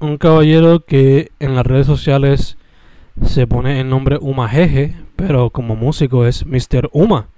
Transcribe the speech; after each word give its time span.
un 0.00 0.18
caballero 0.18 0.84
que 0.84 1.30
en 1.40 1.54
las 1.54 1.66
redes 1.66 1.86
sociales 1.86 2.56
se 3.24 3.46
pone 3.46 3.80
el 3.80 3.88
nombre 3.88 4.18
Uma 4.20 4.48
Jeje, 4.48 4.94
pero 5.16 5.50
como 5.50 5.76
músico 5.76 6.26
es 6.26 6.44
Mr. 6.44 6.88
Uma. 6.92 7.28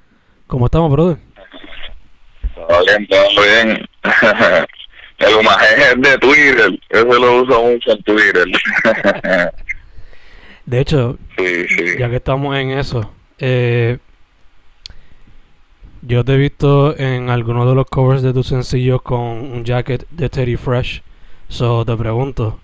¿Cómo 0.47 0.67
estamos, 0.67 0.91
brother? 0.91 1.19
Todo 2.55 2.84
bien, 2.84 3.06
todo 3.06 3.42
bien. 3.42 3.87
El 5.19 5.34
Uma 5.34 5.59
Jeje 5.59 5.92
es 5.92 6.00
de 6.00 6.19
Twitter, 6.19 6.81
eso 6.89 7.05
lo 7.05 7.42
uso 7.42 7.62
mucho 7.62 7.91
en 7.91 8.03
Twitter. 8.05 8.47
De 10.65 10.81
hecho, 10.81 11.19
sí, 11.39 11.69
sí. 11.69 11.84
ya 11.98 12.09
que 12.09 12.17
estamos 12.17 12.56
en 12.56 12.70
eso, 12.70 13.12
eh, 13.39 13.98
yo 16.03 16.25
te 16.25 16.34
he 16.34 16.37
visto 16.37 16.97
en 16.97 17.31
algunos 17.31 17.69
de 17.69 17.75
los 17.75 17.87
covers 17.87 18.22
de 18.22 18.33
tus 18.33 18.47
sencillos 18.47 19.03
con 19.03 19.20
un 19.20 19.65
jacket 19.65 20.06
de 20.11 20.28
Teddy 20.28 20.56
Fresh. 20.56 21.03
So 21.49 21.85
te 21.85 21.97
pregunto, 21.97 22.61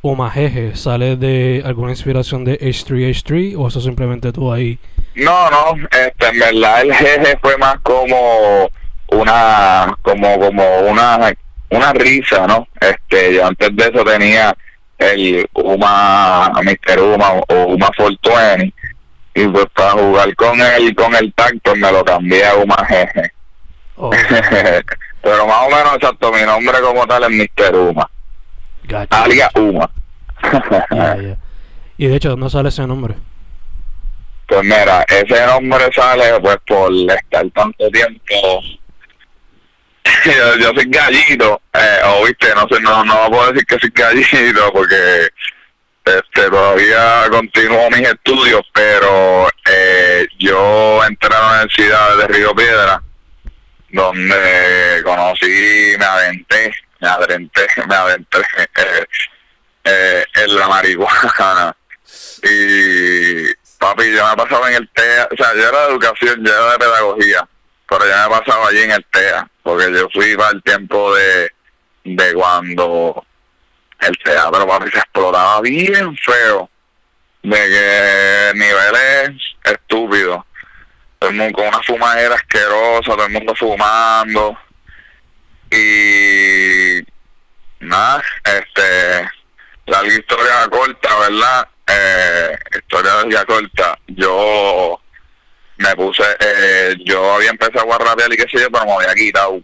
Uma 0.00 0.30
Jeje, 0.30 0.76
¿sale 0.76 1.16
de 1.16 1.62
alguna 1.64 1.90
inspiración 1.90 2.44
de 2.44 2.58
H3H3 2.60 3.56
o 3.58 3.66
eso 3.66 3.80
simplemente 3.80 4.32
tú 4.32 4.52
ahí? 4.52 4.78
No, 5.16 5.50
no, 5.50 5.74
este, 5.90 6.28
en 6.28 6.38
verdad 6.38 6.82
el 6.82 6.94
jeje 6.94 7.36
fue 7.40 7.56
más 7.58 7.80
como 7.82 8.70
una, 9.08 9.96
como, 10.02 10.38
como 10.38 10.78
una, 10.82 11.32
una 11.70 11.92
risa, 11.92 12.46
¿no? 12.46 12.68
Este, 12.80 13.34
yo 13.34 13.46
antes 13.46 13.74
de 13.74 13.82
eso 13.82 14.04
tenía 14.04 14.54
el 14.98 15.48
Uma, 15.54 16.52
Mr. 16.62 17.00
Uma 17.00 17.32
o 17.32 17.64
Uma 17.74 17.90
Fortuny 17.96 18.72
y 19.34 19.48
pues 19.48 19.66
para 19.74 19.90
jugar 19.92 20.34
con 20.36 20.60
él, 20.60 20.94
con 20.94 21.14
el 21.16 21.32
tacto 21.32 21.74
me 21.74 21.90
lo 21.90 22.04
cambié 22.04 22.46
a 22.46 22.54
Uma 22.54 22.76
Jeje. 22.86 23.32
Oh, 23.96 24.10
Pero 25.22 25.46
más 25.48 25.66
o 25.66 25.70
menos 25.70 25.94
exacto, 25.96 26.32
mi 26.32 26.42
nombre 26.42 26.80
como 26.80 27.04
tal 27.06 27.24
es 27.24 27.30
Mr. 27.30 27.74
Uma, 27.74 28.08
gotcha. 28.88 29.22
alias 29.22 29.50
Uma. 29.54 29.90
Y 31.96 32.06
de 32.06 32.16
hecho, 32.16 32.30
¿dónde 32.30 32.48
sale 32.48 32.68
ese 32.68 32.86
nombre? 32.86 33.14
Pues 34.46 34.62
mira, 34.62 35.04
ese 35.08 35.46
nombre 35.46 35.90
sale 35.92 36.40
pues 36.40 36.56
por 36.66 36.92
estar 36.92 37.50
tanto 37.50 37.90
tiempo. 37.90 38.62
yo, 40.24 40.56
yo 40.60 40.70
soy 40.74 40.86
gallito, 40.86 41.60
eh, 41.74 42.00
o 42.06 42.24
viste, 42.24 42.54
no 42.54 42.66
sé, 42.70 42.80
no, 42.80 43.04
no 43.04 43.28
puedo 43.30 43.52
decir 43.52 43.66
que 43.66 43.78
soy 43.78 43.90
gallito 43.94 44.72
porque 44.72 45.28
este 46.04 46.48
todavía 46.48 47.26
continúo 47.30 47.90
mis 47.90 48.08
estudios, 48.08 48.62
pero 48.72 49.48
eh, 49.70 50.26
yo 50.38 51.04
entré 51.04 51.28
a 51.34 51.40
la 51.40 51.48
Universidad 51.48 52.16
de 52.16 52.26
Río 52.28 52.54
Piedra, 52.54 53.02
donde 53.90 55.02
conocí, 55.04 55.94
me 55.98 56.04
aventé, 56.04 56.72
me 57.00 57.08
adentré, 57.08 57.66
me 57.88 57.94
adentré 57.94 58.42
eh, 58.56 59.06
eh, 59.84 60.24
en 60.34 60.56
la 60.56 60.68
marihuana. 60.68 61.76
Y 62.42 63.54
papi, 63.78 64.12
yo 64.12 64.26
me 64.28 64.36
pasaba 64.36 64.70
en 64.70 64.76
el 64.76 64.88
TEA, 64.90 65.28
o 65.30 65.36
sea, 65.36 65.54
yo 65.54 65.68
era 65.68 65.82
de 65.82 65.88
educación, 65.90 66.44
yo 66.44 66.52
era 66.52 66.72
de 66.72 66.78
pedagogía, 66.78 67.48
pero 67.88 68.06
yo 68.06 68.30
me 68.30 68.38
pasaba 68.38 68.68
allí 68.68 68.80
en 68.80 68.92
el 68.92 69.04
TEA, 69.12 69.48
porque 69.62 69.92
yo 69.92 70.08
fui 70.12 70.36
para 70.36 70.50
el 70.50 70.62
tiempo 70.62 71.14
de, 71.14 71.52
de 72.04 72.34
cuando 72.34 73.24
el 74.00 74.18
teatro 74.18 74.66
papi 74.66 74.90
se 74.90 74.98
explotaba 74.98 75.60
bien 75.60 76.16
feo, 76.16 76.70
de 77.42 77.56
que 77.56 78.52
niveles 78.54 79.42
estúpidos, 79.64 80.44
todo 81.18 81.30
con 81.52 81.68
una 81.68 81.82
fumadera 81.82 82.34
asquerosa, 82.34 83.12
todo 83.12 83.26
el 83.26 83.32
mundo 83.32 83.54
fumando, 83.54 84.56
y 85.70 87.06
nada, 87.80 88.22
este, 88.44 89.28
larga 89.86 90.14
historia 90.14 90.68
corta, 90.70 91.18
¿verdad? 91.18 91.68
Eh, 91.86 92.58
historia 92.76 93.12
ya 93.30 93.44
corta, 93.44 93.98
yo 94.08 95.00
me 95.78 95.94
puse, 95.96 96.24
eh, 96.40 96.96
yo 97.04 97.34
había 97.34 97.50
empezado 97.50 97.92
a 97.92 97.98
rapear 97.98 98.32
y 98.32 98.36
qué 98.36 98.46
sé 98.50 98.60
yo, 98.60 98.70
pero 98.70 98.84
me 98.84 98.92
había 98.94 99.14
quitado. 99.14 99.60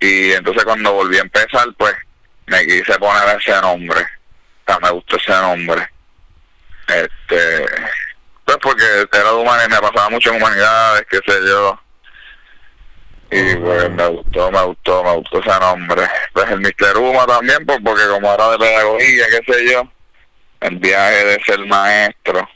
Y 0.00 0.32
entonces 0.32 0.64
cuando 0.64 0.92
volví 0.92 1.18
a 1.18 1.22
empezar, 1.22 1.66
pues 1.76 1.94
me 2.46 2.64
quise 2.66 2.98
poner 2.98 3.38
ese 3.40 3.60
nombre. 3.60 4.00
O 4.00 4.72
sea, 4.72 4.78
me 4.80 4.90
gustó 4.90 5.16
ese 5.16 5.32
nombre. 5.32 5.88
Este, 6.86 7.66
pues 8.44 8.58
porque 8.62 8.84
era 9.12 9.30
de 9.30 9.34
humanidades, 9.34 9.70
me 9.70 9.80
pasaba 9.80 10.10
mucho 10.10 10.30
en 10.30 10.36
humanidades, 10.36 11.06
qué 11.10 11.18
sé 11.26 11.40
yo. 11.46 11.80
Y 13.30 13.56
pues 13.56 13.90
me 13.90 14.06
gustó, 14.08 14.50
me 14.52 14.62
gustó, 14.64 15.02
me 15.02 15.16
gustó 15.16 15.40
ese 15.40 15.60
nombre. 15.60 16.02
Pues 16.32 16.50
el 16.50 16.60
Mr. 16.60 16.96
Uma 16.98 17.26
también, 17.26 17.66
pues 17.66 17.78
porque 17.84 18.02
como 18.08 18.32
era 18.32 18.50
de 18.50 18.58
pedagogía, 18.58 19.24
qué 19.30 19.52
sé 19.52 19.72
yo, 19.72 19.82
el 20.60 20.78
viaje 20.78 21.24
de 21.24 21.40
ser 21.44 21.66
maestro, 21.66 22.48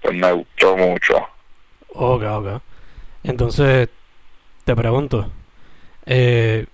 pues 0.00 0.14
me 0.14 0.32
gustó 0.32 0.76
mucho. 0.76 1.16
Ok, 1.88 2.22
ok. 2.22 2.62
Entonces, 3.24 3.88
te 4.64 4.76
pregunto, 4.76 5.30
eh, 6.06 6.66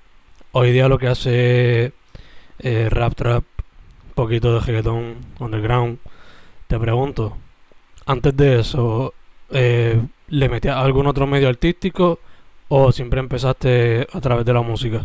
hoy 0.53 0.73
día 0.73 0.89
lo 0.89 0.99
que 0.99 1.09
hace 1.09 1.93
eh, 2.59 2.89
rap 2.91 3.15
trap, 3.15 3.45
poquito 4.15 4.55
de 4.55 4.61
reggaetón 4.61 5.17
underground, 5.39 5.99
te 6.67 6.79
pregunto, 6.79 7.39
antes 8.07 8.37
de 8.37 8.61
eso, 8.61 9.15
eh, 9.51 10.01
¿le 10.29 10.49
metías 10.49 10.77
algún 10.77 11.07
otro 11.07 11.27
medio 11.27 11.49
artístico 11.49 12.19
o 12.71 12.93
siempre 12.93 13.19
empezaste 13.19 14.07
a 14.13 14.21
través 14.21 14.47
de 14.47 14.55
la 14.55 14.63
música? 14.63 15.05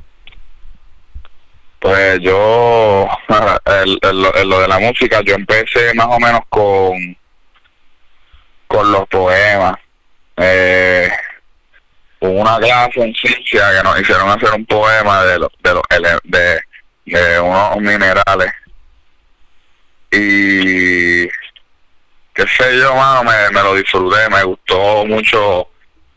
Pues 1.79 2.19
yo, 2.21 3.07
en, 3.65 4.21
lo, 4.50 4.59
de 4.59 4.67
la 4.67 4.79
música, 4.79 5.21
yo 5.21 5.33
empecé 5.33 5.94
más 5.95 6.07
o 6.09 6.19
menos 6.19 6.41
con, 6.47 7.17
con 8.67 8.91
los 8.91 9.07
poemas. 9.07 9.75
Eh, 10.38 11.09
una 12.19 12.59
clase 12.59 13.01
en 13.01 13.13
ciencia 13.15 13.71
que 13.71 13.83
nos 13.83 14.00
hicieron 14.00 14.29
hacer 14.29 14.51
un 14.53 14.65
poema 14.65 15.23
de 15.25 15.39
los 15.39 15.50
de 15.63 15.73
los 15.73 15.83
de, 16.23 16.62
de 17.06 17.39
unos 17.39 17.77
minerales 17.77 18.51
y 20.12 21.27
qué 22.33 22.47
sé 22.57 22.77
yo 22.79 22.95
mano 22.95 23.23
me, 23.23 23.50
me 23.51 23.62
lo 23.62 23.75
disfruté 23.75 24.29
me 24.29 24.44
gustó 24.44 25.06
mucho 25.06 25.69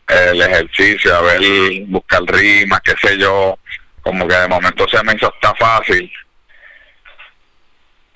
el 0.09 0.41
ejercicio 0.41 1.15
a 1.15 1.21
ver 1.21 1.41
buscar 1.87 2.21
rimas 2.23 2.81
qué 2.81 2.93
sé 3.01 3.17
yo 3.17 3.57
como 4.01 4.27
que 4.27 4.35
de 4.35 4.47
momento 4.47 4.87
se 4.89 5.03
me 5.03 5.13
hizo 5.13 5.31
hasta 5.33 5.53
fácil 5.55 6.11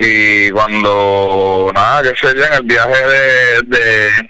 y 0.05 0.51
cuando, 0.51 1.71
nada, 1.73 2.03
que 2.03 2.19
sé 2.19 2.35
yo, 2.35 2.43
en 2.43 2.53
el 2.53 2.63
viaje 2.63 3.07
de, 3.07 3.61
de, 3.63 4.29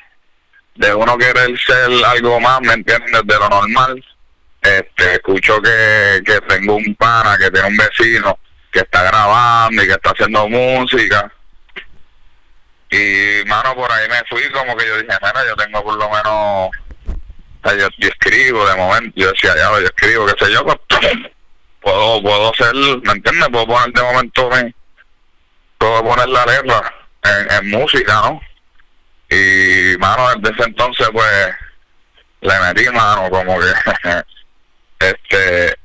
de 0.76 0.94
uno 0.94 1.18
querer 1.18 1.58
ser 1.60 1.90
algo 2.06 2.40
más, 2.40 2.62
¿me 2.62 2.74
entiendes? 2.74 3.22
De 3.26 3.36
lo 3.36 3.50
normal, 3.50 4.06
este, 4.62 5.14
escucho 5.14 5.60
que, 5.62 6.22
que 6.26 6.42
tengo 6.42 6.76
un 6.76 6.96
pana, 6.96 7.38
que 7.40 7.50
tiene 7.50 7.70
un 7.70 7.78
vecino 7.78 8.38
que 8.72 8.80
está 8.80 9.04
grabando 9.04 9.84
y 9.84 9.88
que 9.88 9.94
está 9.94 10.12
haciendo 10.12 10.48
música. 10.48 11.32
Y, 12.92 13.44
mano, 13.48 13.74
por 13.74 13.92
ahí 13.92 14.08
me 14.08 14.22
fui 14.30 14.48
como 14.52 14.78
que 14.78 14.86
yo 14.86 14.98
dije, 14.98 15.18
mira, 15.22 15.46
yo 15.48 15.56
tengo 15.56 15.84
por 15.84 15.96
lo 15.96 16.10
menos, 16.10 16.70
yo, 17.72 17.88
escribo 18.00 18.68
de 18.68 18.76
momento, 18.76 19.14
yo 19.16 19.32
decía, 19.32 19.56
ya, 19.56 19.72
yo 19.72 19.86
escribo, 19.86 20.26
qué 20.26 20.46
sé 20.46 20.52
yo, 20.52 20.66
pues, 20.66 20.78
puedo, 21.82 22.22
puedo 22.22 22.54
ser, 22.56 22.74
¿me 22.76 23.12
entiendes? 23.14 23.50
Puedo 23.52 23.68
poner 23.68 23.92
de 23.94 24.02
momento, 24.02 24.50
me, 24.50 24.76
puedo 25.78 26.04
poner 26.04 26.30
la 26.30 26.46
letra 26.46 26.94
en, 27.24 27.52
en 27.52 27.70
música, 27.70 28.14
¿no? 28.14 28.42
Y, 29.30 29.98
mano, 29.98 30.28
desde 30.40 30.56
ese 30.56 30.70
entonces, 30.70 31.10
pues, 31.12 31.56
le 32.42 32.60
metí 32.60 32.90
mano, 32.90 33.30
como 33.30 33.58
que 33.60 33.74
este 35.00 35.78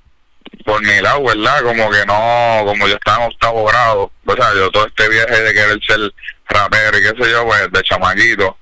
por 0.65 0.83
mi 0.83 1.01
lado, 1.01 1.25
¿verdad? 1.25 1.63
Como 1.63 1.91
que 1.91 2.05
no, 2.05 2.63
como 2.67 2.89
yo 2.89 2.95
estaba 2.95 3.25
en 3.25 3.33
octavo 3.33 3.65
grado, 3.65 4.13
o 4.25 4.35
sea, 4.35 4.55
yo 4.55 4.71
todo 4.71 4.87
este 4.87 5.09
viaje 5.09 5.41
de 5.41 5.55
querer 5.55 5.79
ser 5.87 6.15
rapero 6.47 6.99
y 6.99 7.03
qué 7.03 7.25
sé 7.25 7.31
yo, 7.31 7.47
pues 7.47 7.73
de 7.73 7.83
chamaquito, 7.83 8.59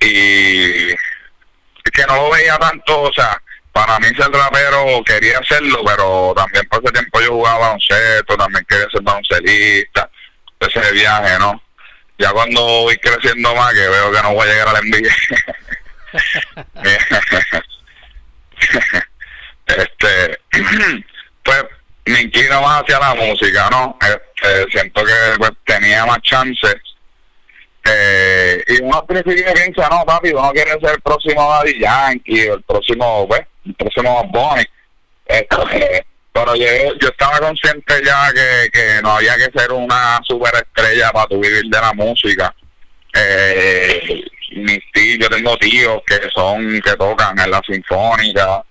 y 0.00 0.90
que 2.00 2.06
no 2.06 2.16
lo 2.16 2.30
veía 2.30 2.56
tanto, 2.56 3.02
o 3.02 3.12
sea, 3.12 3.40
para 3.72 3.98
mí 3.98 4.08
ser 4.16 4.30
rapero 4.30 5.02
quería 5.04 5.38
hacerlo, 5.38 5.82
pero 5.84 6.32
también 6.34 6.66
por 6.68 6.82
ese 6.82 6.92
tiempo 6.92 7.20
yo 7.20 7.32
jugaba 7.32 7.58
baloncesto, 7.58 8.36
también 8.36 8.64
quería 8.68 8.88
ser 8.90 9.02
baloncelista, 9.02 10.10
ese 10.60 10.92
viaje, 10.92 11.38
¿no? 11.38 11.62
Ya 12.18 12.30
cuando 12.32 12.60
voy 12.60 12.96
creciendo 12.96 13.54
más, 13.54 13.72
que 13.72 13.88
veo 13.88 14.12
que 14.12 14.22
no 14.22 14.34
voy 14.34 14.48
a 14.48 14.52
llegar 14.52 14.68
a 14.68 14.72
la 14.72 14.80
NBA. 14.82 15.08
este 19.66 20.40
pues 21.44 21.64
me 22.06 22.20
inclino 22.22 22.60
más 22.62 22.82
hacia 22.82 22.98
la 22.98 23.14
música 23.14 23.68
no 23.70 23.96
este, 24.00 24.70
siento 24.72 25.04
que 25.04 25.14
pues 25.38 25.52
tenía 25.64 26.04
más 26.04 26.20
chances 26.22 26.74
eh, 27.84 28.62
y 28.68 28.82
uno 28.82 28.98
al 28.98 29.06
principio 29.06 29.52
piensa 29.54 29.88
no 29.88 30.04
papi 30.04 30.30
uno 30.30 30.50
quiere 30.52 30.72
ser 30.72 30.90
el 30.94 31.00
próximo 31.00 31.50
Daddy 31.50 31.80
Yankee 31.80 32.40
el 32.40 32.62
próximo 32.62 33.26
pues 33.26 33.42
el 33.64 33.74
próximo 33.74 34.24
Bonnie 34.30 34.66
este, 35.26 36.06
pero 36.32 36.54
yo, 36.54 36.66
yo 37.00 37.08
estaba 37.08 37.38
consciente 37.38 38.02
ya 38.04 38.32
que, 38.32 38.70
que 38.72 39.02
no 39.02 39.12
había 39.12 39.36
que 39.36 39.58
ser 39.58 39.72
una 39.72 40.20
superestrella 40.24 41.10
para 41.12 41.26
tu 41.26 41.40
vivir 41.40 41.64
de 41.64 41.80
la 41.80 41.92
música. 41.92 42.54
Eh, 43.12 44.24
mis 44.52 44.80
tíos, 44.92 45.18
yo 45.20 45.28
tengo 45.28 45.56
tíos 45.58 46.02
que 46.06 46.18
son, 46.32 46.80
que 46.80 46.96
tocan 46.96 47.38
en 47.38 47.50
la 47.50 47.60
sinfónica, 47.66 48.64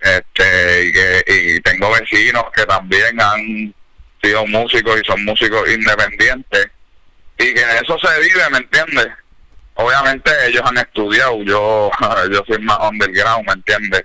este 0.00 0.84
y 0.86 0.92
que 0.92 1.24
y 1.26 1.60
tengo 1.60 1.90
vecinos 1.90 2.44
que 2.54 2.64
también 2.64 3.20
han 3.20 3.74
sido 4.22 4.46
músicos 4.46 5.00
y 5.00 5.04
son 5.04 5.24
músicos 5.24 5.68
independientes 5.70 6.70
y 7.40 7.54
que 7.54 7.60
eso 7.82 7.98
se 7.98 8.20
vive 8.20 8.50
me 8.50 8.58
entiendes 8.58 9.08
obviamente 9.74 10.30
ellos 10.46 10.62
han 10.64 10.78
estudiado 10.78 11.42
yo 11.42 11.90
yo 12.32 12.42
soy 12.46 12.58
más 12.62 12.78
underground 12.80 13.46
me 13.46 13.52
entiendes 13.54 14.04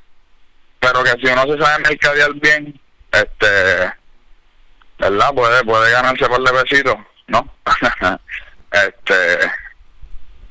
pero 0.79 1.03
que 1.03 1.11
si 1.21 1.27
uno 1.31 1.43
se 1.43 1.61
sabe 1.61 1.83
mercadear 1.83 2.33
bien 2.35 2.79
este 3.11 3.93
verdad 4.97 5.33
puede 5.33 5.63
puede 5.63 5.91
ganarse 5.91 6.25
por 6.27 6.41
de 6.41 6.97
no 7.27 7.55
este 8.71 9.51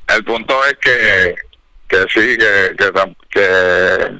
el 0.07 0.23
punto 0.23 0.65
es 0.65 0.75
que 0.75 1.35
que 1.87 2.05
sí 2.13 2.37
que 2.37 2.75
que, 2.77 3.15
que 3.29 4.19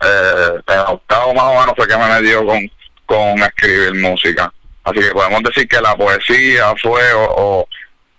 eh, 0.00 0.60
en 0.66 0.78
octavo 0.78 1.34
más 1.34 1.44
o 1.44 1.60
menos 1.60 1.74
fue 1.76 1.88
que 1.88 1.96
me 1.96 2.22
dio 2.22 2.46
con, 2.46 2.70
con 3.06 3.38
escribir 3.42 3.94
música. 3.96 4.52
Así 4.90 5.00
que 5.00 5.12
podemos 5.12 5.42
decir 5.42 5.68
que 5.68 5.80
la 5.80 5.96
poesía 5.96 6.74
fue 6.80 7.02
o, 7.14 7.66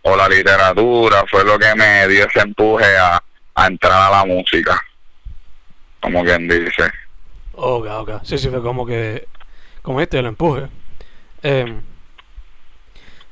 o, 0.03 0.15
la 0.15 0.27
literatura 0.27 1.23
fue 1.29 1.43
lo 1.43 1.57
que 1.57 1.73
me 1.75 2.07
dio 2.07 2.25
ese 2.25 2.41
empuje 2.41 2.97
a, 2.97 3.21
a 3.55 3.67
entrar 3.67 4.01
a 4.01 4.09
la 4.11 4.25
música, 4.25 4.79
como 5.99 6.23
quien 6.23 6.47
dice. 6.47 6.91
Ok, 7.53 7.85
ok. 7.87 8.11
Sí, 8.23 8.37
sí, 8.37 8.49
fue 8.49 8.61
como 8.61 8.85
que, 8.85 9.27
como 9.81 9.99
este, 10.01 10.19
el 10.19 10.27
empuje. 10.27 10.67
Eh, 11.43 11.81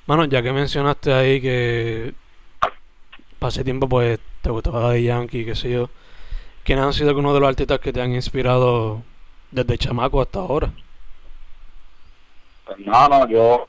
mano, 0.06 0.26
ya 0.26 0.42
que 0.42 0.52
mencionaste 0.52 1.14
ahí 1.14 1.42
que 1.42 2.14
pasé 3.40 3.64
tiempo, 3.64 3.88
pues 3.88 4.20
te 4.42 4.50
gustaba 4.50 4.92
de 4.92 5.04
Yankee, 5.04 5.46
qué 5.46 5.56
sé 5.56 5.72
yo. 5.72 5.90
¿Quiénes 6.64 6.86
han 6.86 6.94
sido 6.94 7.10
algunos 7.10 7.34
de 7.34 7.40
los 7.40 7.50
artistas 7.50 7.80
que 7.80 7.94
te 7.94 8.02
han 8.02 8.14
inspirado 8.14 9.04
desde 9.52 9.78
chamaco 9.78 10.22
hasta 10.22 10.40
ahora? 10.40 10.72
Pues, 12.68 13.30
yo 13.30 13.68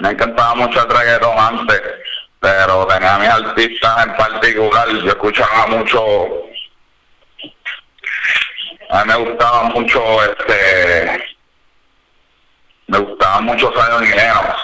me 0.00 0.10
encantaba 0.10 0.54
mucho 0.54 0.82
el 0.82 0.90
reggaetón 0.90 1.38
antes, 1.38 1.82
pero 2.38 2.86
tenía 2.86 3.14
a 3.14 3.18
mis 3.18 3.28
artistas 3.28 4.06
en 4.06 4.16
particular, 4.16 4.88
yo 4.88 5.08
escuchaba 5.08 5.66
mucho, 5.68 6.02
a 8.90 9.04
mí 9.04 9.12
me 9.12 9.16
gustaba 9.16 9.62
mucho 9.64 10.24
este, 10.24 11.36
me 12.88 12.98
gustaba 12.98 13.40
mucho 13.40 13.72
Zion 13.72 14.04
Lennox. 14.04 14.56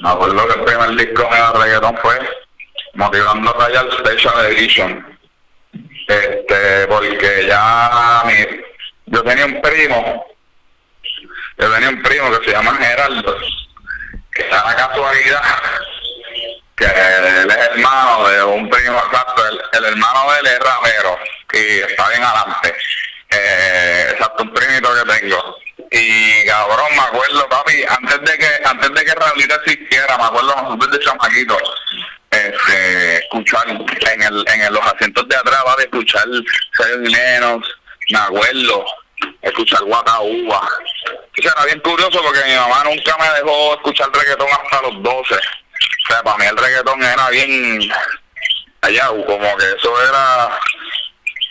Me 0.00 0.10
acuerdo 0.10 0.46
que 0.48 0.58
el 0.58 0.64
primer 0.64 0.90
disco 0.90 1.22
de 1.22 1.58
reggaetón 1.58 1.96
fue 1.98 2.18
Motivando 2.94 3.52
Royal 3.52 3.90
Special 3.92 4.46
Edition 4.46 5.18
este 6.08 6.86
porque 6.86 7.46
ya 7.46 8.22
mi, 8.24 8.34
yo 9.06 9.22
tenía 9.22 9.44
un 9.44 9.60
primo 9.60 10.26
yo 11.58 11.72
tenía 11.72 11.88
un 11.88 12.02
primo 12.02 12.30
que 12.38 12.44
se 12.44 12.52
llama 12.52 12.76
Geraldo 12.76 13.36
que 14.32 14.42
está 14.42 14.64
la 14.64 14.76
casualidad 14.76 15.42
que 16.76 16.84
él 16.84 17.50
es 17.50 17.56
hermano 17.56 18.28
de 18.28 18.44
un 18.44 18.70
primo 18.70 18.98
exacto 18.98 19.42
el, 19.72 19.84
hermano 19.84 20.32
de 20.32 20.38
él 20.40 20.46
es 20.46 20.58
rapero 20.60 21.18
y 21.52 21.78
está 21.80 22.08
bien 22.10 22.22
adelante. 22.22 22.74
Eh, 23.30 24.08
exacto 24.12 24.44
un 24.44 24.52
primito 24.52 24.88
que 24.94 25.20
tengo. 25.20 25.58
Y 25.90 26.46
cabrón 26.46 26.86
me 26.94 27.02
acuerdo 27.02 27.48
papi 27.48 27.82
antes 27.88 28.20
de 28.20 28.38
que 28.38 28.48
antes 28.64 28.92
de 28.92 29.04
que 29.04 29.14
Raulita 29.14 29.54
existiera 29.56 30.16
me 30.18 30.24
acuerdo 30.24 30.54
nosotros 30.54 30.92
de 30.92 30.98
chamaquito 31.00 31.58
este, 32.30 33.16
escuchar 33.18 33.68
en, 33.68 34.22
el, 34.22 34.44
en 34.46 34.72
los 34.72 34.82
asientos 34.82 35.26
de 35.28 35.36
atrás, 35.36 35.64
va 35.66 35.76
de 35.76 35.84
escuchar 35.84 36.24
Sergio 36.76 37.60
me 38.10 38.18
acuerdo, 38.18 38.86
escuchar 39.42 39.82
Guataúba. 39.84 40.60
O 40.60 41.42
sea, 41.42 41.52
era 41.52 41.64
bien 41.66 41.80
curioso 41.80 42.22
porque 42.22 42.44
mi 42.46 42.54
mamá 42.54 42.84
nunca 42.84 43.16
me 43.18 43.28
dejó 43.38 43.74
escuchar 43.74 44.08
reggaetón 44.12 44.48
hasta 44.50 44.82
los 44.82 45.02
12. 45.02 45.34
O 45.34 45.38
sea, 46.08 46.22
para 46.22 46.38
mí 46.38 46.46
el 46.46 46.56
reggaetón 46.56 47.02
era 47.02 47.30
bien 47.30 47.80
allá, 48.82 49.08
como 49.08 49.56
que 49.56 49.66
eso 49.76 50.08
era 50.08 50.58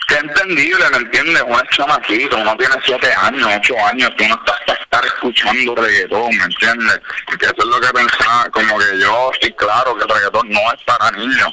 que 0.08 0.16
entendible, 0.16 0.88
¿me 0.90 0.96
entiendes? 0.96 1.42
Uno 1.46 1.60
es 1.60 1.76
chamaquito, 1.76 2.36
uno 2.38 2.56
tiene 2.56 2.74
siete 2.84 3.12
años, 3.12 3.50
ocho 3.58 3.74
años, 3.86 4.10
tú 4.16 4.24
no 4.26 4.34
estás 4.36 4.58
para 4.66 4.80
estar 4.80 5.04
escuchando 5.04 5.74
reggaetón, 5.74 6.34
¿me 6.34 6.44
entiendes? 6.44 7.00
Porque 7.26 7.44
eso 7.44 7.56
es 7.58 7.66
lo 7.66 7.80
que 7.80 7.88
pensaba, 7.88 8.48
como 8.50 8.78
que 8.78 8.98
yo 9.00 9.30
sí 9.40 9.52
claro 9.52 9.94
que 9.96 10.04
el 10.04 10.08
reggaetón 10.08 10.48
no 10.48 10.60
es 10.72 10.82
para 10.84 11.10
niños. 11.10 11.52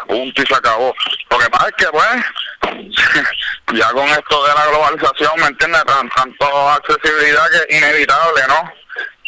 Punto 0.00 0.42
y 0.42 0.46
se 0.46 0.54
acabó. 0.54 0.94
Lo 1.30 1.38
que 1.38 1.50
pasa 1.50 1.68
es 1.68 1.74
que, 1.76 1.86
pues, 1.86 3.26
ya 3.74 3.90
con 3.92 4.08
esto 4.08 4.46
de 4.46 4.54
la 4.54 4.66
globalización, 4.66 5.40
¿me 5.40 5.46
entiendes? 5.46 5.84
Tan, 5.84 6.08
tanto 6.10 6.70
accesibilidad 6.70 7.50
que 7.50 7.74
es 7.74 7.78
inevitable, 7.78 8.42
¿no? 8.48 8.72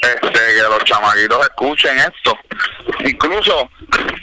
Este, 0.01 0.31
que 0.31 0.63
los 0.63 0.85
chamaquitos 0.85 1.47
escuchen 1.47 1.99
esto. 1.99 2.39
Incluso, 3.01 3.63
o 3.63 3.71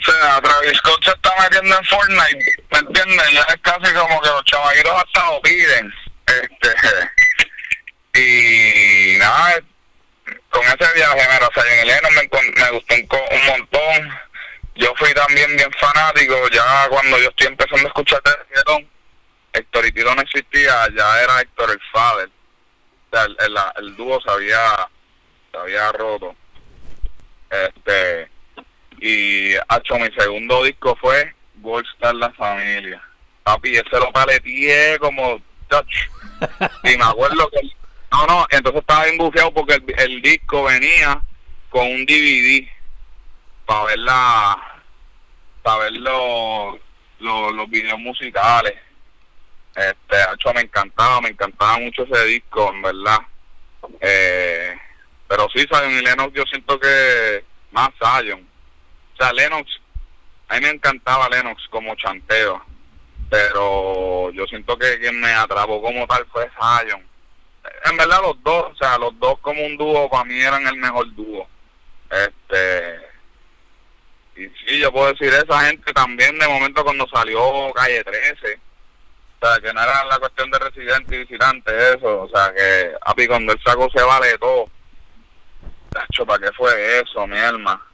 sea, 0.04 0.40
Travis 0.40 0.78
Scott 0.78 1.04
se 1.04 1.10
está 1.10 1.30
metiendo 1.40 1.76
en 1.76 1.84
Fortnite, 1.84 2.62
¿me 2.70 2.78
entiendes? 2.78 3.30
Ya 3.32 3.42
es 3.42 3.56
casi 3.62 3.92
como 3.92 4.20
que 4.20 4.28
los 4.28 4.44
chamaquitos 4.44 4.92
hasta 4.92 5.30
lo 5.30 5.40
piden. 5.42 5.92
Este, 6.26 6.74
y 9.14 9.18
nada, 9.18 9.60
con 10.50 10.62
ese 10.64 10.94
viaje, 10.94 11.28
mira, 11.32 11.48
o 11.48 11.52
sea, 11.52 11.72
en 11.72 11.88
el 11.88 12.02
me, 12.02 12.10
me 12.12 12.70
gustó 12.70 12.94
un, 12.94 13.38
un, 13.38 13.46
montón. 13.46 14.18
Yo 14.74 14.92
fui 14.96 15.12
también 15.12 15.54
bien 15.56 15.70
fanático, 15.72 16.34
ya 16.50 16.88
cuando 16.88 17.18
yo 17.18 17.28
estoy 17.28 17.48
empezando 17.48 17.84
a 17.84 17.88
escuchar 17.88 18.22
reggaetón, 18.24 18.88
Héctor 19.52 19.86
y 19.86 19.92
Tiro 19.92 20.14
no 20.14 20.22
existía, 20.22 20.88
ya 20.96 21.22
era 21.22 21.40
Héctor 21.40 21.70
el 21.70 21.80
Father. 21.92 22.28
O 22.28 23.16
sea, 23.16 23.24
el, 23.24 23.36
el, 23.40 23.58
el 23.76 23.96
dúo 23.96 24.20
sabía 24.22 24.88
se 25.50 25.58
había 25.58 25.92
roto. 25.92 26.34
Este, 27.50 28.30
y 28.98 29.52
hecho 29.52 29.98
mi 29.98 30.10
segundo 30.16 30.64
disco 30.64 30.96
fue 31.00 31.34
Gold 31.56 31.86
Star 31.94 32.14
La 32.14 32.30
Familia. 32.30 33.02
Papi, 33.42 33.76
ese 33.76 33.98
lo 33.98 34.10
paleteé 34.12 34.98
como 34.98 35.40
y 36.84 36.96
me 36.96 37.04
acuerdo 37.04 37.48
que 37.50 37.60
no, 38.10 38.26
no, 38.26 38.46
entonces 38.50 38.80
estaba 38.82 39.04
bien 39.04 39.16
porque 39.54 39.82
el, 39.96 40.20
disco 40.20 40.64
venía 40.64 41.22
con 41.70 41.86
un 41.86 42.04
DVD 42.04 42.68
para 43.66 43.84
ver 43.84 43.98
la, 43.98 44.80
para 45.62 45.84
ver 45.84 45.92
los, 45.92 46.76
los, 47.20 47.52
los 47.54 47.70
videos 47.70 47.98
musicales. 47.98 48.74
Este, 49.74 50.16
hecho 50.34 50.52
me 50.54 50.62
encantaba, 50.62 51.20
me 51.20 51.30
encantaba 51.30 51.78
mucho 51.78 52.02
ese 52.02 52.24
disco, 52.26 52.70
en 52.72 52.82
verdad. 52.82 53.18
Eh, 54.00 54.76
pero 55.26 55.48
sí, 55.54 55.66
Zion 55.66 55.92
y 55.92 56.02
Lennox 56.02 56.32
yo 56.34 56.44
siento 56.44 56.78
que 56.78 57.44
más 57.70 57.90
Zion. 57.98 58.46
O 59.14 59.16
sea, 59.16 59.32
Lennox, 59.32 59.80
a 60.48 60.56
mí 60.56 60.60
me 60.60 60.70
encantaba 60.70 61.28
Lennox 61.28 61.66
como 61.70 61.94
chanteo, 61.94 62.62
pero 63.30 64.30
yo 64.32 64.46
siento 64.46 64.76
que 64.76 64.98
quien 64.98 65.18
me 65.20 65.32
atrapó 65.32 65.80
como 65.80 66.06
tal 66.06 66.26
fue 66.26 66.50
Zion. 66.50 67.02
En 67.84 67.96
verdad 67.96 68.20
los 68.22 68.42
dos, 68.42 68.72
o 68.72 68.76
sea, 68.76 68.98
los 68.98 69.18
dos 69.18 69.38
como 69.38 69.64
un 69.64 69.76
dúo 69.76 70.10
para 70.10 70.24
mí 70.24 70.38
eran 70.38 70.66
el 70.66 70.76
mejor 70.76 71.14
dúo. 71.14 71.48
Este 72.10 73.12
y 74.36 74.48
sí, 74.72 74.80
yo 74.80 74.92
puedo 74.92 75.12
decir 75.12 75.28
esa 75.28 75.60
gente 75.60 75.92
también 75.92 76.38
de 76.38 76.48
momento 76.48 76.84
cuando 76.84 77.06
salió 77.08 77.72
Calle 77.74 78.02
13 78.04 78.60
o 79.42 79.46
sea, 79.46 79.58
que 79.58 79.72
no 79.72 79.82
era 79.82 80.04
la 80.04 80.20
cuestión 80.20 80.48
de 80.52 80.58
residente 80.60 81.16
y 81.16 81.18
visitante, 81.18 81.94
eso. 81.94 82.22
O 82.22 82.28
sea, 82.28 82.54
que 82.54 82.94
api, 83.00 83.26
cuando 83.26 83.52
el 83.52 83.60
saco 83.60 83.90
se 83.92 84.00
vale 84.00 84.28
de 84.28 84.38
todo. 84.38 84.68
Tacho, 85.90 86.24
¿para 86.24 86.46
qué 86.46 86.52
fue 86.56 87.00
eso, 87.00 87.26
mi 87.26 87.36
alma? 87.38 87.84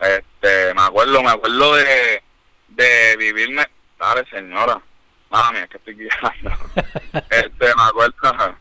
Este, 0.00 0.72
me 0.72 0.80
acuerdo, 0.80 1.22
me 1.22 1.30
acuerdo 1.30 1.74
de, 1.74 2.22
de 2.68 3.16
vivirme. 3.18 3.66
Dale, 3.98 4.24
señora. 4.30 4.80
Mami, 5.28 5.58
es 5.58 5.68
que 5.68 5.76
estoy 5.76 5.94
guiando. 5.94 6.50
este, 7.30 7.74
me 7.74 7.82
acuerdo, 7.82 8.56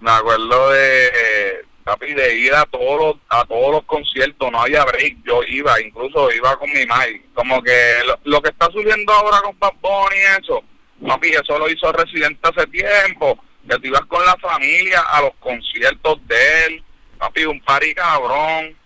me 0.00 0.10
acuerdo 0.10 0.70
de, 0.70 1.65
papi, 1.86 2.12
de 2.12 2.34
ir 2.34 2.54
a 2.54 2.66
todos 2.66 3.00
los, 3.00 3.16
a 3.30 3.46
todos 3.46 3.72
los 3.72 3.84
conciertos, 3.84 4.52
no 4.52 4.60
había 4.60 4.84
break, 4.84 5.16
yo 5.24 5.42
iba, 5.44 5.80
incluso 5.80 6.30
iba 6.32 6.58
con 6.58 6.70
mi 6.70 6.84
madre, 6.84 7.22
como 7.32 7.62
que 7.62 8.02
lo, 8.04 8.18
lo 8.24 8.42
que 8.42 8.50
está 8.50 8.66
subiendo 8.70 9.10
ahora 9.12 9.40
con 9.40 9.58
Bad 9.58 9.72
y 10.12 10.42
eso, 10.42 10.62
Papi, 11.04 11.28
eso 11.30 11.58
lo 11.58 11.68
hizo 11.68 11.92
Residente 11.92 12.48
hace 12.48 12.66
tiempo. 12.68 13.38
Que 13.68 13.76
tú 13.78 13.88
ibas 13.88 14.04
con 14.06 14.24
la 14.24 14.36
familia 14.36 15.00
a 15.00 15.22
los 15.22 15.34
conciertos 15.40 16.26
de 16.26 16.66
él. 16.66 16.84
Papi, 17.18 17.44
un 17.44 17.60
pari 17.60 17.94
cabrón. 17.94 18.76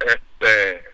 Este. 0.00 0.84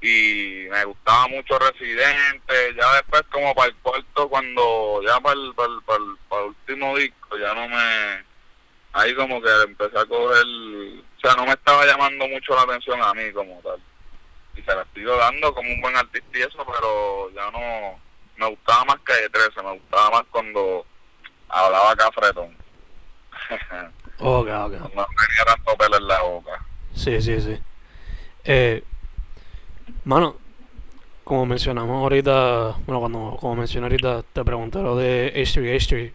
Y 0.00 0.68
me 0.70 0.84
gustaba 0.84 1.28
mucho 1.28 1.58
Residente. 1.58 2.74
Ya 2.76 2.94
después, 2.94 3.22
como 3.30 3.54
para 3.54 3.68
el 3.68 3.76
cuarto, 3.76 4.28
cuando 4.28 5.02
ya 5.04 5.20
para 5.20 5.34
el, 5.34 5.52
para 5.54 5.68
el, 5.68 5.80
para 6.28 6.42
el, 6.42 6.48
último 6.48 6.96
disco, 6.96 7.36
ya 7.38 7.54
no 7.54 7.68
me. 7.68 8.28
Ahí 8.98 9.14
como 9.14 9.40
que 9.40 9.48
empecé 9.64 9.96
a 9.96 10.04
coger. 10.06 10.44
O 10.44 11.20
sea, 11.20 11.34
no 11.36 11.46
me 11.46 11.52
estaba 11.52 11.86
llamando 11.86 12.26
mucho 12.26 12.54
la 12.54 12.62
atención 12.62 13.00
a 13.00 13.14
mí 13.14 13.30
como 13.32 13.60
tal. 13.62 13.80
Y 14.56 14.62
se 14.62 14.74
la 14.74 14.82
estoy 14.82 15.04
dando 15.04 15.54
como 15.54 15.70
un 15.70 15.80
buen 15.80 15.96
artista 15.96 16.36
y 16.36 16.42
eso, 16.42 16.66
pero 16.66 17.30
ya 17.30 17.48
no 17.52 18.00
me 18.36 18.50
gustaba 18.50 18.84
más 18.86 18.98
Calle 19.04 19.28
13, 19.30 19.62
me 19.62 19.72
gustaba 19.74 20.10
más 20.10 20.22
cuando 20.30 20.84
hablaba 21.48 21.94
Cafretón. 21.94 22.56
ok, 24.18 24.48
ok. 24.48 24.72
No 24.72 25.06
tenía 25.06 25.44
tanto 25.46 25.76
pelo 25.78 25.96
en 25.96 26.08
la 26.08 26.22
boca. 26.22 26.64
Sí, 26.92 27.22
sí, 27.22 27.40
sí. 27.40 27.56
Eh, 28.44 28.82
mano, 30.04 30.36
como 31.22 31.46
mencionamos 31.46 32.02
ahorita, 32.02 32.78
bueno, 32.84 32.98
cuando 32.98 33.36
como 33.38 33.54
mencioné 33.54 33.86
ahorita, 33.86 34.24
te 34.32 34.44
pregunté 34.44 34.82
lo 34.82 34.96
de 34.96 35.32
H3 35.36 35.76
H3. 35.76 36.12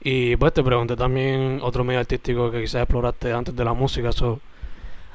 Y 0.00 0.36
pues 0.36 0.52
te 0.54 0.62
pregunté 0.62 0.96
también 0.96 1.60
otro 1.62 1.84
medio 1.84 2.00
artístico 2.00 2.50
que 2.50 2.62
quizás 2.62 2.82
exploraste 2.82 3.32
antes 3.32 3.54
de 3.54 3.64
la 3.64 3.74
música. 3.74 4.12
So, 4.12 4.40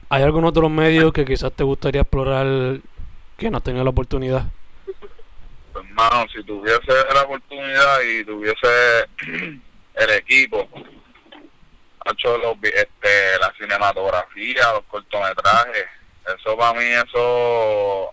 ¿Hay 0.09 0.21
algún 0.21 0.45
otro 0.45 0.69
medio 0.69 1.11
que 1.11 1.25
quizás 1.25 1.51
te 1.53 1.63
gustaría 1.63 2.01
explorar 2.01 2.79
que 3.37 3.49
no 3.49 3.57
has 3.57 3.63
tenido 3.63 3.83
la 3.83 3.89
oportunidad? 3.89 4.45
hermano, 5.95 6.27
si 6.33 6.43
tuviese 6.43 6.93
la 7.13 7.21
oportunidad 7.23 8.01
y 8.01 8.25
tuviese 8.25 9.07
el 9.95 10.09
equipo, 10.11 10.67
hecho 12.05 12.37
los, 12.37 12.55
este, 12.61 13.39
la 13.39 13.53
cinematografía, 13.57 14.73
los 14.73 14.83
cortometrajes, 14.85 15.85
eso 16.37 16.57
para 16.57 16.79
mí, 16.79 16.85
eso, 16.85 18.11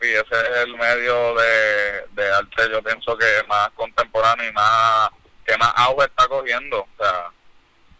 ese 0.00 0.20
es 0.20 0.56
el 0.64 0.76
medio 0.76 1.34
de, 1.34 2.06
de 2.12 2.32
arte, 2.32 2.70
yo 2.70 2.82
pienso 2.82 3.16
que 3.16 3.38
es 3.38 3.48
más 3.48 3.70
contemporáneo 3.70 4.48
y 4.48 4.52
más, 4.52 5.10
que 5.46 5.56
más 5.58 5.72
auge 5.76 6.06
está 6.06 6.26
cogiendo, 6.28 6.80
o 6.80 6.88
sea, 6.98 7.30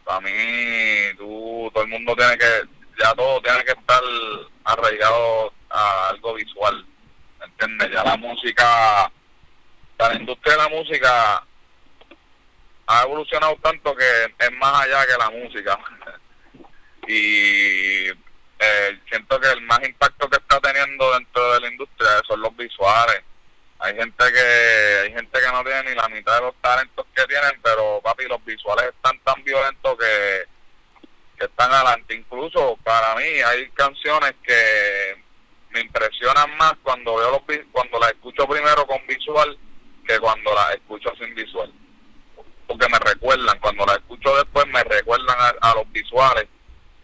para 0.04 0.20
mí, 0.20 1.16
tú, 1.16 1.70
todo 1.72 1.84
el 1.84 1.90
mundo 1.90 2.14
tiene 2.16 2.36
que, 2.38 2.62
ya 3.02 3.14
todo 3.14 3.40
tiene 3.42 3.64
que 3.64 3.72
estar 3.72 4.02
arraigado 4.64 5.52
a 5.70 6.08
algo 6.10 6.34
visual 6.34 6.86
¿entiendes? 7.44 7.90
Ya 7.92 8.04
la 8.04 8.16
música, 8.16 9.10
la 9.98 10.14
industria 10.14 10.52
de 10.52 10.58
la 10.58 10.68
música 10.68 11.46
ha 12.86 13.02
evolucionado 13.02 13.56
tanto 13.62 13.94
que 13.94 14.34
es 14.38 14.52
más 14.52 14.82
allá 14.82 15.06
que 15.06 15.18
la 15.18 15.30
música. 15.30 15.78
y 17.08 18.08
eh, 18.58 19.00
siento 19.08 19.40
que 19.40 19.50
el 19.50 19.60
más 19.62 19.80
impacto 19.84 20.28
que 20.28 20.36
está 20.36 20.60
teniendo 20.60 21.12
dentro 21.12 21.54
de 21.54 21.60
la 21.60 21.68
industria 21.68 22.10
son 22.26 22.40
los 22.40 22.56
visuales. 22.56 23.22
Hay 23.84 23.94
gente 23.96 24.24
que 24.32 25.00
hay 25.02 25.12
gente 25.12 25.38
que 25.38 25.52
no 25.52 25.62
tiene 25.62 25.90
ni 25.90 25.94
la 25.94 26.08
mitad 26.08 26.36
de 26.36 26.46
los 26.46 26.54
talentos 26.62 27.04
que 27.14 27.22
tienen, 27.26 27.60
pero 27.62 28.00
papi, 28.02 28.24
los 28.24 28.42
visuales 28.42 28.86
están 28.86 29.18
tan 29.18 29.44
violentos 29.44 29.98
que, 29.98 30.44
que 31.38 31.44
están 31.44 31.70
adelante. 31.70 32.14
Incluso 32.14 32.78
para 32.82 33.14
mí 33.16 33.24
hay 33.44 33.68
canciones 33.72 34.36
que 34.42 35.22
me 35.68 35.80
impresionan 35.82 36.56
más 36.56 36.72
cuando 36.82 37.16
veo 37.16 37.30
los 37.32 37.42
cuando 37.72 37.98
las 37.98 38.12
escucho 38.12 38.48
primero 38.48 38.86
con 38.86 39.06
visual 39.06 39.58
que 40.08 40.18
cuando 40.18 40.54
las 40.54 40.76
escucho 40.76 41.10
sin 41.18 41.34
visual 41.34 41.70
porque 42.66 42.88
me 42.88 42.98
recuerdan 43.00 43.58
cuando 43.58 43.84
las 43.84 43.96
escucho 43.96 44.36
después 44.36 44.66
me 44.68 44.84
recuerdan 44.84 45.36
a, 45.60 45.74
los 45.74 45.90
visuales 45.90 46.46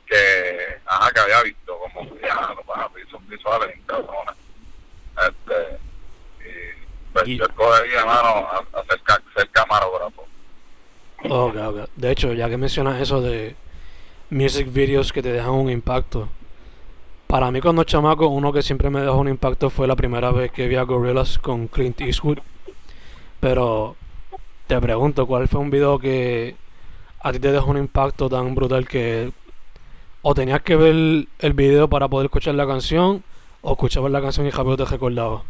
que 0.07 0.79
ajá 0.87 1.11
que 1.13 1.21
había 1.21 1.43
visto 1.43 1.77
como 1.79 2.17
ya 2.21 2.55
los 2.55 3.11
son 3.11 3.29
visuales 3.29 3.77
este 5.17 5.80
y 7.11 7.13
pues 7.13 7.27
yo 7.27 7.45
escogería 7.45 8.01
hermano 8.01 8.47
a, 8.49 8.85
ser, 8.85 9.49
camarógrafo 9.51 10.27
Ok, 11.29 11.57
ok. 11.57 11.89
De 11.97 12.11
hecho, 12.13 12.33
ya 12.33 12.49
que 12.49 12.57
mencionas 12.57 13.01
eso 13.01 13.21
de 13.21 13.55
music 14.31 14.73
videos 14.73 15.13
que 15.13 15.23
te 15.23 15.33
dejan 15.33 15.51
un 15.51 15.71
impacto, 15.71 16.29
para 17.27 17.51
mí 17.51 17.61
cuando 17.61 17.85
chamaco, 17.85 18.29
uno 18.29 18.53
que 18.53 18.63
siempre 18.63 18.91
me 18.91 19.01
dejó 19.03 19.19
un 19.19 19.29
impacto 19.29 19.71
fue 19.71 19.87
la 19.87 19.97
primera 19.97 20.31
vez 20.33 20.51
que 20.51 20.67
vi 20.67 20.77
a 20.77 20.83
Gorillaz 20.83 21.39
con 21.39 21.69
Clint 21.69 22.01
Eastwood. 22.01 22.39
Pero 23.39 23.97
te 24.67 24.81
pregunto, 24.81 25.27
¿cuál 25.27 25.47
fue 25.49 25.61
un 25.61 25.71
video 25.71 25.99
que 25.99 26.57
a 27.21 27.33
ti 27.33 27.39
te 27.39 27.53
dejó 27.53 27.71
un 27.71 27.79
impacto 27.79 28.29
tan 28.29 28.55
brutal 28.55 28.89
que 28.89 29.33
o 30.23 30.35
tenías 30.35 30.63
que 30.63 30.77
ver 30.77 31.27
el 31.39 31.53
video 31.55 31.89
para 31.89 32.09
poder 32.09 32.27
escuchar 32.27 32.55
la 32.55 32.67
canción 32.67 33.23
o 33.63 33.73
escuchabas 33.73 34.11
la 34.11 34.21
canción 34.21 34.47
y 34.47 34.51
rápido 34.51 34.79
te 34.79 34.85
recordaba? 34.87 35.43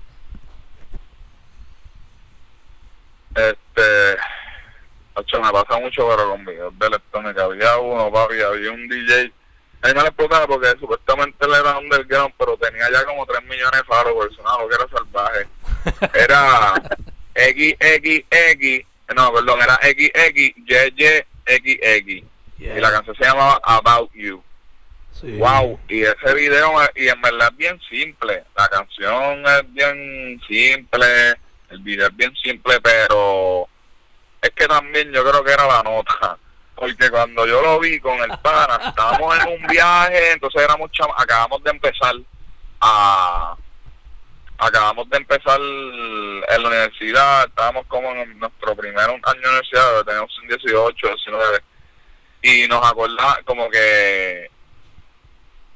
Este, 3.34 4.16
ocho, 5.14 5.40
me 5.40 5.50
pasa 5.50 5.78
mucho 5.78 6.08
pero 6.08 6.30
con 6.30 6.44
videos 6.44 6.78
de 6.78 6.86
electrónica. 6.86 7.44
Había 7.44 7.78
uno, 7.78 8.10
papi, 8.12 8.40
había 8.40 8.72
un 8.72 8.88
DJ 8.88 9.32
a 9.82 9.88
mí 9.88 9.94
me 9.94 10.00
lo 10.02 10.08
explotaba 10.08 10.46
porque 10.46 10.68
supuestamente 10.78 11.46
él 11.46 11.54
era 11.54 11.78
underground, 11.78 12.34
pero 12.38 12.54
tenía 12.58 12.90
ya 12.92 13.02
como 13.04 13.24
3 13.24 13.42
millones 13.44 13.80
de 13.80 13.84
followers, 13.84 14.36
una 14.38 14.50
que 14.68 14.74
era 14.74 14.86
salvaje. 14.90 15.48
Era 16.14 16.74
XXX, 17.34 18.86
no, 19.16 19.32
perdón, 19.32 19.60
era 19.62 19.76
XXYYXX. 19.76 21.06
Y 22.58 22.80
la 22.80 22.90
canción 22.90 23.16
se 23.16 23.24
llamaba 23.24 23.58
About 23.62 24.12
You. 24.12 24.42
Wow, 25.22 25.80
y 25.88 26.02
ese 26.02 26.34
video, 26.34 26.72
y 26.94 27.08
en 27.08 27.22
verdad 27.22 27.48
es 27.50 27.56
bien 27.56 27.80
simple. 27.88 28.44
La 28.54 28.68
canción 28.68 29.46
es 29.46 29.72
bien 29.72 30.38
simple, 30.46 31.06
el 31.70 31.78
video 31.80 32.08
es 32.08 32.16
bien 32.16 32.34
simple, 32.36 32.80
pero 32.80 33.68
es 34.42 34.50
que 34.50 34.66
también 34.66 35.12
yo 35.12 35.24
creo 35.24 35.44
que 35.44 35.52
era 35.52 35.66
la 35.66 35.82
nota 35.82 36.38
porque 36.74 37.10
cuando 37.10 37.46
yo 37.46 37.60
lo 37.60 37.78
vi 37.78 38.00
con 38.00 38.18
el 38.18 38.38
pana, 38.38 38.80
estábamos 38.88 39.38
en 39.38 39.60
un 39.60 39.66
viaje, 39.66 40.32
entonces 40.32 40.62
éramos 40.62 40.90
acabamos 41.16 41.62
de 41.62 41.70
empezar 41.70 42.14
a 42.80 43.54
acabamos 44.60 45.08
de 45.08 45.16
empezar 45.16 45.58
en 45.58 46.62
la 46.62 46.68
universidad, 46.68 47.46
estábamos 47.46 47.86
como 47.86 48.10
en 48.12 48.38
nuestro 48.38 48.76
primer 48.76 49.04
año 49.04 49.20
de 49.20 49.38
universidad, 49.38 50.04
teníamos 50.04 50.38
18, 50.48 51.06
19, 51.06 51.60
y 52.42 52.68
nos 52.68 52.86
acordamos 52.86 53.38
como 53.46 53.70
que 53.70 54.50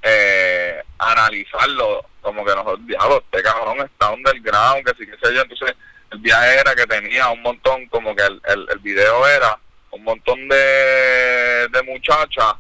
eh, 0.03 0.83
analizarlo, 0.99 2.07
como 2.25 2.45
que 2.45 2.55
nosotros, 2.55 2.87
diablo, 2.87 3.23
este 3.25 3.43
cabrón 3.43 3.79
está 3.81 4.11
underground, 4.11 4.85
que 4.85 4.97
sí 4.99 5.07
que 5.11 5.19
sé 5.19 5.35
yo, 5.35 5.43
entonces 5.43 5.77
el 6.11 6.19
viaje 6.19 6.59
era 6.59 6.75
que 6.75 6.87
tenía 6.87 7.29
un 7.29 7.43
montón, 7.43 7.87
como 7.89 8.17
que 8.17 8.23
el, 8.23 8.41
el, 8.47 8.67
el 8.71 8.79
video 8.79 9.29
era 9.29 9.59
un 9.91 10.03
montón 10.03 10.49
de, 10.49 11.69
de 11.69 11.83
muchachas 11.85 12.55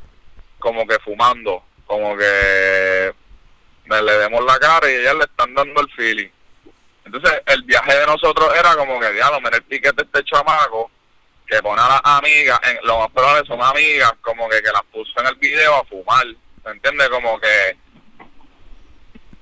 como 0.58 0.86
que 0.86 0.98
fumando, 1.00 1.64
como 1.86 2.16
que 2.16 3.12
le 3.86 4.12
demos 4.18 4.44
la 4.44 4.58
cara 4.58 4.90
y 4.90 4.96
ellas 4.96 5.14
le 5.14 5.24
están 5.24 5.54
dando 5.54 5.80
el 5.80 5.90
feeling. 5.92 6.28
Entonces, 7.04 7.32
el 7.46 7.62
viaje 7.62 7.94
de 7.96 8.06
nosotros 8.06 8.50
era 8.58 8.74
como 8.76 9.00
que, 9.00 9.12
diablo, 9.12 9.40
mira 9.40 9.56
el 9.56 9.64
ticket 9.64 9.94
de 9.94 10.02
este 10.02 10.24
chamaco, 10.24 10.90
que 11.46 11.62
pone 11.62 11.80
a 11.80 11.88
las 11.88 12.00
amigas, 12.04 12.58
en, 12.64 12.78
lo 12.84 12.98
más 13.00 13.10
probable 13.10 13.46
son 13.46 13.62
amigas, 13.62 14.12
como 14.20 14.48
que, 14.48 14.62
que 14.62 14.72
las 14.72 14.84
puso 14.84 15.12
en 15.20 15.26
el 15.26 15.34
video 15.36 15.74
a 15.74 15.84
fumar. 15.84 16.26
¿Me 16.64 16.70
entiendes? 16.72 17.08
Como 17.10 17.38
que, 17.38 17.76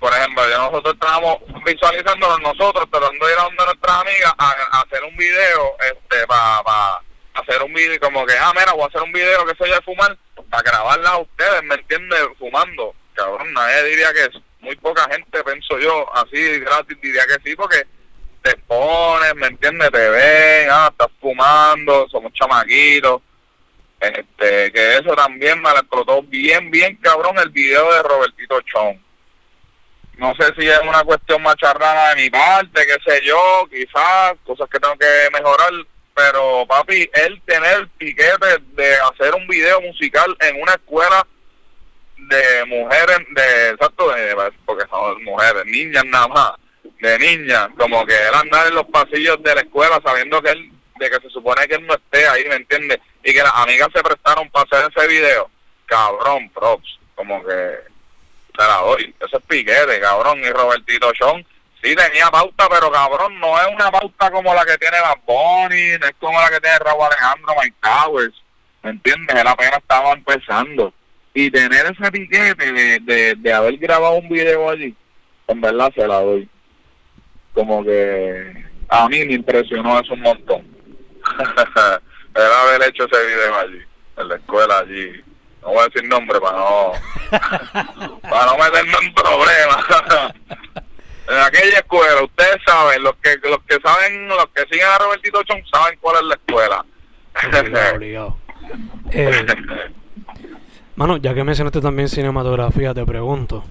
por 0.03 0.13
ejemplo, 0.13 0.43
ya 0.51 0.59
nosotros 0.59 0.95
estábamos 0.95 1.39
visualizándonos 1.65 2.41
nosotros, 2.41 2.89
tratando 2.91 3.25
de 3.25 3.33
ir 3.35 3.39
a 3.39 3.45
donde 3.45 3.65
nuestras 3.65 4.01
amigas 4.01 4.35
a, 4.37 4.81
hacer 4.81 5.05
un 5.05 5.17
video, 5.17 5.77
este, 5.79 6.27
para 6.27 6.61
pa, 6.65 7.01
hacer 7.35 7.63
un 7.63 7.73
video, 7.73 8.01
como 8.01 8.27
que, 8.27 8.37
ah, 8.37 8.53
mira, 8.53 8.73
voy 8.73 8.83
a 8.83 8.87
hacer 8.89 9.01
un 9.01 9.13
video 9.13 9.47
que 9.47 9.55
soy 9.55 9.71
de 9.71 9.81
fumar, 9.83 10.19
para 10.51 10.63
grabarla 10.65 11.11
a 11.11 11.19
ustedes, 11.19 11.63
¿me 11.63 11.77
entiendes? 11.77 12.19
Fumando. 12.37 12.97
Cabrón, 13.15 13.53
nadie 13.53 13.91
diría 13.91 14.13
que 14.13 14.23
es 14.23 14.43
muy 14.59 14.75
poca 14.75 15.09
gente, 15.09 15.45
pienso 15.45 15.79
yo, 15.79 16.13
así 16.17 16.59
gratis 16.59 17.01
diría 17.01 17.23
que 17.27 17.49
sí, 17.49 17.55
porque 17.55 17.87
te 18.43 18.57
pones, 18.57 19.37
¿me 19.37 19.47
entiendes? 19.47 19.89
Te 19.93 20.09
ven, 20.09 20.69
ah, 20.69 20.89
estás 20.91 21.13
fumando, 21.21 22.09
somos 22.09 22.33
chamaquitos. 22.33 23.23
Este, 24.01 24.73
que 24.73 24.97
eso 24.97 25.15
también 25.15 25.63
me 25.63 25.71
bien, 26.25 26.73
bien 26.73 26.97
cabrón 26.97 27.39
el 27.39 27.51
video 27.51 27.93
de 27.93 28.03
Robertito 28.03 28.61
Chon. 28.63 29.12
No 30.19 30.35
sé 30.35 30.53
si 30.59 30.69
es 30.69 30.81
una 30.81 31.03
cuestión 31.05 31.43
macharrana 31.43 32.11
de 32.11 32.23
mi 32.23 32.31
parte, 32.31 32.87
qué 32.87 32.97
sé 33.11 33.25
yo, 33.25 33.67
quizás, 33.71 34.35
cosas 34.45 34.69
que 34.69 34.79
tengo 34.79 34.97
que 34.97 35.29
mejorar, 35.33 35.71
pero 36.15 36.67
papi, 36.67 37.09
él 37.15 37.41
tener 37.47 37.79
el 37.79 37.89
piquete 37.89 38.59
de 38.73 38.95
hacer 38.97 39.35
un 39.35 39.47
video 39.47 39.81
musical 39.81 40.37
en 40.41 40.61
una 40.61 40.73
escuela 40.73 41.27
de 42.17 42.65
mujeres, 42.67 43.19
de 43.31 43.71
exacto, 43.71 44.11
de, 44.13 44.53
porque 44.65 44.87
son 44.89 45.25
mujeres, 45.25 45.65
niñas 45.65 46.05
nada 46.05 46.29
más, 46.29 46.53
de 47.01 47.19
niñas, 47.19 47.69
como 47.79 48.05
que 48.05 48.15
él 48.15 48.35
andar 48.35 48.69
en 48.69 48.75
los 48.75 48.87
pasillos 48.87 49.43
de 49.43 49.55
la 49.55 49.61
escuela 49.63 50.01
sabiendo 50.05 50.41
que 50.43 50.51
él, 50.51 50.71
de 50.99 51.11
que 51.11 51.21
se 51.21 51.31
supone 51.31 51.67
que 51.67 51.77
él 51.77 51.87
no 51.87 51.95
esté 51.95 52.27
ahí, 52.29 52.45
¿me 52.49 52.57
entiendes? 52.57 52.99
Y 53.25 53.33
que 53.33 53.43
las 53.43 53.55
amigas 53.55 53.89
se 53.95 54.03
prestaron 54.03 54.49
para 54.51 54.67
hacer 54.71 54.93
ese 54.95 55.09
video, 55.09 55.51
cabrón, 55.87 56.51
props, 56.51 56.99
como 57.15 57.43
que 57.45 57.92
se 58.57 58.63
la 58.63 58.77
doy, 58.79 59.15
eso 59.21 59.39
es 59.39 59.45
piquete, 59.47 60.01
cabrón, 60.01 60.41
y 60.41 60.51
Robertito 60.51 61.13
Sean 61.19 61.45
sí 61.83 61.95
tenía 61.97 62.31
pauta, 62.31 62.69
pero 62.71 62.91
cabrón, 62.91 63.39
no 63.41 63.61
es 63.61 63.67
una 63.75 63.91
pauta 63.91 64.31
como 64.31 64.55
la 64.55 64.65
que 64.65 64.79
tiene 64.79 65.01
Bad 65.01 65.19
Bunny, 65.27 65.99
no 65.99 66.07
es 66.07 66.15
como 66.21 66.41
la 66.41 66.49
que 66.49 66.61
tiene 66.61 66.79
Raúl 66.79 67.07
Alejandro, 67.07 67.55
Mike 67.61 67.77
Towers, 67.81 68.43
¿me 68.83 68.91
entiendes? 68.91 69.37
Él 69.37 69.47
apenas 69.47 69.79
estaba 69.79 70.13
empezando 70.13 70.95
y 71.35 71.51
tener 71.51 71.87
ese 71.87 72.13
piquete 72.13 72.73
de, 72.73 73.01
de, 73.01 73.35
de 73.37 73.53
haber 73.53 73.77
grabado 73.79 74.15
un 74.15 74.29
video 74.29 74.71
allí, 74.71 74.95
en 75.49 75.61
verdad 75.61 75.93
se 75.95 76.07
la 76.07 76.21
doy. 76.21 76.49
Como 77.55 77.85
que 77.85 78.65
a 78.89 79.09
mí 79.09 79.25
me 79.25 79.35
impresionó 79.35 79.99
eso 79.99 80.15
un 80.15 80.21
montón. 80.21 80.67
el 82.35 82.43
haber 82.43 82.89
hecho 82.89 83.05
ese 83.05 83.27
video 83.27 83.57
allí, 83.57 83.79
en 84.17 84.29
la 84.29 84.37
escuela 84.37 84.79
allí. 84.79 85.25
No 85.63 85.69
voy 85.69 85.79
a 85.79 85.85
decir 85.85 86.09
nombre 86.09 86.41
para 86.41 86.59
no, 86.59 86.93
para 88.23 88.47
no 88.47 88.59
meterme 88.59 88.93
en 89.01 89.15
problemas. 89.15 90.35
en 91.29 91.39
aquella 91.39 91.79
escuela, 91.79 92.23
ustedes 92.25 92.57
saben, 92.67 93.03
los 93.03 93.15
que 93.17 93.39
los 93.49 93.63
que 93.63 93.79
saben, 93.83 94.29
los 94.29 94.47
que 94.55 94.63
siguen 94.71 94.87
a 94.87 94.99
Robertito 94.99 95.43
Chon 95.45 95.63
saben 95.73 95.99
cuál 96.01 96.17
es 96.17 96.23
la 96.25 96.35
escuela. 96.35 96.85
obligado. 97.95 98.37
Eh, 99.11 99.47
Mano, 100.97 101.17
ya 101.17 101.33
que 101.33 101.43
mencionaste 101.43 101.81
también 101.81 102.09
cinematografía, 102.09 102.93
te 102.93 103.05
pregunto. 103.07 103.65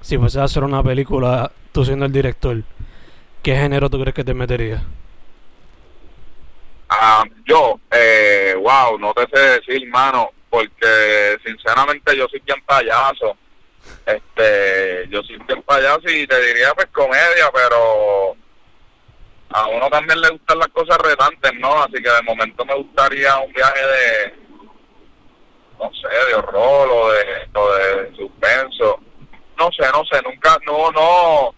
Si 0.00 0.16
fuese 0.16 0.40
a 0.40 0.44
hacer 0.44 0.64
una 0.64 0.82
película, 0.82 1.52
tú 1.72 1.84
siendo 1.84 2.06
el 2.06 2.12
director, 2.12 2.62
¿qué 3.42 3.54
género 3.54 3.90
tú 3.90 4.00
crees 4.00 4.14
que 4.14 4.24
te 4.24 4.32
meterías? 4.32 4.82
Ah, 6.88 7.24
yo, 7.44 7.78
eh, 7.90 8.54
wow, 8.56 8.98
no 8.98 9.12
te 9.12 9.26
sé 9.32 9.60
decir, 9.60 9.86
mano, 9.88 10.30
porque 10.50 11.38
sinceramente 11.44 12.16
yo 12.16 12.26
soy 12.28 12.40
bien 12.40 12.62
payaso. 12.64 13.36
Este, 14.04 15.06
yo 15.08 15.22
soy 15.22 15.38
bien 15.46 15.62
payaso 15.62 16.08
y 16.08 16.26
te 16.26 16.40
diría 16.42 16.72
pues 16.74 16.88
comedia, 16.88 17.50
pero 17.52 18.36
a 19.50 19.66
uno 19.68 19.88
también 19.88 20.20
le 20.20 20.28
gustan 20.30 20.58
las 20.58 20.68
cosas 20.68 20.98
retantes, 20.98 21.52
¿no? 21.58 21.82
Así 21.82 21.94
que 21.94 22.10
de 22.10 22.22
momento 22.22 22.64
me 22.64 22.74
gustaría 22.74 23.36
un 23.38 23.52
viaje 23.52 23.86
de 23.86 24.34
no 25.78 25.90
sé, 25.92 26.08
de 26.08 26.34
horror 26.34 26.88
o 26.90 27.12
de, 27.12 27.48
o 27.54 27.72
de 27.72 28.16
suspenso. 28.16 29.00
No 29.56 29.70
sé, 29.72 29.86
no 29.92 30.04
sé, 30.04 30.20
nunca, 30.22 30.58
no, 30.66 30.90
no, 30.90 31.54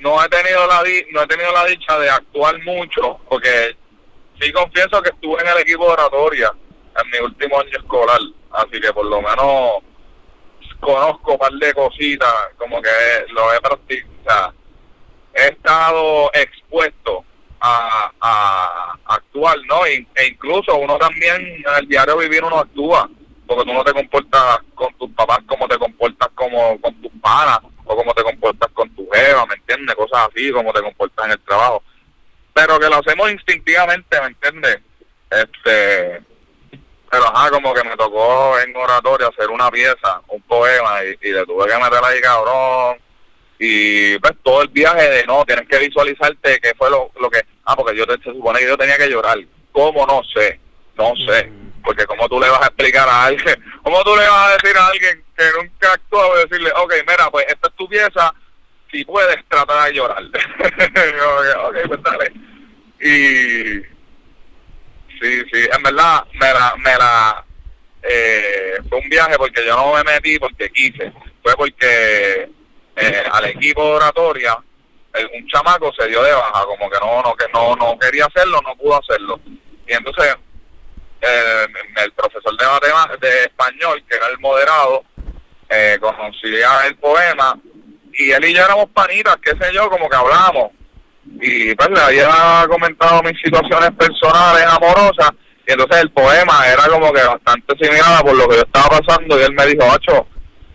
no 0.00 0.24
he 0.24 0.28
tenido 0.28 0.66
la 0.66 0.82
no 1.12 1.22
he 1.22 1.26
tenido 1.26 1.52
la 1.52 1.64
dicha 1.66 1.98
de 1.98 2.10
actuar 2.10 2.58
mucho, 2.62 3.20
porque 3.28 3.76
sí 4.40 4.52
confieso 4.52 5.00
que 5.02 5.10
estuve 5.10 5.40
en 5.40 5.48
el 5.48 5.58
equipo 5.58 5.86
de 5.86 5.92
oratoria 5.92 6.52
en 7.02 7.10
mi 7.10 7.18
último 7.18 7.60
año 7.60 7.76
escolar, 7.76 8.20
así 8.52 8.80
que 8.80 8.92
por 8.92 9.06
lo 9.06 9.20
menos 9.20 9.82
conozco 10.80 11.32
un 11.32 11.38
par 11.38 11.52
de 11.52 11.72
cositas, 11.74 12.34
como 12.56 12.80
que 12.82 12.90
lo 13.30 13.52
he 13.52 13.60
practicado, 13.60 14.54
he 15.34 15.48
estado 15.48 16.30
expuesto 16.34 17.24
a, 17.60 18.10
a 18.20 18.98
actuar, 19.06 19.56
¿no? 19.66 19.86
E, 19.86 20.06
incluso 20.28 20.76
uno 20.76 20.98
también 20.98 21.36
en 21.36 21.64
el 21.78 21.88
diario 21.88 22.16
vivir 22.18 22.44
uno 22.44 22.58
actúa, 22.58 23.08
porque 23.46 23.64
tú 23.64 23.72
no 23.72 23.84
te 23.84 23.92
comportas 23.92 24.58
con 24.74 24.92
tus 24.94 25.10
papás 25.10 25.38
como 25.46 25.68
te 25.68 25.78
comportas 25.78 26.28
como 26.34 26.80
con 26.80 26.94
tus 27.00 27.12
panas, 27.20 27.60
o 27.86 27.96
como 27.96 28.12
te 28.12 28.22
comportas 28.22 28.70
con 28.72 28.90
tu 28.90 29.08
jeva, 29.10 29.46
¿me 29.46 29.54
entiendes? 29.54 29.94
Cosas 29.94 30.28
así, 30.28 30.50
como 30.50 30.72
te 30.72 30.82
comportas 30.82 31.26
en 31.26 31.32
el 31.32 31.40
trabajo. 31.40 31.82
Pero 32.52 32.78
que 32.78 32.88
lo 32.88 32.96
hacemos 32.96 33.30
instintivamente, 33.30 34.20
¿me 34.20 34.26
entiendes? 34.26 34.80
Este, 35.30 36.22
pero 37.10 37.24
ajá, 37.28 37.50
como 37.50 37.72
que 37.72 37.84
me 37.84 37.96
tocó 37.96 38.58
en 38.60 38.74
oratoria 38.76 39.28
hacer 39.28 39.48
una 39.50 39.70
pieza, 39.70 40.20
un 40.28 40.42
poema, 40.42 41.04
y, 41.04 41.28
y 41.28 41.32
le 41.32 41.44
tuve 41.44 41.66
que 41.66 41.76
meter 41.76 42.04
ahí 42.04 42.20
cabrón, 42.20 42.98
y 43.58 44.18
pues 44.18 44.32
todo 44.42 44.62
el 44.62 44.68
viaje 44.68 45.08
de 45.08 45.26
no, 45.26 45.44
tienes 45.44 45.66
que 45.68 45.78
visualizarte 45.78 46.60
qué 46.60 46.72
fue 46.76 46.90
lo, 46.90 47.10
lo 47.20 47.30
que, 47.30 47.40
ah, 47.64 47.76
porque 47.76 47.96
yo 47.96 48.06
te, 48.06 48.22
se 48.22 48.32
supone 48.32 48.58
que 48.58 48.66
yo 48.66 48.76
tenía 48.76 48.98
que 48.98 49.08
llorar, 49.08 49.38
¿cómo? 49.72 50.06
No 50.06 50.22
sé, 50.24 50.60
no 50.96 51.14
sé, 51.16 51.46
mm. 51.46 51.82
porque 51.82 52.06
como 52.06 52.28
tú 52.28 52.38
le 52.40 52.50
vas 52.50 52.62
a 52.62 52.66
explicar 52.66 53.08
a 53.08 53.24
alguien, 53.26 53.64
cómo 53.82 54.02
tú 54.04 54.14
le 54.16 54.28
vas 54.28 54.48
a 54.48 54.56
decir 54.56 54.76
a 54.76 54.86
alguien 54.88 55.24
que 55.36 55.44
nunca 55.58 55.92
actuó, 55.92 56.36
decirle, 56.36 56.70
ok, 56.76 56.94
mira, 57.08 57.30
pues 57.30 57.46
esta 57.48 57.68
es 57.68 57.74
tu 57.74 57.88
pieza, 57.88 58.34
si 58.90 59.04
puedes 59.04 59.36
tratar 59.48 59.88
de 59.88 59.94
llorar, 59.94 60.22
ok, 60.24 61.76
pues 61.88 62.02
dale, 62.02 62.32
y 63.00 63.95
sí, 65.20 65.42
sí, 65.52 65.68
en 65.70 65.82
verdad 65.82 66.24
me 66.34 66.52
la, 66.52 66.74
me 66.78 66.96
la, 66.96 67.44
eh, 68.02 68.74
fue 68.88 68.98
un 68.98 69.08
viaje 69.08 69.36
porque 69.36 69.64
yo 69.64 69.76
no 69.76 69.94
me 69.94 70.04
metí 70.04 70.38
porque 70.38 70.70
quise, 70.70 71.12
fue 71.42 71.54
porque 71.56 72.50
eh, 72.96 73.24
al 73.30 73.44
equipo 73.46 73.84
de 73.84 73.90
oratoria, 73.96 74.58
un 75.34 75.46
chamaco 75.46 75.92
se 75.94 76.08
dio 76.08 76.22
de 76.22 76.32
baja, 76.32 76.64
como 76.64 76.90
que 76.90 76.98
no, 77.00 77.22
no, 77.22 77.34
que 77.34 77.46
no, 77.52 77.74
no 77.76 77.98
quería 77.98 78.26
hacerlo, 78.26 78.60
no 78.62 78.76
pudo 78.76 79.00
hacerlo. 79.00 79.40
Y 79.86 79.92
entonces 79.92 80.36
eh, 81.20 81.66
el 82.04 82.12
profesor 82.12 82.56
de 82.56 82.66
matemáticas, 82.66 83.20
de 83.20 83.44
español, 83.44 84.04
que 84.08 84.16
era 84.16 84.28
el 84.28 84.38
moderado, 84.38 85.04
eh, 85.68 85.98
conocía 86.00 86.86
el 86.86 86.96
poema 86.96 87.58
y 88.12 88.30
él 88.30 88.44
y 88.44 88.54
yo 88.54 88.64
éramos 88.64 88.88
panitas, 88.90 89.36
qué 89.42 89.52
sé 89.52 89.72
yo, 89.72 89.90
como 89.90 90.08
que 90.08 90.16
hablamos. 90.16 90.72
Y 91.40 91.74
pues 91.74 91.90
le 91.90 92.00
había 92.00 92.66
comentado 92.68 93.22
mis 93.22 93.40
situaciones 93.40 93.90
personales, 93.92 94.66
amorosas, 94.66 95.30
y 95.66 95.72
entonces 95.72 96.02
el 96.02 96.10
poema 96.10 96.66
era 96.66 96.86
como 96.88 97.12
que 97.12 97.22
bastante 97.22 97.76
similar 97.78 98.22
por 98.22 98.34
lo 98.34 98.48
que 98.48 98.56
yo 98.56 98.62
estaba 98.62 99.00
pasando 99.00 99.38
y 99.38 99.42
él 99.42 99.52
me 99.52 99.66
dijo, 99.66 99.84
ocho 99.92 100.26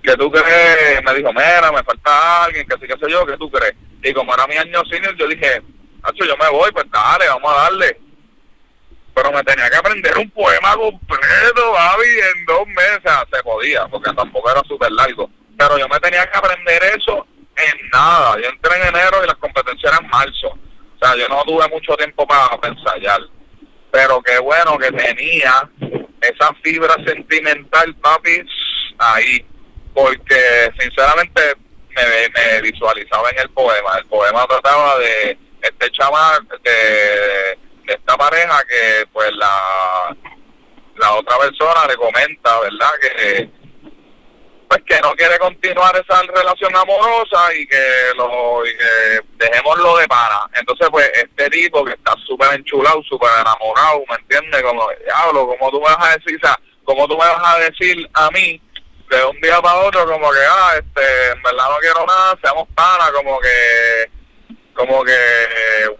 ¿qué 0.03 0.13
tú 0.15 0.31
crees? 0.31 1.03
Me 1.03 1.13
dijo, 1.13 1.31
mira, 1.31 1.71
me 1.71 1.83
falta 1.83 2.43
alguien, 2.43 2.67
que 2.67 2.75
sí, 2.75 2.87
que 2.87 2.97
sé 2.97 3.11
yo, 3.11 3.25
¿qué 3.25 3.37
tú 3.37 3.49
crees? 3.49 3.73
Y 4.03 4.13
como 4.13 4.33
era 4.33 4.47
mi 4.47 4.57
año 4.57 4.83
senior, 4.85 5.15
yo 5.15 5.27
dije, 5.27 5.61
Hacho, 6.03 6.25
yo 6.25 6.35
me 6.37 6.49
voy, 6.49 6.71
pues 6.71 6.85
dale, 6.91 7.27
vamos 7.27 7.53
a 7.53 7.61
darle. 7.63 7.99
Pero 9.13 9.31
me 9.31 9.43
tenía 9.43 9.69
que 9.69 9.75
aprender 9.75 10.17
un 10.17 10.29
poema 10.31 10.73
completo, 10.75 11.71
Babi, 11.73 12.07
en 12.35 12.45
dos 12.45 12.67
meses. 12.67 13.11
Se 13.31 13.43
podía, 13.43 13.87
porque 13.87 14.11
tampoco 14.13 14.49
era 14.49 14.61
súper 14.67 14.91
largo. 14.91 15.29
Pero 15.57 15.77
yo 15.77 15.87
me 15.87 15.99
tenía 15.99 16.25
que 16.29 16.37
aprender 16.37 16.83
eso 16.97 17.27
en 17.55 17.89
nada. 17.91 18.39
Yo 18.41 18.49
entré 18.49 18.77
en 18.77 18.87
enero 18.87 19.23
y 19.23 19.27
las 19.27 19.35
competencias 19.35 19.60
eran 19.91 20.03
en 20.03 20.09
marzo. 20.09 20.47
O 20.47 21.05
sea, 21.05 21.15
yo 21.15 21.27
no 21.27 21.43
tuve 21.43 21.67
mucho 21.69 21.95
tiempo 21.95 22.27
para 22.27 22.57
ensayar. 22.67 23.21
Pero 23.91 24.21
qué 24.21 24.39
bueno 24.39 24.77
que 24.77 24.91
tenía 24.91 25.69
esa 26.21 26.53
fibra 26.63 26.95
sentimental, 27.05 27.95
papi, 27.95 28.43
ahí 28.97 29.45
porque 29.93 30.71
sinceramente 30.79 31.41
me, 31.95 32.29
me 32.29 32.61
visualizaba 32.61 33.29
en 33.31 33.39
el 33.39 33.49
poema. 33.49 33.97
El 33.97 34.05
poema 34.05 34.45
trataba 34.47 34.97
de 34.99 35.37
este 35.61 35.91
chaval, 35.91 36.47
de, 36.63 37.59
esta 37.87 38.15
pareja 38.15 38.63
que 38.69 39.05
pues 39.11 39.31
la, 39.33 40.15
la 40.95 41.13
otra 41.15 41.37
persona 41.39 41.87
le 41.87 41.95
comenta, 41.95 42.59
¿verdad? 42.61 42.91
Que 43.01 43.49
pues 44.71 44.83
que 44.85 45.01
no 45.01 45.13
quiere 45.15 45.37
continuar 45.37 45.93
esa 45.97 46.21
relación 46.21 46.73
amorosa 46.73 47.53
y 47.53 47.67
que 47.67 47.83
lo 48.15 48.65
y 48.65 48.69
que 48.77 49.19
dejémoslo 49.33 49.97
de 49.97 50.07
pana. 50.07 50.49
Entonces, 50.53 50.87
pues, 50.89 51.11
este 51.13 51.49
tipo 51.49 51.83
que 51.83 51.91
está 51.91 52.15
súper 52.25 52.53
enchulado, 52.53 53.03
súper 53.03 53.29
enamorado, 53.41 54.01
¿me 54.09 54.15
entiendes? 54.15 54.63
Como, 54.63 54.87
diablo, 55.05 55.47
¿cómo 55.47 55.71
tú 55.71 55.81
me 55.81 55.93
vas 55.93 56.07
a 56.07 56.17
decir, 56.17 56.39
o 56.41 56.47
sea, 56.47 56.57
cómo 56.85 57.05
tú 57.05 57.17
me 57.17 57.25
vas 57.25 57.41
a 57.43 57.59
decir 57.59 58.09
a 58.13 58.31
mí 58.31 58.61
de 59.09 59.25
un 59.25 59.41
día 59.41 59.61
para 59.61 59.79
otro 59.79 60.05
como 60.05 60.31
que, 60.31 60.39
ah, 60.49 60.71
este, 60.75 61.31
en 61.31 61.43
verdad 61.43 61.69
no 61.69 61.77
quiero 61.81 62.05
nada, 62.05 62.39
seamos 62.41 62.69
pana, 62.73 63.11
como 63.11 63.41
que, 63.41 64.09
como 64.73 65.03
que, 65.03 65.17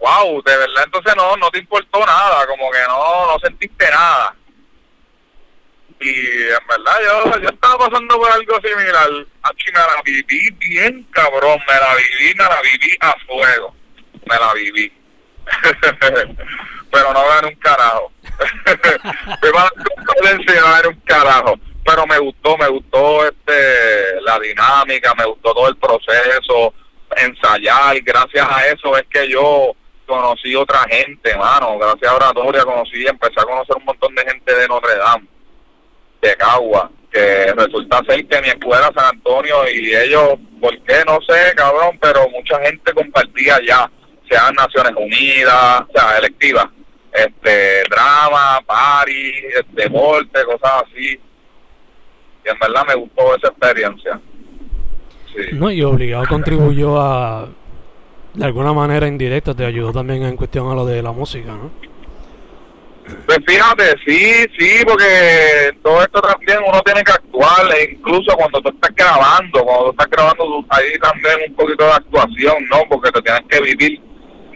wow, 0.00 0.42
de 0.44 0.56
verdad, 0.56 0.84
entonces 0.86 1.14
no, 1.14 1.36
no 1.36 1.50
te 1.50 1.58
importó 1.58 2.06
nada, 2.06 2.46
como 2.46 2.70
que 2.70 2.80
no, 2.88 3.32
no 3.32 3.38
sentiste 3.38 3.90
nada 3.90 4.34
y 6.02 6.48
en 6.48 6.66
verdad 6.68 6.98
yo, 7.04 7.40
yo 7.40 7.48
estaba 7.48 7.86
pasando 7.86 8.16
por 8.16 8.30
algo 8.30 8.60
similar. 8.60 9.08
Aquí 9.42 9.64
me 9.66 9.78
la 9.78 10.02
viví 10.04 10.50
bien 10.58 11.06
cabrón, 11.12 11.58
me 11.68 11.74
la 11.74 11.94
viví, 11.94 12.34
me 12.34 12.44
la 12.44 12.60
viví 12.62 12.96
a 13.00 13.14
fuego. 13.26 13.74
Me 14.26 14.36
la 14.36 14.52
viví. 14.54 14.92
Pero 16.92 17.12
no 17.12 17.26
gané 17.26 17.48
un 17.48 17.54
carajo. 17.56 18.12
me 19.42 19.50
va 19.50 19.62
a 19.62 20.88
un 20.88 21.00
carajo. 21.04 21.58
Pero 21.84 22.06
me 22.06 22.18
gustó, 22.18 22.56
me 22.58 22.68
gustó 22.68 23.26
este 23.26 24.20
la 24.22 24.38
dinámica, 24.38 25.14
me 25.14 25.24
gustó 25.24 25.54
todo 25.54 25.68
el 25.68 25.76
proceso, 25.76 26.74
ensayar. 27.16 28.00
Gracias 28.02 28.46
a 28.48 28.66
eso 28.68 28.96
es 28.96 29.04
que 29.08 29.28
yo 29.28 29.74
conocí 30.06 30.54
otra 30.54 30.80
gente, 30.90 31.34
mano. 31.36 31.78
Gracias 31.78 32.10
a 32.10 32.16
Oratoria 32.16 32.64
conocí, 32.64 33.04
empecé 33.06 33.40
a 33.40 33.44
conocer 33.44 33.76
un 33.76 33.84
montón 33.84 34.14
de 34.14 34.24
gente 34.24 34.54
de 34.54 34.68
Notre 34.68 34.96
Dame 34.96 35.26
de 36.22 36.36
Cagua, 36.36 36.90
que 37.10 37.52
resulta 37.52 38.00
ser 38.08 38.26
que 38.26 38.40
mi 38.40 38.48
escuela 38.48 38.90
San 38.94 39.16
Antonio 39.16 39.68
y 39.68 39.94
ellos, 39.94 40.38
¿por 40.60 40.72
qué? 40.82 41.02
No 41.06 41.18
sé, 41.28 41.54
cabrón, 41.54 41.98
pero 42.00 42.28
mucha 42.30 42.58
gente 42.60 42.92
compartía 42.94 43.58
ya, 43.66 43.90
sean 44.30 44.54
Naciones 44.54 44.92
Unidas, 44.96 45.82
o 45.82 45.92
sea, 45.92 46.18
electivas, 46.18 46.66
este, 47.12 47.82
drama, 47.90 48.60
party, 48.64 49.32
deporte, 49.72 50.44
cosas 50.44 50.84
así. 50.86 51.20
Y 52.44 52.48
en 52.48 52.58
verdad 52.58 52.86
me 52.86 52.94
gustó 52.94 53.36
esa 53.36 53.48
experiencia. 53.48 54.20
No, 55.52 55.70
y 55.70 55.82
obligado 55.82 56.26
contribuyó 56.28 57.00
a, 57.00 57.48
de 58.34 58.44
alguna 58.44 58.72
manera 58.72 59.06
indirecta, 59.06 59.54
te 59.54 59.64
ayudó 59.64 59.92
también 59.92 60.22
en 60.22 60.36
cuestión 60.36 60.70
a 60.70 60.74
lo 60.74 60.86
de 60.86 61.02
la 61.02 61.12
música, 61.12 61.52
¿no? 61.52 61.70
Pues 63.26 63.38
fíjate, 63.46 63.94
sí, 64.06 64.46
sí, 64.58 64.84
porque 64.86 65.72
todo 65.82 66.02
esto 66.02 66.20
también 66.20 66.58
uno 66.66 66.80
tiene 66.82 67.02
que 67.02 67.12
actuar, 67.12 67.74
e 67.74 67.92
incluso 67.92 68.34
cuando 68.36 68.60
tú 68.60 68.68
estás 68.68 68.94
grabando, 68.94 69.64
cuando 69.64 69.84
tú 69.86 69.90
estás 69.90 70.10
grabando, 70.10 70.64
ahí 70.70 70.98
también 71.00 71.50
un 71.50 71.56
poquito 71.56 71.84
de 71.84 71.92
actuación, 71.92 72.64
¿no? 72.70 72.82
Porque 72.88 73.10
te 73.10 73.22
tienes 73.22 73.42
que 73.48 73.60
vivir. 73.60 74.00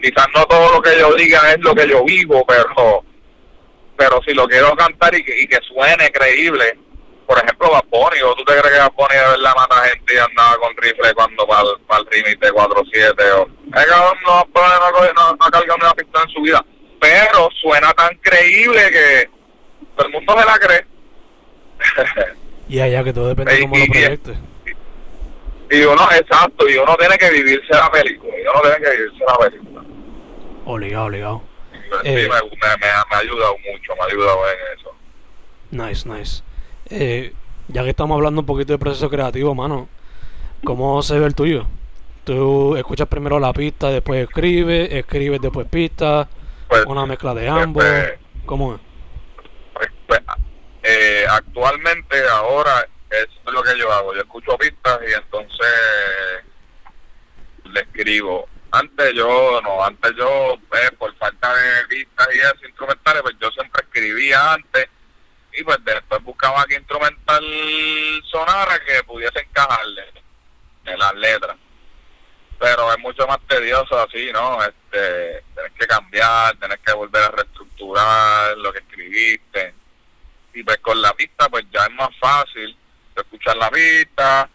Quizás 0.01 0.27
no 0.35 0.45
todo 0.45 0.73
lo 0.73 0.81
que 0.81 0.97
yo 0.99 1.13
diga 1.15 1.51
es 1.51 1.59
lo 1.59 1.75
que 1.75 1.87
yo 1.87 2.03
vivo, 2.03 2.45
pero 2.47 3.03
pero 3.97 4.21
si 4.25 4.33
lo 4.33 4.47
quiero 4.47 4.75
cantar 4.75 5.13
y 5.15 5.23
que, 5.23 5.41
y 5.41 5.47
que 5.47 5.57
suene 5.67 6.11
creíble, 6.11 6.77
por 7.25 7.37
ejemplo, 7.39 7.71
Bad 7.71 7.83
¿o 8.23 8.35
tú 8.35 8.45
te 8.45 8.53
crees 8.53 8.75
que 8.75 8.79
Bad 8.79 9.09
de 9.09 9.37
verdad 9.37 9.55
mata 9.55 9.87
gente 9.87 10.13
y 10.13 10.17
andaba 10.17 10.55
con 10.57 10.77
rifle 10.77 11.13
cuando 11.15 11.47
para 11.47 11.99
el, 12.11 12.23
de 12.23 12.51
4-7? 12.51 13.31
O, 13.33 13.45
que 13.47 13.85
no, 13.89 14.13
no, 14.23 14.47
no, 14.53 14.91
no, 15.15 15.35
no 15.35 15.37
ha 15.39 15.51
cargado 15.51 15.75
una 15.81 15.93
pistola 15.93 16.23
en 16.25 16.29
su 16.29 16.41
vida 16.41 16.63
pero 16.99 17.49
suena 17.61 17.93
tan 17.93 18.15
creíble 18.17 18.81
que 18.91 19.29
todo 19.95 20.07
el 20.07 20.13
mundo 20.13 20.35
se 20.39 20.45
la 20.45 20.59
cree. 20.59 20.85
y 22.69 22.79
allá 22.79 23.03
que 23.03 23.13
todo 23.13 23.29
depende 23.29 23.53
de 23.53 23.61
cómo 23.61 23.77
lo 23.77 23.85
proyectes. 23.85 24.37
Y 25.69 25.81
uno, 25.81 26.01
exacto, 26.11 26.69
y 26.69 26.77
uno 26.77 26.95
tiene 26.95 27.17
que 27.17 27.29
vivirse 27.29 27.73
la 27.73 27.91
película, 27.91 28.33
y 28.37 28.41
uno 28.41 28.61
tiene 28.61 28.77
que 28.77 28.97
vivirse 28.97 29.23
la 29.25 29.37
película. 29.37 29.83
Obligado, 30.65 31.05
obligado. 31.05 31.43
Sí, 32.03 32.09
eh, 32.09 32.29
me, 32.29 32.77
me, 32.79 32.87
ha 32.87 33.17
ayudado 33.17 33.55
mucho, 33.71 33.95
me 33.95 34.01
ha 34.01 34.05
ayudado 34.05 34.39
en 34.49 34.79
eso. 34.79 34.95
Nice, 35.71 36.09
nice. 36.09 36.43
Eh, 36.89 37.33
ya 37.67 37.83
que 37.83 37.89
estamos 37.89 38.15
hablando 38.15 38.41
un 38.41 38.45
poquito 38.45 38.73
de 38.73 38.79
proceso 38.79 39.09
creativo, 39.09 39.53
mano, 39.55 39.89
¿cómo 40.63 41.01
se 41.01 41.19
ve 41.19 41.25
el 41.25 41.35
tuyo? 41.35 41.65
Tú 42.23 42.75
escuchas 42.75 43.07
primero 43.07 43.39
la 43.39 43.53
pista, 43.53 43.89
después 43.89 44.23
escribes, 44.23 44.91
escribes 44.91 45.41
después 45.41 45.67
pista, 45.67 46.29
pues, 46.67 46.85
una 46.85 47.05
mezcla 47.05 47.33
de 47.33 47.49
pues, 47.49 47.63
ambos. 47.63 47.83
Pues, 47.83 48.19
¿Cómo 48.45 48.75
es? 48.75 48.81
Pues, 50.07 50.21
eh, 50.83 51.25
actualmente, 51.29 52.27
ahora, 52.29 52.87
es 53.09 53.27
lo 53.45 53.63
que 53.63 53.77
yo 53.77 53.91
hago. 53.91 54.13
Yo 54.13 54.21
escucho 54.21 54.57
pistas 54.57 54.99
y 55.07 55.13
entonces 55.13 55.67
le 57.65 57.79
escribo. 57.81 58.47
Antes 58.71 59.13
yo, 59.13 59.61
no, 59.61 59.83
antes 59.83 60.13
yo, 60.17 60.57
por 60.97 61.15
falta 61.15 61.55
de 61.55 61.85
pistas 61.87 62.27
y 62.33 62.39
eso, 62.39 62.67
instrumentales, 62.67 63.21
pues 63.21 63.35
yo 63.39 63.49
siempre 63.51 63.81
escribía 63.83 64.53
antes 64.53 64.89
y 65.53 65.63
pues 65.63 65.77
después 65.85 66.21
buscaba 66.23 66.65
que 66.65 66.75
instrumental 66.75 67.43
sonara 68.29 68.79
que 68.85 69.03
pudiese 69.03 69.39
encajarle 69.39 70.03
en 70.85 70.99
las 70.99 71.15
letras 71.15 71.57
pero 72.59 72.91
es 72.91 72.99
mucho 72.99 73.27
más 73.27 73.39
tedioso 73.47 73.99
así, 73.99 74.31
¿no? 74.31 74.59
Este, 74.63 75.43
tenés 75.55 75.71
que 75.77 75.87
cambiar, 75.87 76.57
tenés 76.57 76.79
que 76.79 76.93
volver 76.93 77.23
a 77.23 77.29
reestructurar 77.29 78.57
lo 78.57 78.73
que 78.73 78.79
escribiste. 78.79 79.73
Y 80.53 80.63
pues 80.63 80.77
con 80.79 81.01
la 81.01 81.13
pista, 81.13 81.47
pues 81.49 81.65
ya 81.71 81.85
es 81.85 81.91
más 81.91 82.09
fácil 82.19 82.75
escuchar 83.15 83.57
la 83.57 83.69
pista, 83.69 84.49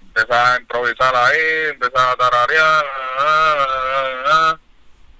empezar 0.00 0.54
a 0.54 0.60
improvisar 0.60 1.14
ahí, 1.14 1.70
empezar 1.70 2.08
a 2.08 2.16
tararear, 2.16 2.86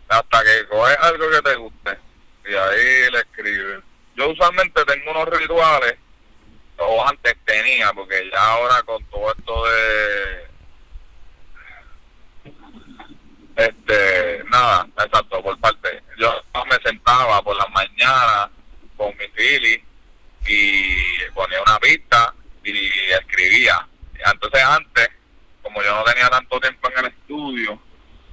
hasta 0.08 0.44
que 0.44 0.66
coges 0.68 0.96
algo 1.00 1.30
que 1.30 1.42
te 1.42 1.54
guste. 1.56 1.98
Y 2.46 2.54
ahí 2.54 3.10
le 3.10 3.18
escribes. 3.18 3.80
Yo 4.16 4.30
usualmente 4.30 4.84
tengo 4.84 5.10
unos 5.10 5.28
rituales, 5.28 5.96
o 6.78 7.06
antes 7.06 7.36
tenía, 7.44 7.92
porque 7.92 8.28
ya 8.32 8.42
ahora 8.52 8.82
con 8.82 9.04
todo 9.06 9.32
esto 9.32 9.64
de 9.66 10.49
este, 13.60 14.44
nada, 14.50 14.86
exacto, 14.98 15.42
por 15.42 15.58
parte. 15.60 16.02
Yo 16.18 16.42
me 16.66 16.76
sentaba 16.84 17.42
por 17.42 17.56
las 17.56 17.68
mañanas 17.70 18.48
con 18.96 19.16
mi 19.16 19.26
fili 19.28 19.82
y 20.46 21.30
ponía 21.34 21.62
una 21.62 21.78
pista 21.78 22.34
y 22.64 22.88
escribía. 23.12 23.86
Entonces 24.32 24.62
antes, 24.62 25.08
como 25.62 25.82
yo 25.82 25.94
no 25.94 26.04
tenía 26.04 26.28
tanto 26.28 26.60
tiempo 26.60 26.88
en 26.90 26.98
el 27.04 27.06
estudio, 27.12 27.80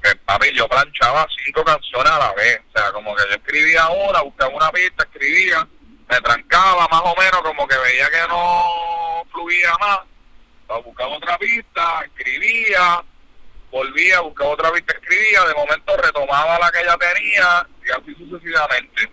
que 0.02 0.16
papi, 0.18 0.52
yo 0.54 0.68
planchaba 0.68 1.28
cinco 1.46 1.64
canciones 1.64 2.12
a 2.12 2.20
la 2.20 2.34
vez. 2.34 2.62
O 2.70 2.80
sea, 2.80 2.92
como 2.92 3.16
que 3.16 3.24
yo 3.30 3.36
escribía 3.36 3.88
una, 3.90 4.22
buscaba 4.22 4.56
una 4.56 4.72
pista, 4.72 5.04
escribía, 5.04 5.68
me 6.10 6.22
trancaba 6.22 6.88
más 6.88 7.02
o 7.04 7.16
menos, 7.20 7.42
como 7.42 7.68
que 7.68 7.78
veía 7.78 8.10
que 8.10 8.28
no 8.28 9.24
fluía 9.32 9.74
más, 9.80 10.00
buscaba 10.84 11.18
otra 11.18 11.38
pista, 11.38 12.06
escribía, 12.06 13.04
volvía, 13.72 14.22
buscaba 14.22 14.52
otra 14.52 14.72
vez 14.72 14.84
escribía, 14.88 15.44
de 15.46 15.54
momento 15.54 15.98
retomaba 15.98 16.60
la 16.60 16.72
que 16.72 16.84
ya 16.84 16.98
tenía 16.98 17.68
y 17.86 17.92
así 17.92 18.16
sucesivamente. 18.16 19.10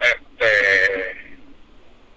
Este, 0.00 1.38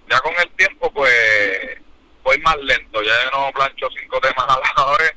ya 0.09 0.19
con 0.19 0.33
el 0.39 0.49
tiempo 0.55 0.91
pues 0.91 1.77
voy 2.23 2.37
más 2.39 2.57
lento, 2.57 3.01
ya 3.01 3.13
no 3.31 3.51
plancho 3.53 3.87
cinco 3.99 4.19
temas 4.19 4.45
a 4.47 4.85
la 4.85 4.97
vez, 4.97 5.15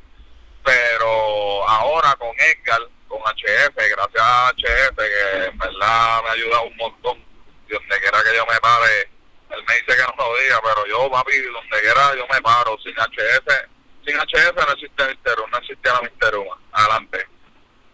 pero 0.65 1.69
ahora 1.69 2.15
con 2.17 2.31
Edgar, 2.39 2.81
con 3.09 3.21
HF, 3.21 3.75
gracias 3.77 4.23
a 4.23 4.53
HF 4.57 4.97
que 4.97 5.45
en 5.47 5.59
verdad 5.59 6.23
me 6.23 6.29
ha 6.29 6.33
ayudado 6.33 6.63
un 6.65 6.77
montón, 6.77 7.25
donde 7.69 8.01
quiera 8.01 8.23
que 8.23 8.37
yo 8.37 8.47
me 8.47 8.61
pare, 8.61 9.11
él 9.51 9.65
me 9.67 9.75
dice 9.75 9.87
que 9.87 10.03
no 10.03 10.15
lo 10.17 10.39
diga, 10.39 10.61
pero 10.63 10.87
yo 10.87 11.11
papi, 11.11 11.33
donde 11.41 11.81
quiera 11.81 12.15
yo 12.15 12.27
me 12.29 12.41
paro, 12.41 12.79
sin 12.83 12.95
HF 12.95 13.80
sin 14.05 14.17
HF 14.17 14.57
no 14.57 14.73
existe 14.73 15.09
Mister 15.09 15.35
no 15.51 15.59
existe 15.59 15.89
la 15.89 16.01
Mister 16.03 16.35
adelante. 16.73 17.27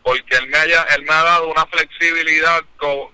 Porque 0.03 0.37
él 0.37 0.47
me, 0.49 0.59
haya, 0.59 0.83
él 0.95 1.03
me 1.03 1.13
ha 1.13 1.23
dado 1.23 1.49
una 1.49 1.67
flexibilidad 1.67 2.65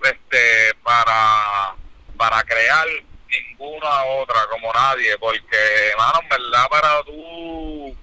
este 0.03 0.75
para, 0.83 1.75
para 2.19 2.43
crear 2.43 2.87
ninguna 3.31 4.05
otra 4.21 4.47
como 4.51 4.71
nadie, 4.73 5.17
porque, 5.19 5.57
hermano, 5.91 6.21
en 6.23 6.29
verdad, 6.29 6.69
para 6.69 7.03
tú 7.05 7.97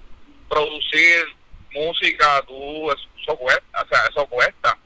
producir 0.48 1.24
música, 1.72 2.42
tú, 2.48 2.90
eso 2.90 3.36
cuesta, 3.36 3.82
o 3.82 3.88
sea, 3.88 4.06
eso 4.10 4.26
cuesta. 4.26 4.76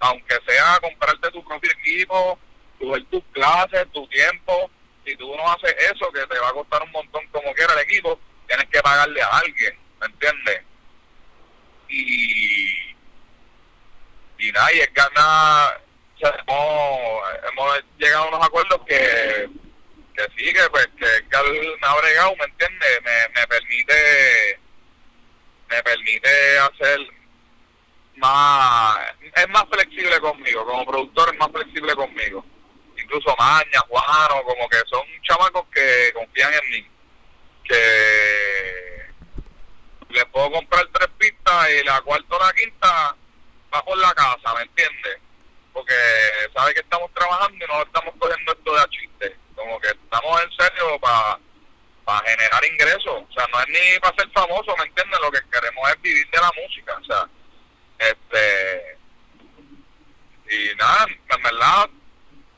Aunque 0.00 0.38
sea 0.46 0.78
comprarte 0.80 1.30
tu 1.30 1.44
propio 1.44 1.70
equipo, 1.72 2.38
tu 2.78 3.04
tus 3.04 3.24
clases, 3.32 3.86
tu 3.92 4.06
tiempo, 4.08 4.70
si 5.04 5.16
tú 5.16 5.36
no 5.36 5.52
haces 5.52 5.74
eso, 5.92 6.10
que 6.12 6.26
te 6.26 6.38
va 6.38 6.48
a 6.48 6.52
costar 6.52 6.82
un 6.82 6.92
montón 6.92 7.26
como 7.28 7.52
quiera 7.52 7.74
el 7.74 7.80
equipo, 7.80 8.18
tienes 8.48 8.66
que 8.70 8.80
pagarle 8.80 9.22
a 9.22 9.38
alguien, 9.38 9.78
¿me 10.00 10.06
entiendes? 10.06 10.62
Y, 11.88 12.96
y 14.38 14.52
nadie 14.52 14.90
gana, 14.92 15.76
o 16.16 16.18
sea, 16.18 16.44
hemos, 16.46 17.22
hemos 17.50 17.84
llegado 17.98 18.24
a 18.24 18.28
unos 18.28 18.46
acuerdos 18.46 18.80
que, 18.86 19.48
que 20.16 20.24
sí, 20.36 20.52
que 20.52 20.68
pues 20.70 20.88
que 20.98 21.06
me 21.80 21.86
ha 21.86 21.94
bregado, 21.94 22.34
¿me 22.36 22.44
entiendes? 22.46 23.02
Me, 23.04 23.40
me 23.40 23.46
permite 23.46 24.60
me 25.70 25.82
permite 25.82 26.58
hacer 26.58 26.98
más, 28.16 28.98
es 29.36 29.48
más 29.50 29.64
flexible 29.70 30.18
conmigo, 30.20 30.64
como 30.64 30.86
productor 30.86 31.32
es 31.32 31.38
más 31.38 31.50
flexible 31.52 31.94
conmigo. 31.94 32.44
Incluso 33.00 33.34
Maña, 33.38 33.80
Juano, 33.88 34.42
como 34.44 34.68
que 34.68 34.78
son 34.88 35.02
chamacos 35.22 35.66
que 35.72 36.12
confían 36.14 36.52
en 36.54 36.70
mí. 36.70 36.86
Que 37.68 39.06
les 40.10 40.24
puedo 40.26 40.50
comprar 40.50 40.86
tres 40.92 41.08
pistas 41.18 41.70
y 41.70 41.84
la 41.84 42.00
cuarta 42.00 42.36
o 42.36 42.38
la 42.38 42.52
quinta 42.54 43.16
va 43.72 43.82
por 43.84 43.98
la 43.98 44.12
casa, 44.14 44.54
¿me 44.54 44.62
entiendes? 44.62 45.18
Porque 45.72 45.94
sabe 46.54 46.74
que 46.74 46.80
estamos 46.80 47.12
trabajando 47.12 47.64
y 47.64 47.68
no 47.68 47.82
estamos 47.82 48.14
cogiendo 48.18 48.52
esto 48.52 48.74
de 48.74 48.80
a 48.80 48.88
chiste. 48.88 49.36
Como 49.54 49.78
que 49.80 49.88
estamos 49.88 50.42
en 50.42 50.50
serio 50.52 50.98
para 51.00 51.38
para 52.08 52.26
generar 52.30 52.64
ingresos. 52.64 53.22
O 53.28 53.32
sea, 53.34 53.46
no 53.52 53.60
es 53.60 53.68
ni 53.68 54.00
para 54.00 54.16
ser 54.16 54.30
famoso, 54.30 54.74
¿me 54.78 54.84
entiendes? 54.84 55.20
Lo 55.20 55.30
que 55.30 55.40
queremos 55.52 55.90
es 55.90 56.00
vivir 56.00 56.26
de 56.30 56.40
la 56.40 56.50
música. 56.62 56.96
O 56.98 57.04
sea, 57.04 57.28
este. 57.98 58.96
Y 60.50 60.74
nada, 60.76 61.06
en 61.06 61.42
verdad, 61.42 61.90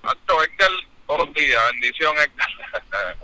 alto 0.04 0.44
Edgar 0.44 0.70
todos 1.04 1.26
los 1.26 1.34
días. 1.34 1.60
Bendición, 1.72 2.16
Edgar. 2.18 3.16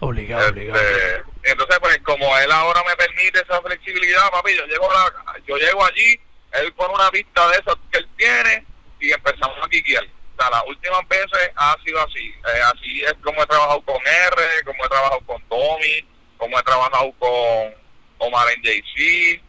Obligado, 0.00 0.48
Este, 0.48 0.60
obligado. 0.70 1.29
Entonces, 1.50 1.78
pues, 1.80 1.98
como 2.02 2.36
él 2.38 2.50
ahora 2.52 2.82
me 2.86 2.96
permite 2.96 3.40
esa 3.40 3.60
flexibilidad, 3.60 4.30
papi, 4.30 4.56
yo 4.56 4.66
llego, 4.66 4.88
la, 4.92 5.38
yo 5.46 5.56
llego 5.56 5.84
allí, 5.84 6.20
él 6.52 6.72
pone 6.74 6.94
una 6.94 7.10
pista 7.10 7.48
de 7.48 7.54
esas 7.54 7.76
que 7.90 7.98
él 7.98 8.08
tiene 8.16 8.64
y 9.00 9.12
empezamos 9.12 9.56
a 9.62 9.68
quiquear. 9.68 10.04
O 10.04 10.40
sea, 10.42 10.50
las 10.50 10.64
últimas 10.66 11.06
veces 11.08 11.50
ha 11.56 11.76
sido 11.84 12.00
así. 12.00 12.28
Eh, 12.28 12.60
así 12.74 13.02
es 13.02 13.14
como 13.22 13.42
he 13.42 13.46
trabajado 13.46 13.82
con 13.82 13.96
R, 14.06 14.64
como 14.64 14.84
he 14.84 14.88
trabajado 14.88 15.20
con 15.26 15.42
Tommy, 15.48 16.08
como 16.36 16.58
he 16.58 16.62
trabajado 16.62 17.12
con 17.18 17.74
Omar 18.18 18.48
en 18.50 18.62
JC. 18.62 19.42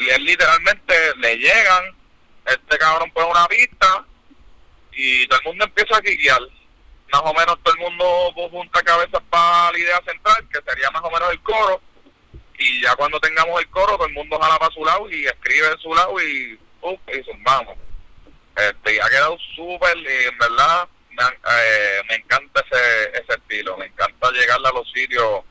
Y 0.00 0.08
él 0.10 0.24
literalmente 0.24 0.94
le 1.16 1.36
llegan, 1.36 1.96
este 2.46 2.78
cabrón 2.78 3.10
pone 3.10 3.30
una 3.30 3.46
pista 3.46 4.04
y 4.92 5.26
todo 5.26 5.38
el 5.40 5.44
mundo 5.46 5.64
empieza 5.64 5.96
a 5.96 6.02
quiquear. 6.02 6.40
Más 7.12 7.22
o 7.24 7.32
menos 7.32 7.58
todo 7.62 7.74
el 7.74 7.80
mundo 7.80 8.32
junta 8.50 8.82
cabezas 8.82 9.22
para 9.30 9.72
la 9.72 9.78
idea 9.78 10.00
central, 10.04 10.46
que 10.52 10.60
sería 10.62 10.90
más 10.90 11.02
o 11.02 11.10
menos 11.10 11.30
el 11.30 11.40
coro. 11.42 11.80
Y 12.58 12.82
ya 12.82 12.94
cuando 12.96 13.18
tengamos 13.20 13.60
el 13.60 13.68
coro, 13.70 13.96
todo 13.96 14.06
el 14.06 14.12
mundo 14.12 14.38
jala 14.38 14.58
para 14.58 14.74
su 14.74 14.84
lado 14.84 15.08
y 15.10 15.26
escribe 15.26 15.70
de 15.70 15.78
su 15.78 15.94
lado 15.94 16.20
y, 16.20 16.58
uf, 16.82 17.00
y 17.08 17.22
zumbamos. 17.24 17.76
Este, 18.56 19.00
ha 19.00 19.08
quedado 19.08 19.38
súper, 19.54 19.96
y 19.96 20.26
en 20.26 20.38
verdad 20.38 20.88
me, 21.10 21.24
eh, 21.24 22.02
me 22.08 22.16
encanta 22.16 22.64
ese, 22.68 23.10
ese 23.12 23.38
estilo, 23.38 23.76
me 23.76 23.86
encanta 23.86 24.32
llegarle 24.32 24.68
a 24.68 24.72
los 24.72 24.90
sitios 24.90 25.44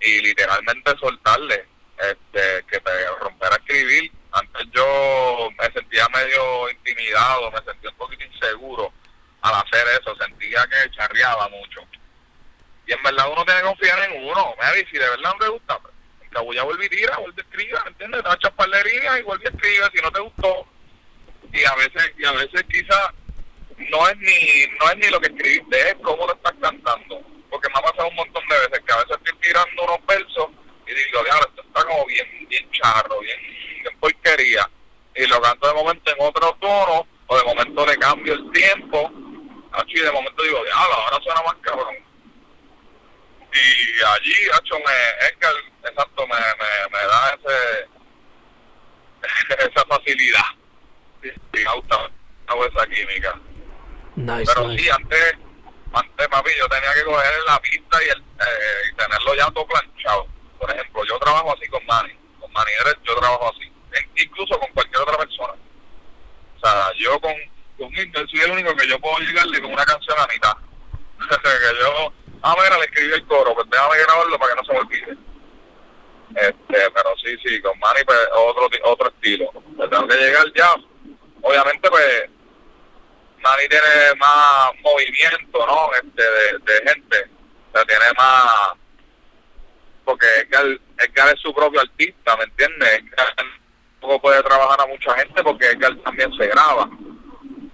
y 0.00 0.20
literalmente 0.20 0.92
soltarle, 1.00 1.66
este, 1.98 2.64
que 2.70 2.78
te 2.78 3.06
romper 3.20 3.52
a 3.52 3.56
escribir. 3.56 4.12
Antes 4.32 4.66
yo 4.70 5.48
me 5.58 5.72
sentía 5.72 6.06
medio 6.10 6.70
intimidado, 6.70 7.50
me 7.50 7.62
sentía 7.62 7.88
un 7.90 7.96
poquito 7.96 8.24
inseguro 8.24 8.92
al 9.46 9.54
hacer 9.62 9.86
eso, 10.00 10.14
sentía 10.16 10.66
que 10.66 10.90
charreaba 10.96 11.48
mucho. 11.48 11.80
Y 12.86 12.92
en 12.92 13.02
verdad 13.02 13.30
uno 13.32 13.44
tiene 13.44 13.60
que 13.60 13.66
confiar 13.66 13.98
en 14.10 14.24
uno, 14.24 14.54
me 14.60 14.78
si 14.90 14.92
de 14.98 15.08
verdad 15.10 15.32
no 15.32 15.38
te 15.38 15.48
gusta, 15.48 15.78
pues, 15.80 15.94
encabulla, 16.22 16.62
vuelve 16.62 16.86
y 16.86 16.88
tira, 16.88 17.16
vuelve 17.18 17.34
y 17.36 17.40
escribe, 17.40 17.78
¿entiendes? 17.86 18.22
Da 18.22 18.38
chapalería 18.38 19.18
y 19.18 19.22
vuelve 19.22 19.44
y 19.44 19.54
escribe, 19.54 19.90
si 19.92 20.02
no 20.02 20.10
te 20.12 20.20
gustó, 20.20 20.66
y 21.52 21.64
a 21.64 21.74
veces 21.74 22.12
y 22.18 22.24
a 22.24 22.32
veces 22.32 22.62
quizá 22.68 23.12
no 23.90 24.08
es 24.08 24.16
ni 24.18 24.66
no 24.80 24.90
es 24.90 24.96
ni 24.96 25.08
lo 25.10 25.20
que 25.20 25.26
escribiste 25.28 25.88
es 25.90 25.94
cómo 26.02 26.26
lo 26.26 26.32
estás 26.34 26.54
cantando 26.60 27.20
porque 27.50 27.68
me 27.68 27.78
ha 27.78 27.82
pasado 27.82 28.08
un 28.08 28.14
montón 28.16 28.42
de 28.48 28.58
veces 28.58 28.80
que 28.86 28.92
a 28.92 28.96
veces 28.96 29.16
estoy 29.22 29.38
tirando 29.40 29.84
unos 29.84 30.06
versos 30.06 30.48
y 30.86 30.94
digo 30.94 31.22
diablo 31.22 31.46
esto 31.48 31.62
está 31.62 31.84
como 31.84 32.04
bien 32.06 32.46
bien 32.48 32.70
charro 32.72 33.20
bien, 33.20 33.38
bien 33.82 33.98
porquería 34.00 34.68
y 35.14 35.26
lo 35.26 35.40
canto 35.42 35.68
de 35.68 35.74
momento 35.74 36.10
en 36.10 36.16
otro 36.20 36.56
tono 36.60 37.06
o 37.26 37.36
de 37.38 37.44
momento 37.44 37.86
le 37.86 37.96
cambio 37.98 38.32
el 38.32 38.50
tiempo 38.50 39.10
y 39.86 40.00
de 40.00 40.10
momento 40.10 40.42
digo 40.42 40.64
diablo 40.64 40.94
ahora 40.94 41.22
suena 41.22 41.42
más 41.42 41.54
cabrón 41.60 41.94
y 43.52 44.02
allí 44.02 44.34
hecho 44.58 44.74
me 44.78 45.26
Edgar 45.28 45.54
exacto 45.84 46.26
me, 46.26 46.34
me, 46.34 46.98
me 46.98 47.06
da 47.06 47.34
ese 47.34 47.88
esa 49.70 49.84
facilidad 49.86 50.44
sí, 51.22 51.30
sí, 51.54 51.64
me 51.64 51.74
gusta 51.74 52.10
me 52.48 52.54
gusta 52.54 52.82
esa 52.82 52.86
química 52.90 53.38
Nice, 54.16 54.50
pero 54.54 54.68
nice. 54.68 54.82
sí 54.82 54.90
antes 54.90 55.34
antes 55.92 56.28
papi 56.28 56.50
yo 56.58 56.66
tenía 56.68 56.94
que 56.94 57.04
coger 57.04 57.32
la 57.46 57.60
pista 57.60 57.98
y, 58.04 58.08
el, 58.08 58.18
eh, 58.18 58.90
y 58.90 58.96
tenerlo 58.96 59.34
ya 59.34 59.50
todo 59.50 59.66
planchado 59.66 60.26
por 60.58 60.70
ejemplo 60.70 61.04
yo 61.04 61.18
trabajo 61.18 61.54
así 61.54 61.68
con 61.68 61.84
Manny 61.86 62.14
con 62.40 62.50
Manny 62.52 62.70
Eres 62.80 62.96
yo 63.04 63.14
trabajo 63.16 63.52
así 63.54 63.70
En- 63.92 64.10
incluso 64.24 64.58
con 64.58 64.70
cualquier 64.72 65.02
otra 65.02 65.18
persona 65.18 65.52
o 65.52 66.58
sea 66.60 66.92
yo 66.98 67.20
con 67.20 67.34
con 67.78 67.88
Hitler 67.94 68.26
soy 68.30 68.40
el 68.40 68.50
único 68.52 68.74
que 68.74 68.88
yo 68.88 68.98
puedo 69.00 69.18
llegarle 69.18 69.60
con 69.60 69.72
una 69.72 69.84
canción 69.84 70.18
a 70.18 70.26
mitad 70.28 70.56
que 71.28 71.78
yo 71.80 72.12
ah 72.42 72.54
mira 72.62 72.78
le 72.78 72.84
escribí 72.84 73.12
el 73.12 73.26
coro 73.26 73.54
pues 73.54 73.68
déjame 73.70 73.98
grabarlo 73.98 74.38
para 74.38 74.54
que 74.54 74.60
no 74.60 74.64
se 74.64 74.72
me 74.72 74.78
olvide 74.78 75.16
este 76.36 76.90
pero 76.90 77.14
sí 77.22 77.36
sí 77.44 77.60
con 77.60 77.78
Manny 77.78 78.00
pues 78.06 78.18
otro 78.34 78.68
ti- 78.70 78.80
otro 78.84 79.08
estilo 79.08 79.52
Le 79.78 79.88
tengo 79.88 80.06
que 80.08 80.16
llegar 80.16 80.46
ya 80.54 80.74
obviamente 81.42 81.90
pues 81.90 82.30
Manny 83.42 83.68
tiene 83.68 84.14
más 84.18 84.70
movimiento, 84.82 85.66
¿no? 85.66 85.90
Este, 85.94 86.22
de, 86.22 86.58
de 86.58 86.88
gente. 86.90 87.30
O 87.68 87.76
sea, 87.76 87.84
tiene 87.84 88.06
más... 88.16 88.72
Porque 90.04 90.26
Edgar, 90.40 90.64
Edgar 90.98 91.28
es 91.34 91.40
su 91.42 91.54
propio 91.54 91.80
artista, 91.80 92.36
¿me 92.38 92.44
entiendes? 92.44 92.88
Edgar 93.04 93.34
tampoco 93.36 94.20
puede 94.22 94.42
trabajar 94.42 94.80
a 94.80 94.86
mucha 94.86 95.14
gente 95.18 95.44
porque 95.44 95.66
Edgar 95.66 95.94
también 96.02 96.32
se 96.36 96.46
graba. 96.48 96.88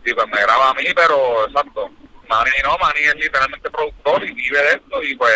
Y 0.04 0.12
pues 0.12 0.26
me 0.28 0.42
graba 0.42 0.70
a 0.70 0.74
mí, 0.74 0.84
pero 0.94 1.46
exacto. 1.46 1.90
Manny 2.28 2.50
no, 2.64 2.76
Manny 2.76 3.00
es 3.04 3.11
literalmente 3.22 3.70
productor 3.70 4.24
y 4.24 4.32
vive 4.32 4.58
de 4.58 4.68
esto 4.72 5.02
y 5.02 5.14
pues 5.16 5.32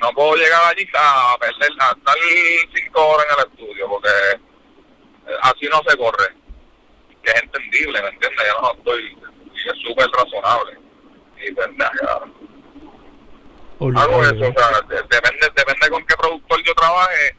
no 0.00 0.10
puedo 0.12 0.34
llegar 0.36 0.60
allí 0.64 0.86
a 0.94 1.36
perder, 1.40 1.70
a 1.80 1.90
estar 1.96 2.14
cinco 2.74 3.06
horas 3.08 3.26
en 3.30 3.38
el 3.44 3.50
estudio 3.52 3.88
porque 3.88 4.08
eh, 4.08 5.36
así 5.42 5.66
no 5.70 5.82
se 5.88 5.96
corre 5.96 6.34
que 7.22 7.30
es 7.30 7.42
entendible, 7.42 8.00
¿me 8.02 8.08
entiendes? 8.08 8.46
Yo 8.46 8.60
no 8.62 8.72
estoy, 8.72 9.18
y 9.54 9.68
es 9.68 9.74
súper 9.86 10.06
razonable. 10.08 10.78
Y 11.46 11.52
pues, 11.52 11.68
nada, 11.76 12.22
hago 13.96 14.22
eso, 14.24 14.34
o 14.34 14.52
sea, 14.58 14.80
de- 14.88 15.02
depende, 15.02 15.46
depende 15.54 15.90
con 15.90 16.06
qué 16.06 16.14
productor 16.16 16.62
yo 16.64 16.74
trabaje, 16.74 17.36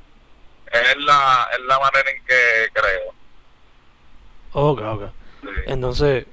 es 0.71 0.97
la, 0.97 1.47
es 1.53 1.59
la 1.61 1.79
manera 1.79 2.11
en 2.11 2.25
que 2.25 2.67
creo. 2.73 3.13
Ok, 4.53 4.81
ok. 4.81 5.03
Sí. 5.41 5.47
Entonces, 5.65 6.25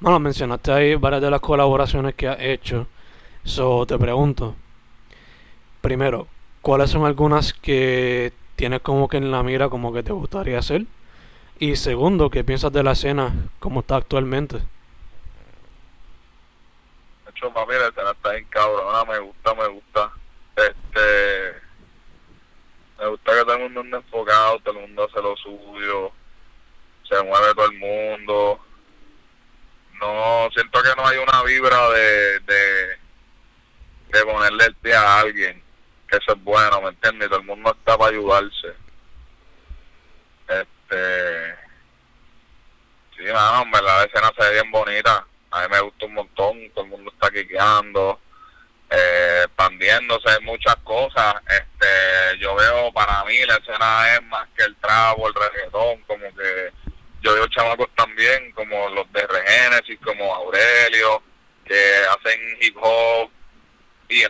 bueno, 0.00 0.18
mencionaste 0.18 0.72
ahí 0.72 0.94
varias 0.94 1.20
de 1.22 1.30
las 1.30 1.40
colaboraciones 1.40 2.14
que 2.14 2.28
has 2.28 2.40
hecho. 2.40 2.86
So, 3.44 3.86
te 3.86 3.98
pregunto, 3.98 4.54
primero, 5.80 6.26
¿cuáles 6.62 6.90
son 6.90 7.04
algunas 7.04 7.52
que 7.52 8.32
tienes 8.56 8.80
como 8.80 9.08
que 9.08 9.18
en 9.18 9.30
la 9.30 9.42
mira 9.42 9.68
como 9.68 9.92
que 9.92 10.02
te 10.02 10.12
gustaría 10.12 10.58
hacer? 10.58 10.86
Y 11.58 11.76
segundo, 11.76 12.30
¿qué 12.30 12.42
piensas 12.44 12.72
de 12.72 12.82
la 12.82 12.92
escena 12.92 13.34
como 13.58 13.80
está 13.80 13.96
actualmente? 13.96 14.56
De 14.56 14.62
hecho, 17.30 17.52
papi, 17.52 17.74
la 17.74 17.88
escena 17.88 18.10
está 18.12 18.32
bien 18.32 18.46
cabrona, 18.48 19.04
me 19.04 19.18
gusta, 19.18 19.54
me 19.54 19.68
gusta. 19.68 20.10
Este, 20.56 21.60
me 22.98 23.06
gusta 23.08 23.32
que 23.32 23.40
todo 23.40 23.54
el 23.54 23.62
mundo 23.64 23.80
ande 23.80 23.96
enfocado, 23.98 24.58
todo 24.60 24.78
el 24.78 24.80
mundo 24.86 25.04
hace 25.04 25.22
lo 25.22 25.36
suyo, 25.36 26.12
se 27.06 27.22
mueve 27.22 27.54
todo 27.54 27.66
el 27.66 27.78
mundo. 27.78 28.60
No, 30.00 30.48
siento 30.54 30.82
que 30.82 30.94
no 30.96 31.06
hay 31.06 31.18
una 31.18 31.42
vibra 31.42 31.90
de, 31.90 32.40
de, 32.40 34.24
ponerle 34.24 34.64
el 34.64 34.74
pie 34.76 34.94
a 34.94 35.20
alguien, 35.20 35.62
que 36.08 36.16
eso 36.16 36.32
es 36.32 36.42
bueno, 36.42 36.80
¿me 36.80 36.88
entiendes? 36.88 37.28
Todo 37.28 37.40
el 37.40 37.46
mundo 37.46 37.76
está 37.78 37.98
para 37.98 38.10
ayudarse. 38.10 38.74
Este, 40.48 41.54
sí, 43.16 43.24
mano, 43.32 43.62
en 43.62 43.70
verdad 43.70 43.98
la 43.98 44.04
escena 44.04 44.32
se 44.36 44.44
ve 44.44 44.52
bien 44.54 44.70
bonita. 44.70 45.26
A 45.50 45.62
mí 45.62 45.66
me 45.70 45.80
gusta 45.80 46.06
un 46.06 46.14
montón, 46.14 46.70
todo 46.70 46.84
el 46.84 46.90
mundo 46.90 47.12
está 47.12 47.30
quiqueando, 47.30 48.20
eh, 48.88 49.42
expandiéndose 49.44 50.40
muchas 50.40 50.76
cosas. 50.76 51.34
Este, 51.46 52.38
yo 52.38 52.54
veo, 52.54 52.90
para 52.92 53.22
mí 53.24 53.36
la 53.44 53.56
escena 53.56 54.14
es 54.14 54.22
más 54.24 54.48
que 54.56 54.64
el 54.64 54.76
trabo, 54.76 55.28
el 55.28 55.34
reggaetón, 55.34 56.00
como 56.06 56.34
que 56.34 56.72
yo 57.22 57.34
veo 57.34 57.46
chamacos 57.48 57.88
también, 57.96 58.52
como 58.52 58.88
los 58.90 59.10
de 59.12 59.26
Regenesis, 59.26 59.98
como 60.04 60.34
Aurelio, 60.34 61.22
que 61.64 61.96
hacen 62.06 62.40
hip 62.60 62.76
hop, 62.80 63.30
y, 64.08 64.24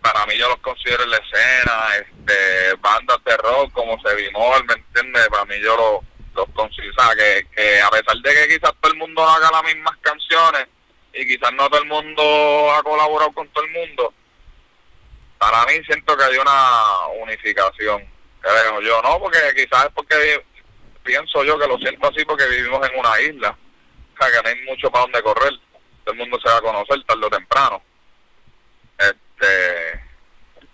para 0.00 0.26
mí 0.26 0.36
yo 0.36 0.48
los 0.48 0.58
considero 0.58 1.04
en 1.04 1.10
la 1.10 1.16
escena, 1.16 1.96
este, 1.96 2.74
bandas 2.80 3.22
de 3.24 3.36
rock 3.38 3.72
como 3.72 4.00
Sevimol, 4.02 4.64
¿me 4.64 4.74
entiendes? 4.74 5.28
Para 5.28 5.44
mí 5.46 5.54
yo 5.60 5.76
lo, 5.76 6.04
los 6.34 6.48
concisa 6.54 7.14
que, 7.16 7.46
que 7.54 7.80
a 7.80 7.90
pesar 7.90 8.16
de 8.16 8.34
que 8.34 8.54
quizás 8.54 8.72
todo 8.80 8.92
el 8.92 8.98
mundo 8.98 9.26
haga 9.26 9.50
las 9.50 9.64
mismas 9.64 9.96
canciones 10.02 10.66
y 11.14 11.26
quizás 11.26 11.52
no 11.54 11.68
todo 11.68 11.80
el 11.80 11.88
mundo 11.88 12.72
ha 12.72 12.82
colaborado 12.82 13.32
con 13.32 13.48
todo 13.48 13.64
el 13.64 13.70
mundo, 13.70 14.12
para 15.38 15.64
mí 15.66 15.74
siento 15.86 16.16
que 16.16 16.24
hay 16.24 16.36
una 16.36 17.06
unificación, 17.22 18.04
creo 18.40 18.80
yo, 18.80 19.02
¿no? 19.02 19.18
Porque 19.18 19.38
quizás 19.54 19.86
es 19.86 19.92
porque 19.94 20.44
pienso 21.06 21.44
yo 21.44 21.58
que 21.58 21.68
lo 21.68 21.78
siento 21.78 22.08
así 22.08 22.24
porque 22.24 22.46
vivimos 22.48 22.86
en 22.86 22.98
una 22.98 23.20
isla, 23.20 23.56
o 24.14 24.18
sea 24.22 24.30
que 24.30 24.42
no 24.42 24.48
hay 24.48 24.64
mucho 24.66 24.90
para 24.90 25.04
donde 25.04 25.22
correr, 25.22 25.52
todo 26.04 26.12
el 26.12 26.18
mundo 26.18 26.38
se 26.40 26.50
va 26.50 26.58
a 26.58 26.60
conocer 26.60 27.02
tarde 27.04 27.26
o 27.26 27.30
temprano. 27.30 27.82
Este, 28.98 30.00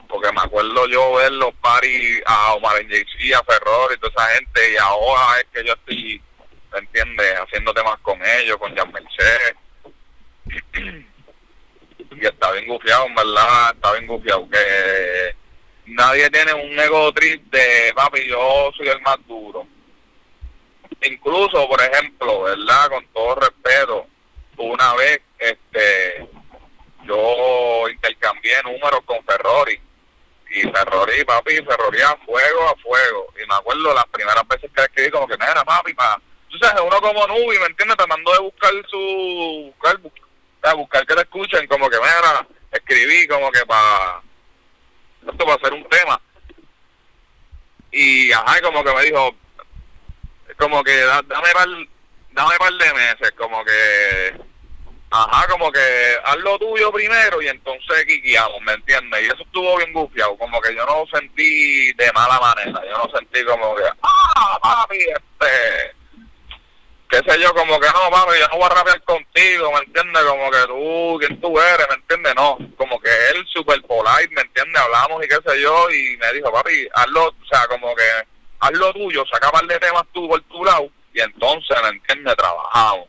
porque 0.08 0.32
me 0.32 0.40
acuerdo 0.42 0.86
yo 0.88 1.14
ver 1.14 1.32
los 1.32 1.54
paris 1.54 2.22
a 2.26 2.54
Omar 2.54 2.82
y 2.82 3.32
a 3.32 3.42
Ferror 3.44 3.92
y 3.92 3.98
toda 3.98 4.12
esa 4.12 4.34
gente, 4.34 4.72
y 4.72 4.76
ahora 4.76 5.40
es 5.40 5.46
que 5.52 5.66
yo 5.66 5.72
estoy, 5.72 6.22
¿me 6.72 6.78
entiendes?, 6.80 7.34
haciendo 7.40 7.72
temas 7.72 7.98
con 8.00 8.20
ellos, 8.24 8.56
con 8.58 8.76
Jan 8.76 8.92
Mercedes. 8.92 9.54
y 12.10 12.26
está 12.26 12.52
bien 12.52 12.66
gufiado, 12.66 13.06
en 13.06 13.14
verdad, 13.14 13.72
está 13.74 13.92
bien 13.92 14.06
gufiado. 14.06 14.48
Que 14.50 15.36
nadie 15.86 16.30
tiene 16.30 16.52
un 16.54 16.78
ego 16.78 17.12
trip 17.12 17.50
de, 17.50 17.92
papi, 17.94 18.28
yo 18.28 18.70
soy 18.76 18.88
el 18.88 19.00
más 19.00 19.16
duro. 19.26 19.66
Incluso, 21.04 21.68
por 21.68 21.80
ejemplo, 21.80 22.42
¿verdad?, 22.42 22.88
con 22.88 23.06
todo 23.08 23.34
respeto, 23.36 24.06
una 24.56 24.94
vez, 24.94 25.20
este, 25.38 26.28
yo 27.04 27.88
intercambié 27.88 28.62
números 28.62 29.00
con 29.04 29.22
Ferrori 29.24 29.80
y 30.50 30.62
Ferrori, 30.62 31.24
papi, 31.24 31.56
Ferrori 31.56 32.00
a 32.02 32.16
fuego, 32.24 32.68
a 32.68 32.76
fuego. 32.76 33.32
Y 33.42 33.46
me 33.48 33.54
acuerdo 33.54 33.94
las 33.94 34.06
primeras 34.06 34.46
veces 34.46 34.70
que 34.74 34.82
escribí 34.82 35.10
como 35.10 35.26
que, 35.26 35.34
era 35.34 35.64
papi, 35.64 35.94
pa. 35.94 36.20
Sabes, 36.60 36.82
uno 36.82 37.00
como 37.00 37.26
Nubi, 37.26 37.58
¿me 37.58 37.66
entiendes? 37.66 37.96
Tratando 37.96 38.32
de 38.32 38.38
buscar 38.40 38.72
su... 38.88 39.74
Buscar, 39.74 40.76
buscar 40.76 41.06
que 41.06 41.14
te 41.14 41.22
escuchen, 41.22 41.66
como 41.66 41.88
que, 41.88 41.96
mira, 41.96 42.46
escribí 42.70 43.26
como 43.26 43.50
que 43.50 43.64
para... 43.66 44.20
Esto 45.26 45.46
va 45.46 45.54
a 45.54 45.58
ser 45.58 45.72
un 45.72 45.84
tema. 45.88 46.20
Y, 47.90 48.30
ajá, 48.32 48.60
como 48.60 48.84
que 48.84 48.94
me 48.94 49.04
dijo, 49.04 49.34
como 50.58 50.82
que 50.82 50.96
dame 51.00 51.48
par, 51.52 51.68
dame 52.32 52.56
par 52.58 52.72
de 52.72 52.94
meses, 52.94 53.32
como 53.36 53.64
que 53.64 54.52
Ajá, 55.14 55.46
como 55.46 55.70
que 55.70 56.16
haz 56.24 56.38
lo 56.38 56.58
tuyo 56.58 56.90
primero 56.90 57.42
y 57.42 57.48
entonces 57.48 58.06
quiqueamos, 58.06 58.62
¿me 58.62 58.72
entiendes? 58.72 59.22
Y 59.22 59.26
eso 59.26 59.42
estuvo 59.42 59.76
bien 59.76 59.92
gufiado, 59.92 60.38
como 60.38 60.58
que 60.62 60.74
yo 60.74 60.86
no 60.86 61.04
sentí 61.12 61.92
de 61.92 62.12
mala 62.12 62.40
manera, 62.40 62.80
yo 62.88 62.96
no 62.96 63.10
sentí 63.14 63.44
como 63.44 63.76
que, 63.76 63.82
ah, 64.02 64.58
papi, 64.62 64.96
este, 64.96 65.94
qué 67.10 67.18
sé 67.30 67.40
yo, 67.42 67.52
como 67.52 67.78
que 67.78 67.88
no, 67.88 68.10
papi, 68.10 68.38
yo 68.40 68.48
no 68.48 68.56
voy 68.56 68.64
a 68.64 68.68
rapear 68.70 69.02
contigo, 69.02 69.70
¿me 69.72 69.80
entiendes? 69.80 70.22
Como 70.22 70.50
que 70.50 70.66
tú, 70.66 71.18
¿quién 71.20 71.40
tú 71.42 71.60
eres? 71.60 71.86
¿Me 71.90 71.96
entiendes? 71.96 72.34
No, 72.34 72.56
como 72.78 72.98
que 72.98 73.10
él 73.34 73.46
super 73.52 73.82
polite, 73.82 74.34
¿me 74.34 74.40
entiendes? 74.40 74.80
Hablamos 74.80 75.22
y 75.22 75.28
qué 75.28 75.36
sé 75.46 75.60
yo, 75.60 75.90
y 75.90 76.16
me 76.16 76.32
dijo, 76.32 76.50
papi, 76.50 76.88
hazlo, 76.94 77.26
o 77.26 77.46
sea, 77.50 77.66
como 77.66 77.94
que 77.94 78.31
haz 78.62 78.72
lo 78.72 78.92
tuyo, 78.92 79.24
saca 79.26 79.50
par 79.50 79.66
de 79.66 79.78
temas 79.78 80.04
tú 80.12 80.28
por 80.28 80.40
tu 80.42 80.64
lado, 80.64 80.88
y 81.12 81.20
entonces, 81.20 81.76
¿me 81.82 81.88
entiendes? 81.88 82.36
Trabajamos. 82.36 83.08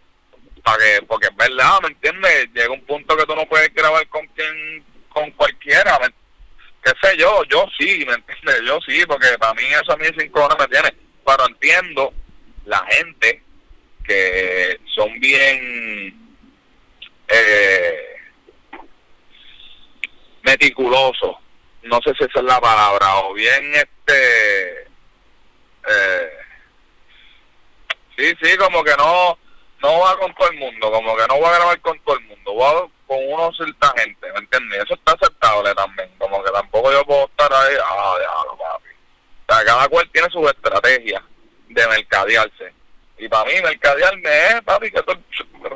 Para 0.64 0.78
que 0.78 1.06
porque 1.06 1.28
es 1.28 1.36
verdad 1.36 1.82
me 1.82 1.90
entiendes 1.90 2.50
llega 2.54 2.72
un 2.72 2.86
punto 2.86 3.18
que 3.18 3.26
tú 3.26 3.36
no 3.36 3.46
puedes 3.48 3.74
grabar 3.74 4.08
con 4.08 4.26
quien 4.28 4.82
con 5.10 5.30
cualquiera 5.32 6.00
qué 6.82 6.92
sé 7.02 7.18
yo 7.18 7.44
yo 7.50 7.66
sí 7.78 8.06
me 8.08 8.14
entiendes 8.14 8.62
yo 8.66 8.80
sí 8.88 9.04
porque 9.06 9.38
para 9.38 9.54
mí 9.56 9.64
eso 9.66 9.92
a 9.92 9.98
mí 9.98 10.06
cinco 10.18 10.46
horas 10.46 10.58
me 10.58 10.68
tiene. 10.68 10.96
Pero 11.26 11.48
entiendo 11.48 12.14
la 12.66 12.86
gente 12.92 13.44
que 14.06 14.80
son 14.96 15.20
bien 15.20 16.18
eh, 17.28 18.16
meticulosos. 20.44 21.36
No 21.84 22.00
sé 22.06 22.14
si 22.18 22.24
esa 22.24 22.40
es 22.40 22.46
la 22.46 22.62
palabra 22.62 23.18
o 23.20 23.34
bien 23.34 23.76
este 23.76 24.88
eh, 25.90 26.30
sí 28.18 28.34
sí 28.42 28.58
como 28.58 28.84
que 28.84 28.96
no 28.98 29.38
no 29.84 30.00
va 30.00 30.18
con 30.18 30.34
todo 30.34 30.50
el 30.50 30.58
mundo, 30.58 30.90
como 30.92 31.16
que 31.16 31.28
no 31.28 31.36
voy 31.36 31.46
a 31.46 31.56
grabar 31.56 31.82
con 31.82 32.00
todo 32.00 32.18
el 32.18 32.24
mundo, 32.24 32.54
voy 32.54 32.90
con 33.06 33.18
uno 33.28 33.52
cierta 33.52 33.94
gente, 33.98 34.32
¿me 34.32 34.40
entiendes? 34.40 34.84
Eso 34.84 34.94
está 34.94 35.12
aceptable 35.12 35.76
también, 35.76 36.10
como 36.18 36.42
que 36.42 36.52
tampoco 36.52 36.92
yo 36.92 37.06
puedo 37.06 37.26
estar 37.26 37.52
ahí, 37.54 37.76
ah, 37.84 38.16
déjalo, 38.18 38.58
papi. 38.58 38.90
O 38.90 39.54
sea, 39.54 39.66
cada 39.66 39.88
cual 39.90 40.10
tiene 40.12 40.30
su 40.30 40.48
estrategia 40.48 41.22
de 41.68 41.88
mercadearse. 41.88 42.74
Y 43.18 43.28
para 43.28 43.44
mí, 43.44 43.62
mercadearme 43.62 44.48
es, 44.48 44.62
papi, 44.62 44.90
que 44.90 45.04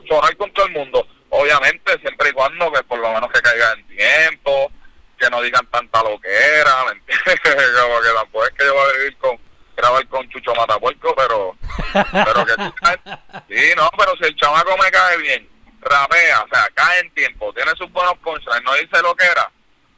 sonar 0.08 0.38
con 0.38 0.52
todo 0.54 0.66
el 0.68 0.72
mundo. 0.72 1.06
Obviamente, 1.30 2.00
siempre 2.00 2.30
y 2.30 2.32
cuando, 2.32 2.72
que 2.72 2.84
por 2.84 3.00
lo 3.00 3.12
menos 3.12 3.30
que 3.30 3.42
caiga 3.42 3.74
en 3.74 3.88
tiempo, 3.88 4.72
que 5.20 5.30
no 5.30 5.42
digan 5.42 5.66
tanta 5.68 6.02
loquera, 6.02 6.86
¿me 6.86 6.92
entiendes? 6.94 7.42
como 7.82 8.02
que 8.02 8.10
tampoco 8.16 8.46
es 8.46 8.54
que 8.54 8.66
yo 8.66 8.74
voy 8.74 8.90
a 8.90 8.98
vivir 8.98 9.18
con 9.18 9.47
grabar 9.78 10.08
con 10.08 10.28
Chucho 10.30 10.54
Matapuerco, 10.56 11.16
pero, 11.16 11.56
pero 12.12 12.46
que 12.46 12.54
sí, 13.48 13.74
no, 13.78 13.90
pero 13.98 14.12
si 14.18 14.26
el 14.26 14.36
chamaco 14.36 14.76
me 14.78 14.90
cae 14.90 15.18
bien, 15.18 15.48
rapea, 15.82 16.42
o 16.42 16.48
sea, 16.48 16.68
cae 16.74 17.00
en 17.02 17.14
tiempo, 17.14 17.54
tiene 17.54 17.72
sus 17.78 17.92
buenos 17.92 18.18
punchlines, 18.18 18.64
no 18.64 18.74
dice 18.74 19.02
lo 19.04 19.16
que 19.16 19.26
era, 19.26 19.50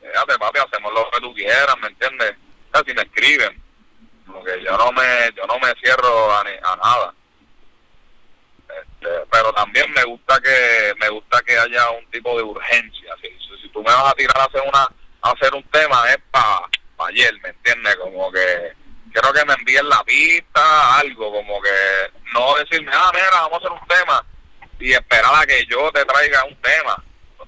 fíjate 0.01 0.37
papi, 0.37 0.59
hacemos 0.59 0.93
lo 0.93 1.09
que 1.09 1.21
tú 1.21 1.33
quieras, 1.33 1.75
¿me 1.81 1.87
entiendes? 1.87 2.35
O 2.71 2.75
sea, 2.75 2.83
si 2.85 2.93
me 2.93 3.01
escriben, 3.03 3.63
porque 4.27 4.61
yo 4.63 4.77
no 4.77 4.91
me, 4.91 5.31
yo 5.35 5.47
no 5.47 5.57
me 5.59 5.73
cierro 5.81 6.31
a, 6.33 6.41
a 6.41 6.75
nada. 6.75 7.13
Este, 8.69 9.09
pero 9.31 9.51
también 9.53 9.91
me 9.93 10.03
gusta 10.03 10.39
que 10.41 10.93
me 10.99 11.09
gusta 11.09 11.41
que 11.41 11.57
haya 11.57 11.89
un 11.89 12.05
tipo 12.11 12.37
de 12.37 12.43
urgencia 12.43 13.15
si, 13.19 13.29
si 13.61 13.69
tú 13.69 13.79
me 13.79 13.91
vas 13.91 14.11
a 14.11 14.13
tirar 14.13 14.37
a 14.37 14.43
hacer 14.43 14.61
una 14.61 14.83
a 15.21 15.31
hacer 15.31 15.53
un 15.55 15.63
tema 15.71 16.07
es 16.11 16.19
para 16.29 16.61
pa 16.95 17.07
ayer 17.07 17.33
me 17.41 17.49
entiendes 17.49 17.95
como 17.95 18.31
que 18.31 18.73
quiero 19.11 19.33
que 19.33 19.45
me 19.45 19.53
envíen 19.53 19.87
la 19.89 20.03
pista, 20.03 20.97
algo, 20.97 21.31
como 21.31 21.61
que 21.61 22.11
no 22.33 22.55
decirme, 22.55 22.91
ah, 22.93 23.11
mira, 23.13 23.29
vamos 23.31 23.53
a 23.53 23.57
hacer 23.57 23.71
un 23.71 23.87
tema 23.87 24.25
y 24.79 24.93
esperar 24.93 25.35
a 25.35 25.45
que 25.45 25.65
yo 25.65 25.91
te 25.91 26.05
traiga 26.05 26.43
un 26.45 26.55
tema. 26.61 27.03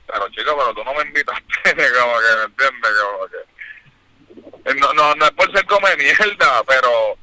Pero 0.08 0.28
chicos, 0.30 0.54
pero 0.58 0.74
tú 0.74 0.84
no 0.84 0.94
me 0.94 1.04
invitaste, 1.04 1.44
como 1.64 2.16
que, 2.20 2.36
¿me 2.38 2.44
entiendes? 2.44 2.92
Como 3.02 3.28
que... 3.28 4.72
Eh, 4.72 4.76
no, 4.76 4.94
no, 4.94 5.16
no 5.16 5.26
es 5.26 5.32
por 5.32 5.52
ser 5.52 5.66
come 5.66 5.96
mierda, 5.96 6.64
pero, 6.68 7.18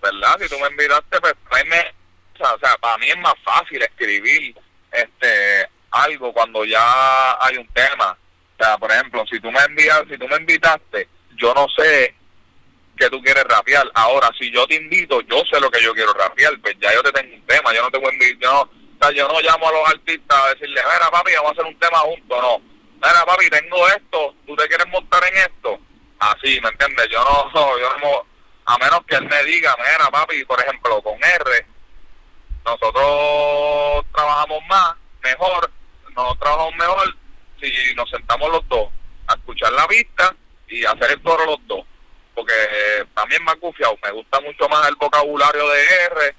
¿verdad? 0.00 0.38
Si 0.40 0.48
tú 0.48 0.58
me 0.60 0.68
invitaste, 0.68 1.20
pues 1.20 1.34
tráeme... 1.48 1.94
O 2.38 2.58
sea, 2.58 2.74
para 2.80 2.96
mí 2.98 3.10
es 3.10 3.18
más 3.18 3.34
fácil 3.44 3.82
escribir 3.82 4.56
este 4.92 5.68
algo 5.90 6.32
cuando 6.32 6.64
ya 6.64 7.36
hay 7.44 7.58
un 7.58 7.68
tema. 7.68 8.16
O 8.58 8.64
sea, 8.64 8.78
por 8.78 8.90
ejemplo, 8.90 9.24
si 9.30 9.38
tú 9.40 9.50
me 9.50 9.60
envías, 9.60 10.04
si 10.08 10.16
tú 10.16 10.26
me 10.26 10.36
invitaste, 10.36 11.06
yo 11.36 11.52
no 11.52 11.66
sé 11.68 12.14
que 13.00 13.10
tú 13.10 13.20
quieres 13.22 13.44
rapear. 13.44 13.90
Ahora, 13.94 14.30
si 14.38 14.50
yo 14.52 14.66
te 14.66 14.74
invito, 14.74 15.22
yo 15.22 15.42
sé 15.50 15.58
lo 15.58 15.70
que 15.70 15.82
yo 15.82 15.94
quiero 15.94 16.12
rapear, 16.12 16.52
pues 16.60 16.76
ya 16.78 16.92
yo 16.92 17.02
te 17.02 17.10
tengo 17.12 17.34
un 17.34 17.46
tema, 17.46 17.74
yo 17.74 17.82
no 17.82 17.90
tengo 17.90 18.10
yo 18.38 18.70
no, 19.00 19.10
yo 19.12 19.26
no 19.26 19.40
llamo 19.40 19.68
a 19.68 19.72
los 19.72 19.88
artistas 19.88 20.38
a 20.38 20.48
decirle, 20.50 20.82
mira 20.82 21.10
papi, 21.10 21.32
vamos 21.32 21.48
a 21.48 21.52
hacer 21.52 21.64
un 21.64 21.78
tema 21.78 21.98
juntos, 22.00 22.42
no. 22.42 22.58
Mira 22.96 23.24
papi, 23.24 23.48
tengo 23.48 23.88
esto, 23.88 24.34
tú 24.46 24.54
te 24.54 24.68
quieres 24.68 24.86
montar 24.88 25.22
en 25.32 25.38
esto. 25.38 25.80
Así, 26.18 26.60
¿me 26.60 26.68
entiendes? 26.68 27.08
Yo 27.10 27.24
no, 27.24 27.78
yo 27.80 27.98
no, 27.98 28.26
a 28.66 28.78
menos 28.78 29.00
que 29.06 29.16
él 29.16 29.26
me 29.26 29.42
diga, 29.44 29.74
mira 29.78 30.10
papi, 30.10 30.44
por 30.44 30.60
ejemplo, 30.60 31.02
con 31.02 31.16
R, 31.16 31.66
nosotros 32.66 34.04
trabajamos 34.14 34.62
más, 34.68 34.94
mejor, 35.22 35.70
nosotros 36.14 36.38
trabajamos 36.38 36.74
mejor 36.76 37.16
si 37.62 37.94
nos 37.94 38.10
sentamos 38.10 38.50
los 38.50 38.68
dos 38.68 38.90
a 39.26 39.34
escuchar 39.34 39.72
la 39.72 39.86
vista 39.86 40.34
y 40.68 40.84
hacer 40.84 41.12
el 41.12 41.22
toro 41.22 41.46
los 41.46 41.66
dos 41.66 41.84
porque 42.40 43.06
también 43.14 43.44
me 43.44 43.50
ha 43.50 43.54
me 43.54 44.12
gusta 44.12 44.40
mucho 44.40 44.66
más 44.70 44.88
el 44.88 44.96
vocabulario 44.96 45.68
de 45.68 45.84
R, 46.06 46.36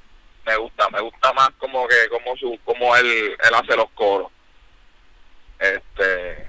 me 0.47 0.55
gusta, 0.55 0.89
me 0.89 0.99
gusta 0.99 1.31
más 1.33 1.51
como 1.59 1.87
que 1.87 2.09
como 2.09 2.35
su 2.37 2.57
como 2.65 2.95
él, 2.95 3.05
él 3.05 3.53
hace 3.53 3.75
los 3.75 3.89
coros. 3.91 4.31
Este 5.59 6.47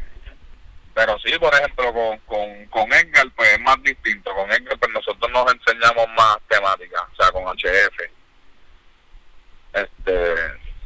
pero 0.94 1.18
sí, 1.18 1.38
por 1.38 1.52
ejemplo, 1.54 1.92
con, 1.92 2.18
con, 2.20 2.66
con 2.66 2.92
Edgar, 2.92 3.26
pues 3.34 3.52
es 3.52 3.60
más 3.60 3.82
distinto. 3.82 4.34
Con 4.34 4.50
Edgar, 4.52 4.78
pues 4.78 4.92
nosotros 4.92 5.30
nos 5.32 5.52
enseñamos 5.54 6.06
más 6.16 6.36
temáticas, 6.48 7.02
o 7.12 7.16
sea, 7.16 7.32
con 7.32 7.44
HF. 7.44 8.10
Este, 9.72 10.34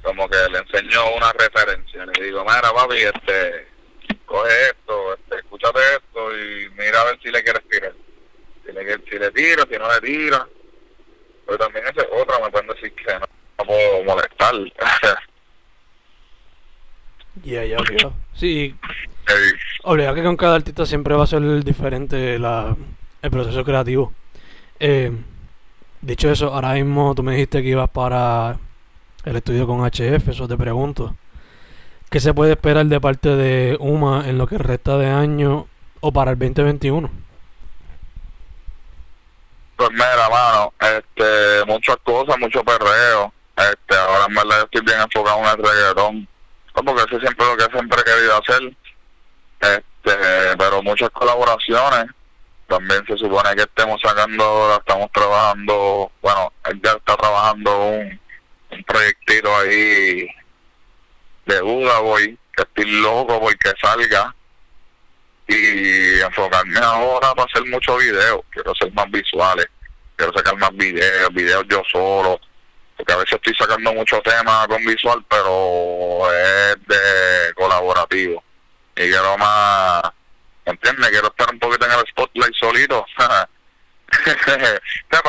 como 0.03 0.29
que 0.29 0.37
le 0.51 0.59
enseño 0.59 1.11
una 1.17 1.33
referencia. 1.33 2.07
Le 2.07 2.25
digo, 2.25 2.45
mira, 2.45 2.73
papi, 2.73 2.99
este, 2.99 3.69
coge 4.27 4.69
esto, 4.69 5.15
este, 5.15 5.37
escúchate 5.37 5.81
esto 5.97 6.37
y 6.37 6.69
mira 6.71 7.01
a 7.01 7.05
ver 7.05 7.19
si 7.23 7.31
le 7.31 7.43
quieres 7.43 7.63
le 9.27 9.33
tira, 9.33 9.65
si 9.71 9.79
no 9.79 9.89
le 9.89 10.01
tira. 10.01 10.49
Pero 11.47 11.59
también 11.59 11.85
esa 11.87 12.03
es 12.03 12.09
otra, 12.21 12.39
me 12.45 12.51
pueden 12.51 12.69
decir 12.69 12.93
que 12.95 13.15
no, 13.19 13.65
puedo 13.65 14.05
molestar. 14.05 14.55
Ya, 17.45 17.63
ya, 17.65 17.77
ya. 17.77 18.11
Sí. 18.33 18.75
Obliga 19.83 20.15
que 20.15 20.23
con 20.23 20.39
cada 20.39 20.57
artista 20.57 20.87
siempre 20.87 21.15
va 21.15 21.25
a 21.25 21.27
ser 21.27 21.43
diferente 21.63 22.39
la, 22.39 22.75
el 23.21 23.31
proceso 23.31 23.63
creativo. 23.63 24.15
Eh, 24.81 25.13
Dicho 26.07 26.31
eso, 26.31 26.55
ahora 26.55 26.75
mismo 26.75 27.17
tú 27.17 27.25
me 27.25 27.33
dijiste 27.33 27.63
que 27.63 27.71
ibas 27.71 27.91
para 27.91 28.59
el 29.25 29.35
estudio 29.35 29.67
con 29.67 29.81
HF, 29.81 30.29
eso 30.29 30.47
te 30.47 30.57
pregunto. 30.57 31.17
¿Qué 32.11 32.21
se 32.21 32.33
puede 32.33 32.53
esperar 32.53 32.87
de 32.87 33.01
parte 33.01 33.31
de 33.31 33.77
UMA 33.81 34.29
en 34.29 34.39
lo 34.39 34.47
que 34.47 34.57
resta 34.57 34.99
de 34.99 35.09
año 35.09 35.67
o 36.01 36.13
para 36.13 36.31
el 36.31 36.39
2021? 36.39 37.11
Pues 39.77 39.91
mira, 39.91 40.29
mano, 40.31 40.73
este, 40.81 41.65
muchas 41.67 41.97
cosas, 42.03 42.39
mucho 42.39 42.65
perreo. 42.65 43.33
Este, 43.57 43.97
ahora 43.97 44.27
en 44.29 44.35
verdad 44.35 44.63
estoy 44.63 44.81
bien 44.83 45.01
enfocado 45.01 45.39
en 45.39 45.47
el 45.47 45.57
reggaetón. 45.57 46.29
Porque 46.73 47.03
eso 47.03 47.17
es 47.17 47.21
siempre 47.23 47.47
lo 47.47 47.57
que 47.57 47.73
siempre 47.73 48.01
he 48.01 48.05
querido 48.05 48.39
hacer. 48.39 48.77
Este, 49.61 50.57
pero 50.57 50.83
muchas 50.83 51.11
colaboraciones. 51.11 52.07
También 52.69 53.05
se 53.07 53.17
supone 53.17 53.55
que 53.55 53.63
estemos 53.63 54.01
sacando 54.01 54.77
estamos 54.77 55.09
trabajando, 55.13 56.11
bueno, 56.21 56.53
él 56.65 56.81
ya 56.83 56.93
está 56.93 57.17
trabajando 57.17 57.79
un, 57.79 58.21
un 58.71 58.85
proyectito 58.85 59.57
ahí 59.57 60.27
de 61.47 61.61
Buda, 61.61 62.01
voy, 62.01 62.37
que 62.57 62.63
estoy 62.65 62.91
loco 63.01 63.41
porque 63.41 63.73
salga 63.81 64.35
y 65.49 66.21
enfocarme 66.21 66.79
ahora 66.81 67.33
para 67.35 67.49
hacer 67.51 67.65
muchos 67.67 67.99
videos, 67.99 68.41
quiero 68.51 68.73
hacer 68.73 68.93
más 68.93 69.11
visuales, 69.11 69.67
quiero 70.17 70.33
sacar 70.33 70.57
más 70.57 70.75
videos, 70.75 71.33
videos 71.33 71.65
yo 71.69 71.83
solo, 71.91 72.41
porque 72.97 73.13
a 73.13 73.17
veces 73.17 73.35
estoy 73.35 73.55
sacando 73.55 73.93
muchos 73.93 74.23
temas 74.23 74.67
con 74.67 74.85
visual, 74.85 75.25
pero 75.29 76.33
es 76.33 76.77
de 76.87 77.55
colaborativo. 77.55 78.43
Y 78.97 79.03
quiero 79.03 79.37
más, 79.37 80.03
¿entiendes? 80.65 81.11
Quiero 81.11 81.29
estar 81.29 81.53
un 81.53 81.59
poquito 81.59 81.87
en 81.87 81.93
el 81.93 82.07
spotlight 82.07 82.55
solito, 82.55 83.05
para 83.17 83.49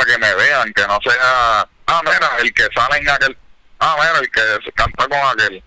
que 0.05 0.17
me 0.17 0.33
vean, 0.35 0.73
que 0.73 0.87
no 0.87 0.99
sea, 1.01 1.67
ah, 1.87 2.01
mira, 2.03 2.37
el 2.39 2.53
que 2.53 2.67
sale 2.73 2.97
en 2.97 3.09
aquel, 3.09 3.37
ah, 3.79 3.95
mira, 3.99 4.19
el 4.19 4.31
que 4.31 4.41
se 4.63 4.71
canta 4.71 5.07
con 5.07 5.19
aquel. 5.19 5.61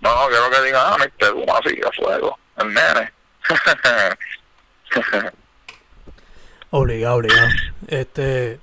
No, 0.00 0.28
quiero 0.28 0.50
que 0.50 0.60
digan, 0.62 0.82
ah, 0.84 0.96
Mr. 0.98 1.34
Así, 1.56 1.80
a 1.84 1.92
fuego, 1.92 2.38
el 2.58 2.74
nene. 2.74 3.17
obligado, 6.70 7.16
obligado. 7.16 7.48
Este. 7.86 8.60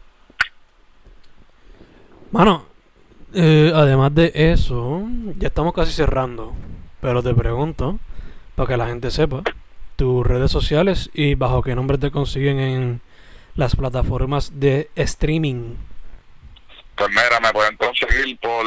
Mano, 2.31 2.65
eh, 3.33 3.71
además 3.73 4.13
de 4.13 4.31
eso, 4.33 5.03
ya 5.37 5.47
estamos 5.47 5.73
casi 5.73 5.91
cerrando. 5.91 6.53
Pero 7.01 7.21
te 7.23 7.33
pregunto, 7.33 7.99
para 8.55 8.67
que 8.67 8.77
la 8.77 8.87
gente 8.87 9.11
sepa, 9.11 9.43
tus 9.95 10.25
redes 10.25 10.51
sociales 10.51 11.09
y 11.13 11.35
bajo 11.35 11.61
qué 11.61 11.75
nombre 11.75 11.97
te 11.97 12.11
consiguen 12.11 12.59
en 12.59 13.01
las 13.55 13.75
plataformas 13.75 14.59
de 14.59 14.89
streaming. 14.95 15.75
Pues 16.95 17.09
mira, 17.09 17.39
me 17.41 17.51
pueden 17.51 17.77
conseguir 17.77 18.37
por 18.39 18.65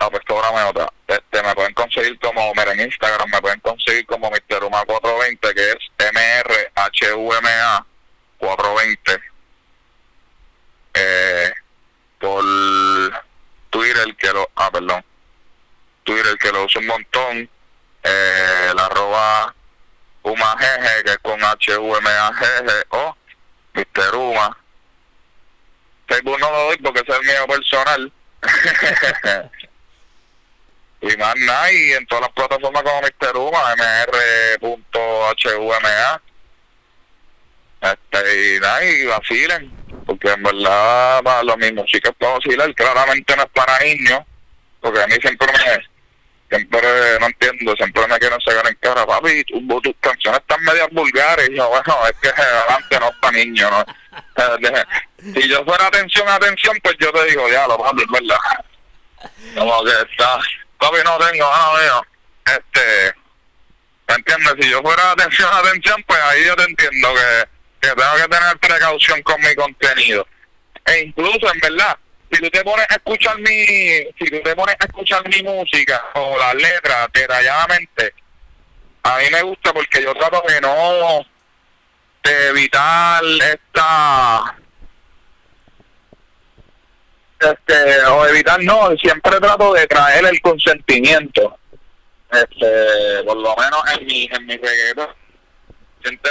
Ah, 0.00 0.08
pues 0.10 0.22
otra. 0.68 0.92
Este, 1.08 1.42
me 1.42 1.54
pueden 1.54 1.72
conseguir 1.72 2.18
como, 2.18 2.52
mira, 2.54 2.72
en 2.72 2.80
Instagram 2.80 3.30
me 3.30 3.40
pueden 3.40 3.60
conseguir 3.60 4.04
como 4.04 4.30
Mr. 4.30 4.60
420, 4.60 5.54
que 5.54 5.70
es 5.70 5.78
M-R-H-U-M-A 5.96 7.86
420. 8.36 9.18
Eh, 10.92 11.52
por 12.18 12.44
Twitter, 13.70 14.16
que 14.16 14.32
lo, 14.34 14.50
ah, 14.56 14.70
perdón, 14.70 15.02
Twitter, 16.04 16.36
que 16.36 16.52
lo 16.52 16.64
uso 16.64 16.78
un 16.78 16.86
montón, 16.86 17.50
eh, 18.02 18.72
la 18.76 18.84
arroba 18.84 19.54
UMAGG, 20.24 21.04
que 21.04 21.10
es 21.12 21.18
con 21.22 21.42
H-U-M-A-G-G, 21.42 22.84
o 22.90 23.16
Mr. 23.72 24.14
Uma. 24.14 24.58
Facebook 26.06 26.38
no 26.38 26.50
lo 26.50 26.64
doy 26.64 26.76
porque 26.78 27.00
es 27.00 27.08
el 27.08 27.24
mío 27.24 27.46
personal. 27.46 28.12
y 31.00 31.16
más 31.16 31.36
nada, 31.36 31.72
y 31.72 31.92
en 31.92 32.06
todas 32.06 32.22
las 32.22 32.32
plataformas 32.32 32.82
como 32.82 33.00
Mr. 33.02 33.36
Uma, 33.36 33.74
mr.huma. 34.60 36.22
Este, 37.80 38.56
y 38.56 38.60
nada, 38.60 38.84
y 38.84 39.06
vacilen, 39.06 39.70
porque 40.04 40.30
en 40.30 40.42
verdad 40.42 41.22
para 41.22 41.44
lo 41.44 41.56
mismo 41.56 41.84
sí 41.86 42.00
que 42.00 42.10
puedo 42.12 42.34
vacilar, 42.34 42.74
claramente 42.74 43.36
no 43.36 43.42
es 43.44 43.48
para 43.50 43.78
niños, 43.78 44.20
porque 44.80 45.00
a 45.00 45.06
mí 45.06 45.14
siempre 45.20 45.46
me, 45.46 45.86
siempre 46.50 46.80
no 47.20 47.26
entiendo, 47.26 47.76
siempre 47.76 48.08
me 48.08 48.18
quieren 48.18 48.40
sacar 48.40 48.66
en 48.66 48.74
cara, 48.80 49.06
papi, 49.06 49.44
tus, 49.44 49.62
tus 49.82 49.94
canciones 50.00 50.40
están 50.40 50.60
medias 50.64 50.88
vulgares, 50.90 51.50
y 51.50 51.54
yo, 51.54 51.68
bueno, 51.68 51.96
es 52.08 52.16
que 52.20 52.28
adelante 52.30 52.98
no 52.98 53.08
es 53.10 53.16
para 53.20 53.38
niños, 53.38 53.70
¿no? 53.70 53.84
si 55.40 55.48
yo 55.48 55.64
fuera 55.64 55.86
atención, 55.86 56.28
atención, 56.28 56.76
pues 56.82 56.96
yo 56.98 57.12
te 57.12 57.24
digo, 57.26 57.48
ya, 57.48 57.68
lo 57.68 57.78
papi, 57.78 58.02
es 58.02 58.10
verdad. 58.10 58.64
Como 59.56 59.84
que 59.84 59.90
está 59.90 60.40
papi, 60.78 60.98
no 61.04 61.18
tengo, 61.18 61.44
ah, 61.46 61.78
mío. 61.80 62.02
Este, 62.46 63.14
¿me 64.08 64.14
entiendes? 64.14 64.54
Si 64.60 64.70
yo 64.70 64.80
fuera 64.82 65.10
atención, 65.12 65.48
atención, 65.52 66.02
pues 66.06 66.20
ahí 66.20 66.44
yo 66.46 66.56
te 66.56 66.64
entiendo 66.64 67.14
que, 67.14 67.88
que 67.88 67.94
tengo 67.94 68.16
que 68.16 68.36
tener 68.36 68.58
precaución 68.58 69.22
con 69.22 69.40
mi 69.40 69.54
contenido. 69.54 70.26
E 70.86 71.00
incluso, 71.00 71.52
en 71.52 71.60
verdad, 71.60 71.98
si 72.30 72.40
tú 72.40 72.50
te 72.50 72.62
pones 72.62 72.86
a 72.90 72.94
escuchar 72.94 73.38
mi, 73.38 73.66
si 74.18 74.24
tú 74.30 74.40
te 74.42 74.54
pones 74.54 74.76
a 74.78 74.84
escuchar 74.84 75.28
mi 75.28 75.42
música 75.42 76.04
o 76.14 76.38
las 76.38 76.54
letras 76.54 77.08
detalladamente, 77.12 78.14
a 79.02 79.18
mí 79.18 79.24
me 79.30 79.42
gusta 79.42 79.72
porque 79.72 80.02
yo 80.02 80.14
trato 80.14 80.42
de 80.48 80.60
no 80.60 81.26
de 82.22 82.48
evitar 82.48 83.22
esta 83.24 84.57
este 87.40 88.04
o 88.06 88.26
evitar 88.26 88.62
no 88.62 88.90
siempre 88.96 89.38
trato 89.40 89.72
de 89.74 89.86
traer 89.86 90.24
el 90.26 90.40
consentimiento. 90.40 91.58
Este 92.30 93.22
por 93.24 93.36
lo 93.36 93.54
menos 93.56 93.80
en 93.96 94.06
mi 94.06 94.28
en 94.30 94.46
mi 94.46 94.56
reggaetón 94.56 95.08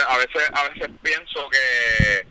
a 0.07 0.17
veces 0.17 0.51
a 0.53 0.69
veces 0.69 0.89
pienso 1.01 1.49
que 1.49 2.27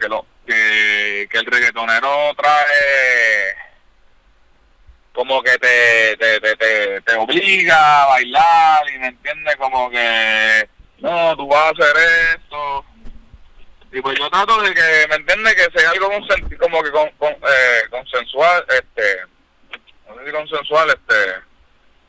que 0.00 0.08
lo 0.08 0.26
que, 0.46 1.28
el 1.30 1.46
reggaetonero 1.46 2.34
trae 2.36 3.54
como 5.12 5.42
que 5.42 5.58
te 5.58 6.16
te, 6.16 6.40
te, 6.40 7.00
te, 7.02 7.14
obliga 7.16 8.02
a 8.02 8.06
bailar 8.06 8.90
y 8.94 8.98
me 8.98 9.06
entiende 9.08 9.56
como 9.56 9.90
que 9.90 10.68
no 10.98 11.36
tú 11.36 11.46
vas 11.46 11.66
a 11.66 11.70
hacer 11.70 11.96
esto 12.36 12.84
y 13.92 14.00
pues 14.00 14.18
yo 14.18 14.30
trato 14.30 14.60
de 14.62 14.72
que, 14.72 15.06
¿me 15.08 15.16
entiende 15.16 15.54
Que 15.54 15.78
sea 15.78 15.90
algo 15.90 16.08
como 16.58 16.82
que 16.82 16.90
con, 16.90 17.10
con, 17.12 17.32
eh, 17.32 17.82
consensual, 17.90 18.64
este, 18.68 19.24
no 20.08 20.14
sé 20.16 20.26
si 20.26 20.32
consensual, 20.32 20.90
este, 20.90 21.40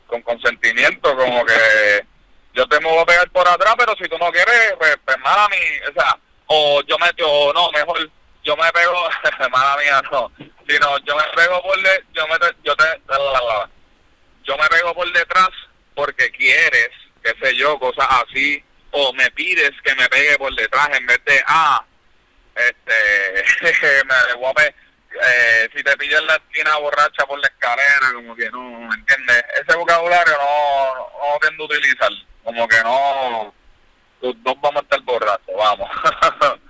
con 0.06 0.22
consentimiento, 0.22 1.16
como 1.16 1.44
que 1.44 2.06
yo 2.54 2.66
te 2.68 2.78
me 2.80 2.88
voy 2.88 3.00
a 3.00 3.06
pegar 3.06 3.30
por 3.30 3.48
atrás, 3.48 3.74
pero 3.78 3.94
si 3.96 4.08
tú 4.08 4.18
no 4.18 4.30
quieres, 4.30 4.74
pues, 4.78 4.96
pues 5.04 5.18
mala 5.20 5.48
mí, 5.48 5.56
o 5.90 5.92
sea, 5.92 6.18
o 6.46 6.82
yo 6.82 6.96
me, 6.98 7.06
o 7.24 7.52
no, 7.52 7.70
mejor 7.72 8.10
yo 8.44 8.56
me 8.56 8.70
pego, 8.72 9.08
mala 9.50 9.76
mía, 9.78 10.02
no, 10.10 10.30
sino 10.68 10.98
yo 10.98 11.16
me 11.16 11.22
pego 11.34 11.62
por, 11.62 11.80
de, 11.80 12.04
yo 12.12 12.26
me, 12.28 12.34
yo 12.62 12.76
te, 12.76 12.84
yo 14.44 14.56
me 14.56 14.68
pego 14.68 14.94
por 14.94 15.10
detrás 15.12 15.48
porque 15.94 16.30
quieres, 16.30 16.90
qué 17.22 17.32
sé 17.42 17.56
yo, 17.56 17.78
cosas 17.78 18.06
así, 18.10 18.62
o 18.92 19.12
me 19.14 19.30
pides 19.32 19.72
que 19.82 19.94
me 19.94 20.08
pegue 20.08 20.38
por 20.38 20.54
detrás 20.54 20.88
en 20.92 21.06
vez 21.06 21.20
de, 21.24 21.42
ah, 21.46 21.84
este, 22.54 24.04
me 24.04 24.34
guape, 24.34 24.66
eh, 24.66 25.68
si 25.74 25.82
te 25.82 25.96
pillas 25.96 26.22
la 26.24 26.36
esquina 26.36 26.76
borracha 26.78 27.26
por 27.26 27.38
la 27.38 27.46
escalera, 27.48 28.12
como 28.14 28.34
que 28.34 28.50
no, 28.50 28.62
¿me 28.88 28.94
entiendes? 28.94 29.44
Ese 29.60 29.76
vocabulario 29.76 30.34
no, 30.34 30.94
no, 30.94 31.38
tiendo 31.40 31.64
a 31.64 31.66
utilizar, 31.66 32.10
como 32.44 32.68
que 32.68 32.82
no, 32.82 33.54
los 34.20 34.42
dos 34.42 34.54
vamos 34.60 34.82
a 34.82 34.84
estar 34.84 35.00
borrachos, 35.02 35.54
vamos. 35.56 35.90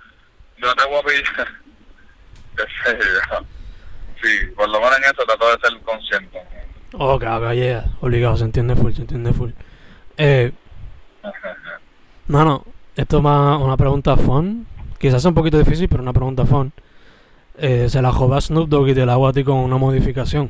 no 0.57 0.75
te 0.75 0.85
voy 0.85 0.99
a 0.99 1.03
pillar, 1.03 1.47
sí, 4.21 4.45
por 4.55 4.69
lo 4.69 4.79
menos 4.79 4.97
en 4.97 5.03
eso 5.05 5.25
trato 5.25 5.55
de 5.55 5.67
ser 5.67 5.81
consciente. 5.81 6.41
Ok, 6.93 7.23
ok, 7.23 7.51
yeah, 7.53 7.85
obligado, 8.01 8.37
se 8.37 8.43
entiende 8.43 8.75
full, 8.75 8.93
se 8.93 9.01
entiende 9.01 9.33
full. 9.33 9.51
Eh, 10.17 10.51
Mano, 12.27 12.63
esto 12.95 13.17
es 13.17 13.23
una 13.23 13.75
pregunta 13.75 14.15
fun. 14.15 14.65
Quizás 14.97 15.17
es 15.17 15.25
un 15.25 15.33
poquito 15.33 15.57
difícil, 15.57 15.89
pero 15.89 16.01
una 16.01 16.13
pregunta 16.13 16.45
fun. 16.45 16.71
Eh, 17.57 17.87
se 17.89 18.01
la 18.01 18.13
joda 18.13 18.39
Snoop 18.39 18.69
Dogg 18.69 18.89
y 18.89 18.93
te 18.95 19.05
la 19.05 19.13
hago 19.13 19.27
a 19.27 19.33
ti 19.33 19.43
con 19.43 19.57
una 19.57 19.77
modificación. 19.77 20.49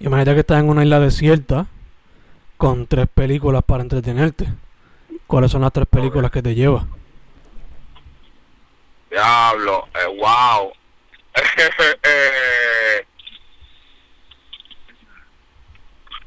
Imagínate 0.00 0.34
que 0.34 0.40
estás 0.40 0.60
en 0.60 0.68
una 0.68 0.82
isla 0.82 1.00
desierta 1.00 1.66
con 2.58 2.86
tres 2.86 3.08
películas 3.12 3.62
para 3.64 3.82
entretenerte. 3.82 4.46
¿Cuáles 5.26 5.50
son 5.50 5.62
las 5.62 5.72
tres 5.72 5.86
películas 5.86 6.30
que 6.30 6.42
te 6.42 6.54
lleva? 6.54 6.86
Diablo, 9.10 9.88
eh, 9.94 10.18
wow. 10.20 10.72
eh, 12.02 13.06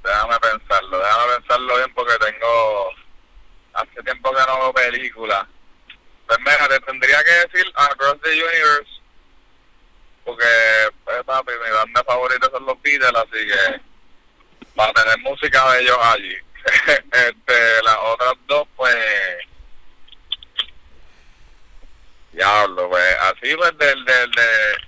déjame 0.04 0.36
pensarlo, 0.40 0.98
déjame 0.98 1.34
pensarlo 1.38 1.76
bien 1.78 1.94
porque 1.94 2.14
tengo 2.20 2.97
hace 3.78 4.04
tiempo 4.04 4.32
que 4.32 4.46
no 4.48 4.60
veo 4.60 4.74
películas. 4.74 5.46
Pues 6.26 6.40
mira, 6.40 6.68
te 6.68 6.80
tendría 6.82 7.24
que 7.24 7.32
decir 7.32 7.72
Across 7.76 8.22
the 8.22 8.32
Universe, 8.32 9.02
porque, 10.26 10.46
pues, 11.06 11.24
papi, 11.24 11.54
mi 11.64 11.72
banda 11.72 12.04
favorita 12.04 12.50
son 12.52 12.66
los 12.66 12.82
Beatles, 12.82 13.16
así 13.16 13.48
que 13.48 13.82
para 14.76 14.94
tener 14.94 15.18
música 15.20 15.72
de 15.72 15.82
ellos 15.82 15.98
allí. 16.02 16.38
este, 17.12 17.84
las 17.84 17.98
otras 18.02 18.34
dos, 18.46 18.68
pues, 18.76 18.96
diablo, 22.34 22.90
pues, 22.90 23.16
así 23.22 23.56
pues 23.56 23.78
del, 23.78 24.04
del, 24.04 24.32
de, 24.32 24.88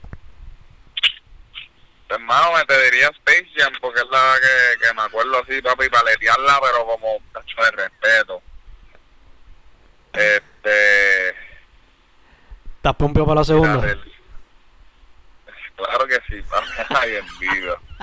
hermano, 2.09 2.53
me 2.53 2.65
te 2.65 2.83
diría 2.83 3.07
Space 3.09 3.47
Jam, 3.55 3.73
porque 3.79 4.01
es 4.01 4.09
la 4.11 4.35
que, 4.41 4.87
que 4.87 4.93
me 4.93 5.03
acuerdo 5.03 5.41
así, 5.41 5.61
papi, 5.61 5.87
paletearla, 5.89 6.59
pero 6.61 6.85
como 6.85 7.17
tacho 7.31 7.63
de 7.63 7.71
respeto. 7.71 8.43
Este. 10.13 11.29
¿Estás 12.77 12.95
pompeo 12.95 13.25
para 13.25 13.41
la 13.41 13.43
segunda? 13.43 13.81
Claro 15.75 16.07
que 16.07 16.19
sí, 16.29 16.43
ay, 16.89 17.15
en 17.15 17.39
vivo. 17.39 17.75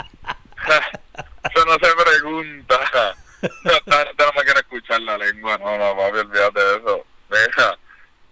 Eso 1.54 1.64
no 1.64 1.72
se 1.74 1.94
pregunta. 2.04 3.14
No 3.42 4.32
me 4.34 4.44
quiere 4.44 4.60
escuchar 4.60 5.00
la 5.02 5.18
lengua, 5.18 5.58
no, 5.58 5.76
no, 5.78 5.96
papi, 5.96 6.18
olvídate 6.18 6.60
de 6.60 6.76
eso. 6.76 7.06
Deja, 7.28 7.78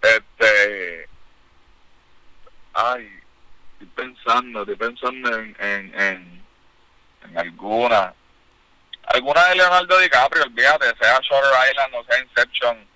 este. 0.01 1.09
Ay, 2.73 3.09
estoy 3.73 3.87
pensando, 3.95 4.61
estoy 4.61 4.75
pensando 4.75 5.37
en, 5.37 5.55
en, 5.59 5.99
en, 5.99 6.45
en 7.23 7.37
alguna. 7.37 8.13
Alguna 9.07 9.47
de 9.49 9.55
Leonardo 9.55 9.99
DiCaprio, 9.99 10.43
olvídate, 10.43 10.85
sea 10.99 11.19
Shutter 11.21 11.69
Island 11.71 11.95
o 11.95 12.03
sea 12.03 12.19
Inception. 12.19 12.94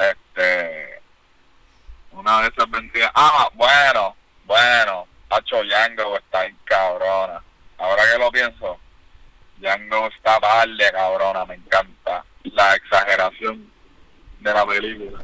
Este. 0.00 1.00
Una 2.12 2.42
de 2.42 2.48
esas 2.48 2.70
vendría. 2.70 3.10
Ah, 3.14 3.48
bueno, 3.54 4.16
bueno. 4.44 5.06
Pacho 5.28 5.62
Yango 5.62 6.16
está 6.18 6.44
en 6.44 6.56
cabrona. 6.64 7.40
Ahora 7.78 8.02
que 8.10 8.18
lo 8.18 8.32
pienso, 8.32 8.80
Yango 9.60 10.08
está 10.08 10.66
de 10.66 10.90
cabrona, 10.90 11.44
me 11.44 11.54
encanta. 11.54 12.24
La 12.42 12.74
exageración 12.74 13.70
de 14.40 14.52
la 14.52 14.66
película. 14.66 15.22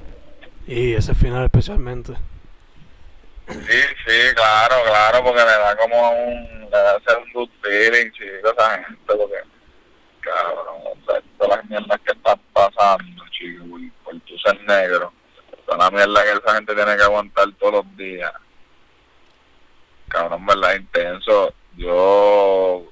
Y 0.67 0.95
ese 0.95 1.13
final 1.15 1.45
especialmente. 1.45 2.13
Sí, 3.49 3.81
sí, 4.07 4.35
claro, 4.35 4.77
claro, 4.85 5.25
porque 5.25 5.41
le 5.41 5.47
da 5.47 5.77
como 5.77 6.11
un, 6.11 6.61
le 6.63 6.71
da 6.71 6.97
hacer 6.97 7.19
un 7.19 7.33
good 7.33 7.51
feeling, 7.63 8.11
chicos, 8.11 8.53
esa 8.53 8.71
gente, 8.85 8.97
porque, 9.07 9.37
cabrón, 10.21 10.83
o 10.85 10.97
sea, 11.07 11.23
todas 11.39 11.59
las 11.59 11.71
mierdas 11.71 12.01
que 12.05 12.13
están 12.13 12.41
pasando, 12.53 13.25
chicos, 13.31 13.69
por, 13.69 13.81
por 14.07 14.19
tu 14.21 14.39
ser 14.39 14.59
negro, 14.65 15.13
toda 15.67 15.79
la 15.79 15.91
mierda 15.91 16.23
que 16.23 16.33
esa 16.33 16.55
gente 16.55 16.75
tiene 16.75 16.97
que 16.97 17.03
aguantar 17.03 17.47
todos 17.59 17.75
los 17.75 17.97
días. 17.97 18.33
Cabrón, 20.09 20.47
verdad, 20.47 20.77
intenso. 20.77 21.53
Yo, 21.77 22.85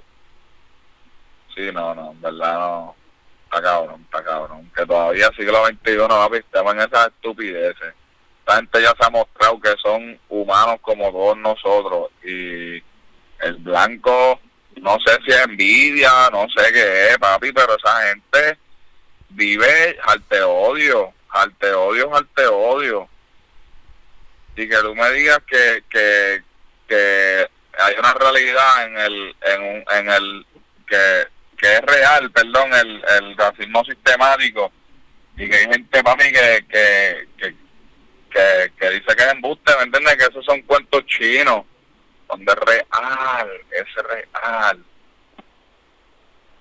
sí, 1.54 1.70
no, 1.72 1.94
no, 1.94 2.10
en 2.10 2.20
verdad 2.20 2.58
no, 2.58 2.96
está 3.44 3.62
cabrón, 3.62 4.02
está 4.04 4.22
cabrón. 4.22 4.70
Que 4.76 4.84
todavía 4.84 5.30
siglo 5.36 5.64
XXI, 5.64 5.96
papi, 6.08 6.36
estamos 6.36 6.74
en 6.74 6.80
esas 6.80 7.06
estupideces 7.06 7.94
esta 8.44 8.56
gente 8.56 8.82
ya 8.82 8.94
se 9.00 9.06
ha 9.06 9.10
mostrado 9.10 9.58
que 9.58 9.74
son 9.82 10.20
humanos 10.28 10.76
como 10.82 11.10
todos 11.10 11.38
nosotros 11.38 12.10
y 12.22 12.74
el 13.40 13.54
blanco 13.60 14.38
no 14.82 14.98
sé 15.00 15.16
si 15.24 15.30
es 15.30 15.46
envidia, 15.46 16.28
no 16.30 16.46
sé 16.54 16.70
qué 16.72 17.08
es, 17.08 17.18
papi, 17.18 17.52
pero 17.52 17.74
esa 17.74 18.08
gente 18.08 18.58
vive 19.34 19.98
arte 20.02 20.42
odio, 20.42 21.12
arte 21.30 21.72
odio, 21.72 22.14
arte 22.14 22.46
odio. 22.46 23.08
Y 24.56 24.68
que 24.68 24.76
tú 24.76 24.94
me 24.94 25.10
digas 25.12 25.38
que, 25.46 25.82
que, 25.90 26.42
que 26.88 27.48
hay 27.78 27.94
una 27.98 28.14
realidad 28.14 28.86
en 28.86 28.98
el, 28.98 29.36
en, 29.42 29.62
un, 29.62 29.84
en 29.92 30.10
el, 30.10 30.46
que, 30.86 31.26
que 31.56 31.74
es 31.74 31.80
real, 31.82 32.30
perdón, 32.30 32.72
el, 32.74 33.04
el 33.18 33.36
racismo 33.36 33.84
sistemático 33.84 34.72
y 35.36 35.48
que 35.48 35.56
hay 35.56 35.64
gente, 35.64 36.02
papi, 36.02 36.32
que, 36.32 36.64
que, 36.68 37.28
que, 37.36 37.56
que, 38.30 38.72
que 38.78 38.90
dice 38.90 39.16
que 39.16 39.22
es 39.24 39.32
embuste, 39.32 39.76
¿me 39.76 39.84
entiendes? 39.84 40.16
Que 40.16 40.24
esos 40.26 40.44
son 40.44 40.62
cuentos 40.62 41.04
chinos, 41.06 41.64
donde 42.28 42.52
es 42.52 42.58
real, 42.58 43.50
es 43.72 43.94
real. 44.04 44.84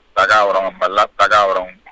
Está 0.10 0.28
cabrón, 0.28 0.74
en 0.74 0.80
verdad 0.80 1.10
está 1.12 1.30
cabrón. 1.30 1.83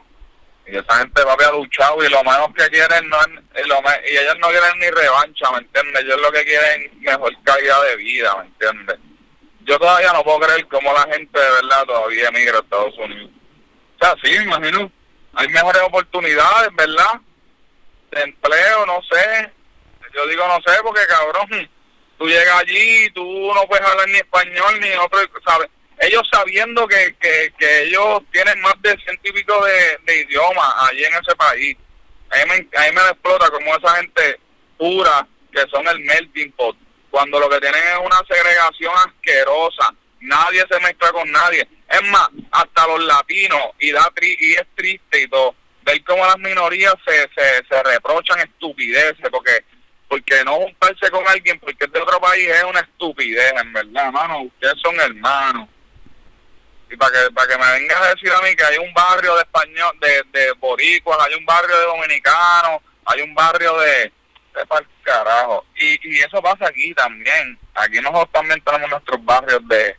Y 0.67 0.77
esa 0.77 0.97
gente 0.99 1.23
va 1.23 1.33
a 1.33 1.51
luchado 1.51 2.03
y 2.03 2.09
lo 2.09 2.23
menos 2.23 2.47
que 2.55 2.69
quieren 2.69 3.09
no 3.09 3.17
es, 3.55 3.67
lo 3.67 3.81
me, 3.81 3.89
y 4.09 4.17
ellos 4.17 4.37
no 4.39 4.47
quieren 4.49 4.79
ni 4.79 4.89
revancha, 4.89 5.51
¿me 5.51 5.57
entiendes? 5.59 6.03
Ellos 6.03 6.21
lo 6.21 6.31
que 6.31 6.45
quieren 6.45 6.91
mejor 6.99 7.33
calidad 7.43 7.83
de 7.83 7.95
vida, 7.97 8.35
¿me 8.37 8.45
entiendes? 8.45 8.97
Yo 9.61 9.77
todavía 9.79 10.13
no 10.13 10.23
puedo 10.23 10.39
creer 10.39 10.67
cómo 10.67 10.93
la 10.93 11.03
gente 11.13 11.39
de 11.39 11.51
verdad 11.51 11.85
todavía 11.85 12.29
emigra 12.29 12.57
a 12.57 12.61
Estados 12.61 12.97
Unidos. 12.97 13.31
O 13.99 14.05
sea, 14.05 14.15
sí, 14.23 14.33
imagino, 14.35 14.91
hay 15.33 15.47
mejores 15.49 15.81
oportunidades, 15.81 16.69
¿verdad? 16.75 17.19
De 18.11 18.21
empleo, 18.21 18.85
no 18.85 19.01
sé, 19.09 19.51
yo 20.13 20.27
digo 20.27 20.47
no 20.47 20.59
sé 20.65 20.77
porque 20.83 21.01
cabrón, 21.07 21.69
tú 22.17 22.27
llegas 22.27 22.61
allí 22.61 23.05
y 23.05 23.11
tú 23.11 23.51
no 23.53 23.63
puedes 23.67 23.85
hablar 23.85 24.07
ni 24.09 24.17
español 24.17 24.79
ni 24.79 24.91
otro, 24.93 25.19
¿sabes? 25.45 25.69
Ellos 26.01 26.27
sabiendo 26.31 26.87
que, 26.87 27.15
que, 27.19 27.53
que 27.59 27.83
ellos 27.83 28.23
tienen 28.31 28.59
más 28.61 28.73
de 28.81 28.97
científicos 29.05 29.63
de, 29.65 29.99
de 30.03 30.21
idiomas 30.21 30.73
allí 30.89 31.03
en 31.03 31.13
ese 31.13 31.35
país. 31.35 31.77
A 32.31 32.37
mí, 32.45 32.65
me, 32.93 33.01
explota 33.01 33.51
como 33.51 33.75
esa 33.75 33.97
gente 33.97 34.39
pura 34.79 35.27
que 35.51 35.61
son 35.69 35.87
el 35.87 35.99
melting 35.99 36.51
pot, 36.53 36.75
cuando 37.11 37.39
lo 37.39 37.47
que 37.49 37.59
tienen 37.59 37.83
es 37.83 37.99
una 37.99 38.19
segregación 38.27 38.93
asquerosa. 38.97 39.93
Nadie 40.21 40.63
se 40.71 40.79
mezcla 40.79 41.11
con 41.11 41.31
nadie. 41.31 41.67
Es 41.87 42.03
más, 42.09 42.29
hasta 42.51 42.87
los 42.87 43.03
latinos, 43.03 43.61
y, 43.79 43.91
da 43.91 44.09
tri 44.15 44.35
y 44.39 44.53
es 44.53 44.65
triste 44.73 45.21
y 45.21 45.27
todo, 45.27 45.53
ver 45.83 46.03
cómo 46.03 46.25
las 46.25 46.39
minorías 46.39 46.95
se, 47.05 47.29
se, 47.35 47.63
se 47.69 47.83
reprochan 47.83 48.39
estupideces, 48.39 49.29
porque 49.29 49.65
porque 50.07 50.43
no 50.43 50.55
juntarse 50.55 51.09
con 51.09 51.25
alguien 51.25 51.57
porque 51.57 51.85
es 51.85 51.91
de 51.93 52.01
otro 52.01 52.19
país 52.19 52.45
es 52.45 52.63
una 52.65 52.81
estupidez, 52.81 53.53
en 53.61 53.71
verdad, 53.71 54.07
hermano. 54.07 54.41
Ustedes 54.41 54.73
son 54.83 54.99
hermanos. 54.99 55.69
Y 56.91 56.97
para 56.97 57.11
que 57.11 57.31
para 57.31 57.47
que 57.47 57.57
me 57.57 57.71
vengas 57.71 58.01
a 58.01 58.09
decir 58.09 58.31
a 58.31 58.41
mí 58.41 58.55
que 58.55 58.63
hay 58.63 58.77
un 58.77 58.93
barrio 58.93 59.35
de 59.35 59.41
español, 59.41 59.97
de, 60.01 60.23
de 60.31 60.51
boricuas, 60.53 61.17
hay 61.21 61.35
un 61.35 61.45
barrio 61.45 61.75
de 61.77 61.85
dominicanos, 61.85 62.81
hay 63.05 63.21
un 63.21 63.33
barrio 63.33 63.77
de... 63.79 64.11
de 64.53 64.65
para 64.67 64.85
carajo. 65.03 65.65
Y, 65.75 65.99
y 66.09 66.19
eso 66.19 66.41
pasa 66.41 66.67
aquí 66.67 66.93
también. 66.93 67.57
Aquí 67.73 67.99
nosotros 68.01 68.29
también 68.31 68.61
tenemos 68.61 68.89
nuestros 68.89 69.23
barrios 69.23 69.67
de, 69.67 69.95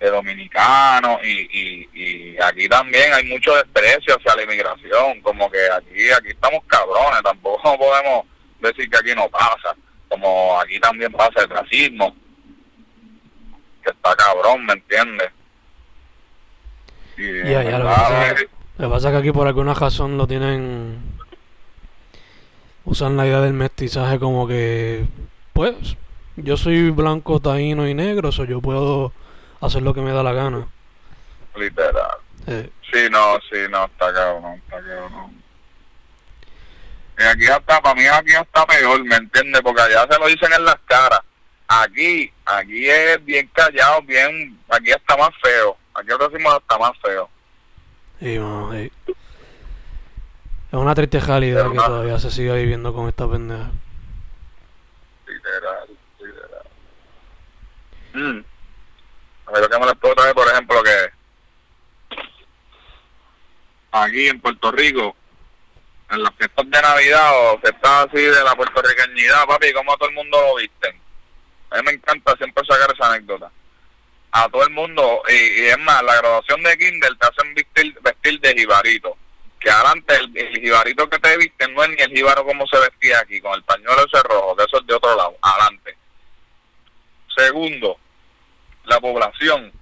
de 0.00 0.10
dominicanos 0.10 1.20
y, 1.24 1.48
y, 1.50 1.88
y 1.94 2.36
aquí 2.42 2.68
también 2.68 3.12
hay 3.14 3.24
mucho 3.24 3.54
desprecio 3.54 4.16
hacia 4.16 4.34
la 4.36 4.42
inmigración. 4.42 5.20
Como 5.22 5.50
que 5.50 5.64
aquí, 5.70 6.10
aquí 6.10 6.28
estamos 6.28 6.62
cabrones, 6.66 7.22
tampoco 7.22 7.78
podemos 7.78 8.26
decir 8.60 8.88
que 8.90 8.98
aquí 8.98 9.14
no 9.14 9.28
pasa, 9.28 9.76
como 10.08 10.58
aquí 10.60 10.80
también 10.80 11.12
pasa 11.12 11.42
el 11.42 11.48
racismo, 11.50 12.14
que 13.82 13.90
está 13.90 14.16
cabrón, 14.16 14.64
¿me 14.64 14.72
entiendes? 14.72 15.30
Y, 17.16 17.48
ya, 17.48 17.62
ya, 17.62 17.78
lo, 17.78 17.84
que 17.84 17.94
pasa, 17.94 18.34
lo 18.78 18.88
que 18.88 18.94
pasa 18.94 19.08
es 19.08 19.12
que 19.12 19.18
aquí 19.18 19.32
por 19.32 19.46
alguna 19.46 19.74
razón 19.74 20.18
lo 20.18 20.26
tienen, 20.26 20.98
usan 22.84 23.16
la 23.16 23.26
idea 23.26 23.40
del 23.40 23.52
mestizaje 23.52 24.18
como 24.18 24.48
que, 24.48 25.04
pues, 25.52 25.96
yo 26.36 26.56
soy 26.56 26.90
blanco, 26.90 27.40
taíno 27.40 27.88
y 27.88 27.94
negro, 27.94 28.32
so 28.32 28.44
yo 28.44 28.60
puedo 28.60 29.12
hacer 29.60 29.82
lo 29.82 29.94
que 29.94 30.00
me 30.00 30.12
da 30.12 30.22
la 30.22 30.32
gana. 30.32 30.66
Literal. 31.54 32.18
Sí, 32.46 33.08
no, 33.10 33.38
sí, 33.50 33.58
no, 33.70 33.84
está 33.84 34.12
cabrón, 34.12 34.60
está 34.64 34.76
cabrón. 34.76 35.44
Y 37.18 37.22
aquí 37.22 37.46
hasta, 37.46 37.80
para 37.80 37.94
mí 37.94 38.06
aquí 38.06 38.32
está 38.34 38.66
peor, 38.66 39.04
¿me 39.04 39.16
entiendes? 39.16 39.62
Porque 39.62 39.82
allá 39.82 40.06
se 40.10 40.18
lo 40.18 40.26
dicen 40.26 40.52
en 40.52 40.64
las 40.64 40.78
caras. 40.84 41.20
Aquí, 41.68 42.30
aquí 42.44 42.90
es 42.90 43.24
bien 43.24 43.48
callado, 43.52 44.02
bien, 44.02 44.58
aquí 44.68 44.90
está 44.90 45.16
más 45.16 45.30
feo. 45.42 45.76
Aquí 45.94 46.08
lo 46.08 46.28
decimos 46.28 46.54
hasta 46.54 46.78
más 46.78 46.92
feo. 47.00 47.28
Sí, 48.20 48.38
no, 48.38 48.72
sí. 48.72 48.92
Es 49.06 50.78
una 50.80 50.94
triste 50.94 51.20
realidad 51.20 51.70
que 51.70 51.76
todavía 51.76 52.18
se 52.18 52.30
sigue 52.30 52.52
viviendo 52.54 52.92
con 52.92 53.08
esta 53.08 53.30
pendeja. 53.30 53.70
Literal, 55.26 55.88
literal. 56.18 56.62
Mm. 58.12 58.44
A 59.46 59.52
ver, 59.52 59.62
lo 59.62 59.68
que 59.68 59.78
me 59.78 59.86
les 59.86 59.94
puedo 59.96 60.14
traer, 60.14 60.34
por 60.34 60.48
ejemplo, 60.48 60.82
que 60.82 62.18
aquí 63.92 64.28
en 64.28 64.40
Puerto 64.40 64.72
Rico 64.72 65.14
en 66.10 66.22
las 66.22 66.34
fiestas 66.34 66.68
de 66.68 66.82
Navidad 66.82 67.30
o 67.52 67.58
fiestas 67.60 68.08
así 68.08 68.20
de 68.20 68.44
la 68.44 68.54
puertorriqueñidad, 68.54 69.46
papi, 69.46 69.72
como 69.72 69.96
todo 69.96 70.08
el 70.08 70.14
mundo 70.14 70.40
lo 70.40 70.56
visten. 70.56 71.00
A 71.70 71.76
mí 71.76 71.82
me 71.84 71.92
encanta 71.92 72.36
siempre 72.36 72.64
sacar 72.66 72.92
esa 72.92 73.12
anécdota 73.12 73.50
a 74.36 74.48
todo 74.48 74.64
el 74.64 74.70
mundo, 74.70 75.22
y, 75.28 75.66
es 75.66 75.78
más, 75.78 76.02
la 76.02 76.16
graduación 76.16 76.60
de 76.64 76.76
Kindle 76.76 77.16
te 77.20 77.26
hacen 77.28 77.54
vestir, 77.54 77.96
vestir 78.02 78.40
de 78.40 78.52
jibarito, 78.54 79.16
que 79.60 79.70
adelante 79.70 80.16
el, 80.16 80.36
el, 80.36 80.60
jibarito 80.60 81.08
que 81.08 81.20
te 81.20 81.36
visten 81.36 81.72
no 81.72 81.84
es 81.84 81.90
ni 81.90 82.02
el 82.02 82.10
jibaro 82.10 82.44
como 82.44 82.66
se 82.66 82.80
vestía 82.80 83.20
aquí, 83.20 83.40
con 83.40 83.54
el 83.54 83.62
pañuelo 83.62 84.04
ese 84.04 84.20
rojo, 84.24 84.56
que 84.56 84.64
eso 84.64 84.80
es 84.80 84.86
de 84.88 84.94
otro 84.94 85.14
lado, 85.14 85.36
adelante. 85.40 85.96
Segundo, 87.36 87.96
la 88.86 89.00
población 89.00 89.72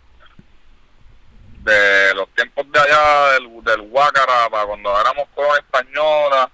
de 1.61 2.14
los 2.14 2.28
tiempos 2.34 2.70
de 2.72 2.78
allá, 2.78 3.32
del, 3.32 3.64
del 3.64 3.90
para 3.90 4.66
cuando 4.66 5.00
éramos 5.00 5.28
con 5.34 5.46
española, 5.57 6.50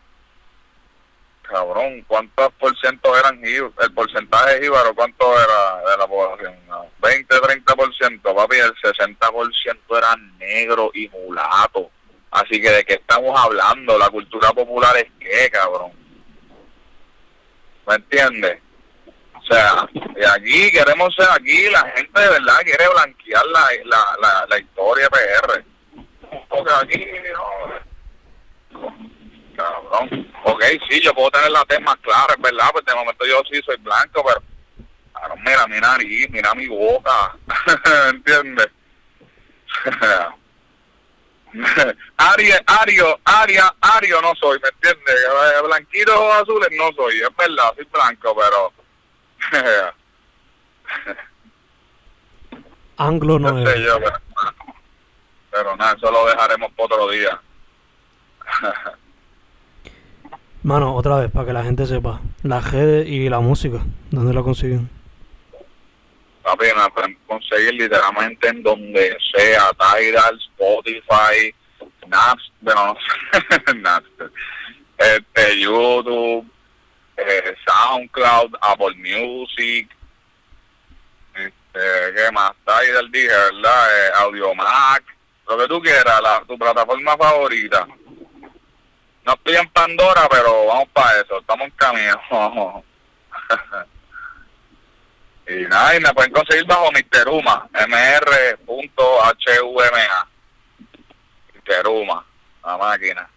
cabrón, 1.48 2.04
¿cuántos 2.06 2.52
por 2.54 2.76
ciento 2.78 3.16
eran 3.18 3.40
el 3.44 3.92
porcentaje 3.94 4.60
jíbaro, 4.62 4.94
cuánto 4.94 5.32
era 5.32 5.90
de 5.90 5.96
la 5.96 6.06
población? 6.06 6.54
20, 7.00 7.34
30%, 7.36 8.34
papi, 8.34 8.56
el 8.56 8.74
60% 8.74 9.98
eran 9.98 10.38
negros 10.38 10.90
y 10.94 11.08
mulatos. 11.08 11.86
Así 12.30 12.60
que 12.60 12.70
de 12.70 12.84
qué 12.84 12.94
estamos 12.94 13.38
hablando, 13.38 13.98
la 13.98 14.10
cultura 14.10 14.50
popular 14.50 14.96
es 14.98 15.06
qué, 15.18 15.50
cabrón. 15.50 15.92
¿Me 17.86 17.94
entiendes? 17.94 18.60
O 19.34 19.42
sea, 19.50 19.88
y 19.94 20.24
aquí 20.24 20.70
queremos 20.70 21.14
ser 21.14 21.28
aquí, 21.30 21.70
la 21.70 21.90
gente 21.96 22.20
de 22.20 22.28
verdad 22.28 22.60
quiere 22.62 22.88
blanquear 22.88 23.46
la, 23.46 23.68
la, 23.84 24.04
la, 24.20 24.46
la 24.46 24.58
historia 24.58 25.08
PR. 25.08 25.64
Porque 26.50 26.72
aquí, 26.82 27.06
no, 27.32 27.88
cabrón. 29.58 30.32
Ok, 30.44 30.62
sí, 30.88 31.00
yo 31.02 31.12
puedo 31.12 31.30
tener 31.32 31.50
la 31.50 31.64
tez 31.64 31.80
más 31.80 31.96
clara, 31.96 32.34
es 32.34 32.40
verdad, 32.40 32.68
pues 32.72 32.84
de 32.84 32.94
momento 32.94 33.26
yo 33.26 33.42
sí 33.50 33.60
soy 33.64 33.76
blanco, 33.78 34.24
pero, 34.24 34.40
cabrón, 35.12 35.38
mira 35.44 35.66
mi 35.66 35.80
nariz, 35.80 36.30
mira 36.30 36.54
mi 36.54 36.68
boca, 36.68 37.36
¿entiendes? 38.10 38.68
Ario, 42.16 42.54
Ario, 42.66 43.20
Aria, 43.24 43.74
Ario 43.80 44.22
no 44.22 44.34
soy, 44.36 44.60
¿me 44.60 44.68
entiendes? 44.68 45.16
Blanquito 45.64 46.20
o 46.20 46.32
azules 46.32 46.68
no 46.72 46.92
soy, 46.92 47.20
es 47.20 47.36
verdad, 47.36 47.74
soy 47.74 47.84
blanco, 47.90 48.36
pero... 48.36 48.72
Anglo 52.98 53.38
no, 53.38 53.56
es. 53.58 53.78
Yo, 53.78 53.98
pero, 54.00 54.20
pero 55.50 55.76
nada, 55.76 55.94
eso 55.96 56.10
lo 56.10 56.26
dejaremos 56.26 56.72
para 56.72 56.84
otro 56.84 57.10
día. 57.10 57.40
Mano, 60.68 60.94
otra 60.94 61.16
vez, 61.16 61.30
para 61.30 61.46
que 61.46 61.52
la 61.54 61.64
gente 61.64 61.86
sepa, 61.86 62.20
la 62.42 62.60
redes 62.60 63.08
y 63.08 63.26
la 63.30 63.40
música, 63.40 63.78
¿dónde 64.10 64.34
la 64.34 64.42
consiguen? 64.42 64.90
Papi, 66.42 66.66
me 66.76 66.90
pueden 66.90 67.18
conseguir 67.26 67.72
literalmente 67.72 68.48
en 68.48 68.62
donde 68.62 69.16
sea, 69.34 69.70
Tidal, 69.70 70.38
Spotify, 70.38 71.54
Naps, 72.06 72.52
bueno, 72.60 72.94
Napster, 73.76 74.30
este, 74.98 75.58
YouTube, 75.58 76.46
eh, 77.16 77.54
SoundCloud, 77.66 78.54
Apple 78.60 78.94
Music, 78.96 79.88
este, 81.34 82.14
¿qué 82.14 82.30
más? 82.30 82.52
Tidal 82.66 83.10
dije, 83.10 83.28
¿verdad? 83.28 83.86
Eh, 83.88 84.10
Audiomac, 84.18 85.02
lo 85.48 85.56
que 85.56 85.66
tú 85.66 85.80
quieras, 85.80 86.20
la, 86.22 86.44
tu 86.46 86.58
plataforma 86.58 87.16
favorita. 87.16 87.88
No 89.28 89.34
estoy 89.34 89.56
en 89.56 89.68
Pandora, 89.68 90.22
pero 90.30 90.64
vamos 90.68 90.88
para 90.94 91.20
eso, 91.20 91.38
estamos 91.38 91.66
en 91.66 91.72
camino. 91.72 92.18
Y 95.50 95.62
nada, 95.62 95.96
y 95.96 96.00
me 96.00 96.12
pueden 96.12 96.30
conseguir 96.30 96.66
bajo 96.66 96.92
Misteruma, 96.92 97.66
mr.huma. 97.72 98.98
Misteruma, 101.54 102.26
la 102.62 102.76
máquina. 102.76 103.30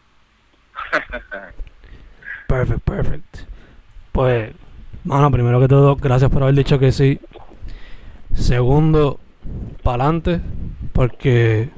perfect, 2.47 2.81
perfect. 2.81 3.37
Pues, 4.11 4.53
mano, 5.05 5.31
primero 5.31 5.61
que 5.61 5.69
todo, 5.69 5.95
gracias 5.95 6.29
por 6.29 6.43
haber 6.43 6.55
dicho 6.55 6.79
que 6.79 6.91
sí. 6.91 7.21
Segundo, 8.35 9.21
para 9.83 10.03
adelante, 10.03 10.41
porque 10.91 11.69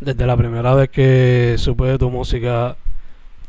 desde 0.00 0.26
la 0.26 0.36
primera 0.36 0.74
vez 0.74 0.90
que 0.90 1.54
supe 1.58 1.84
de 1.84 1.98
tu 1.98 2.10
música, 2.10 2.76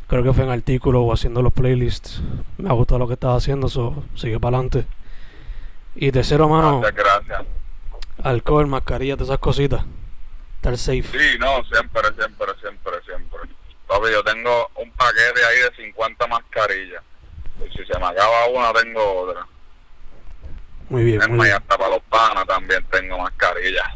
creo 0.08 0.24
que 0.24 0.34
fue 0.34 0.44
en 0.44 0.52
artículo 0.52 1.02
o 1.02 1.14
haciendo 1.14 1.42
los 1.42 1.54
playlists, 1.54 2.22
me 2.58 2.70
ha 2.70 2.74
gustado 2.74 3.00
lo 3.00 3.08
que 3.08 3.14
estás 3.14 3.38
haciendo, 3.38 3.68
so, 3.68 4.04
sigue 4.16 4.40
para 4.40 4.58
adelante. 4.58 4.86
Y 5.96 6.12
tercero, 6.12 6.50
mano. 6.50 6.78
Muchas 6.78 6.96
gracias. 6.96 7.44
Alcohol, 8.24 8.68
mascarilla, 8.68 9.16
todas 9.16 9.30
esas 9.30 9.40
cositas. 9.40 9.86
Estar 10.58 10.78
safe. 10.78 11.04
Sí, 11.04 11.38
no, 11.40 11.64
siempre, 11.66 12.02
siempre, 12.18 12.48
siempre, 12.60 12.94
siempre. 13.06 13.40
Papi, 13.88 14.12
yo 14.12 14.24
tengo 14.24 14.70
un 14.76 14.92
paquete 14.92 15.46
ahí 15.46 15.60
de 15.60 15.86
50 15.86 16.28
mascarillas. 16.28 17.04
Y 17.66 17.78
si 17.78 17.86
se 17.86 18.00
me 18.00 18.06
acaba 18.06 18.48
una, 18.48 18.74
tengo 18.74 19.22
otra. 19.22 19.48
Muy 20.90 21.04
bien. 21.04 21.22
Es 21.22 21.30
muy 21.30 21.38
más, 21.38 21.52
hasta 21.52 21.78
para 21.78 21.90
los 21.92 22.04
panas 22.04 22.46
también 22.46 22.84
tengo 22.92 23.18
mascarillas. 23.20 23.88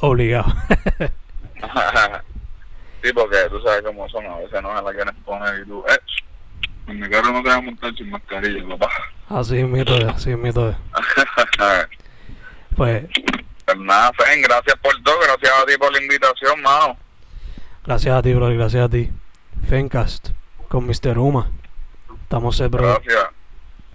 Obligado. 0.00 0.54
sí, 3.02 3.12
porque 3.12 3.36
tú 3.50 3.60
sabes 3.62 3.82
cómo 3.82 4.08
son, 4.08 4.26
a 4.26 4.36
veces 4.38 4.62
no 4.62 4.76
es 4.76 4.84
la 4.84 4.92
que 4.92 5.12
poner 5.24 5.60
y 5.60 5.66
tú, 5.66 5.84
eh, 5.88 5.98
en 6.86 7.00
mi 7.00 7.08
carro 7.08 7.32
no 7.32 7.42
te 7.42 7.48
vas 7.48 7.58
a 7.58 7.62
montar 7.62 7.94
sin 7.94 8.10
mascarilla, 8.10 8.68
papá. 8.68 8.90
Así 9.28 9.58
es 9.58 9.66
mito, 9.66 9.94
así 10.08 10.30
es 10.30 10.38
mito. 10.38 10.74
pues. 12.76 13.06
Pues 13.64 13.78
nada, 13.78 14.10
Fen, 14.14 14.42
gracias 14.42 14.76
por 14.82 15.00
todo, 15.02 15.18
gracias 15.20 15.52
a 15.62 15.66
ti 15.66 15.76
por 15.78 15.92
la 15.92 16.02
invitación, 16.02 16.60
mano. 16.62 16.96
Gracias 17.84 18.14
a 18.14 18.22
ti, 18.22 18.34
bro, 18.34 18.48
gracias 18.48 18.84
a 18.84 18.88
ti. 18.88 19.10
Fencast 19.68 20.30
con 20.68 20.86
Mr. 20.86 21.18
Uma. 21.18 21.50
Estamos, 22.22 22.58
bro. 22.70 23.00
Gracias. 23.00 23.26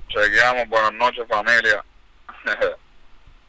Chequeamos, 0.08 0.70
buenas 0.70 0.93
noches, 0.93 1.26
familia. 1.28 1.84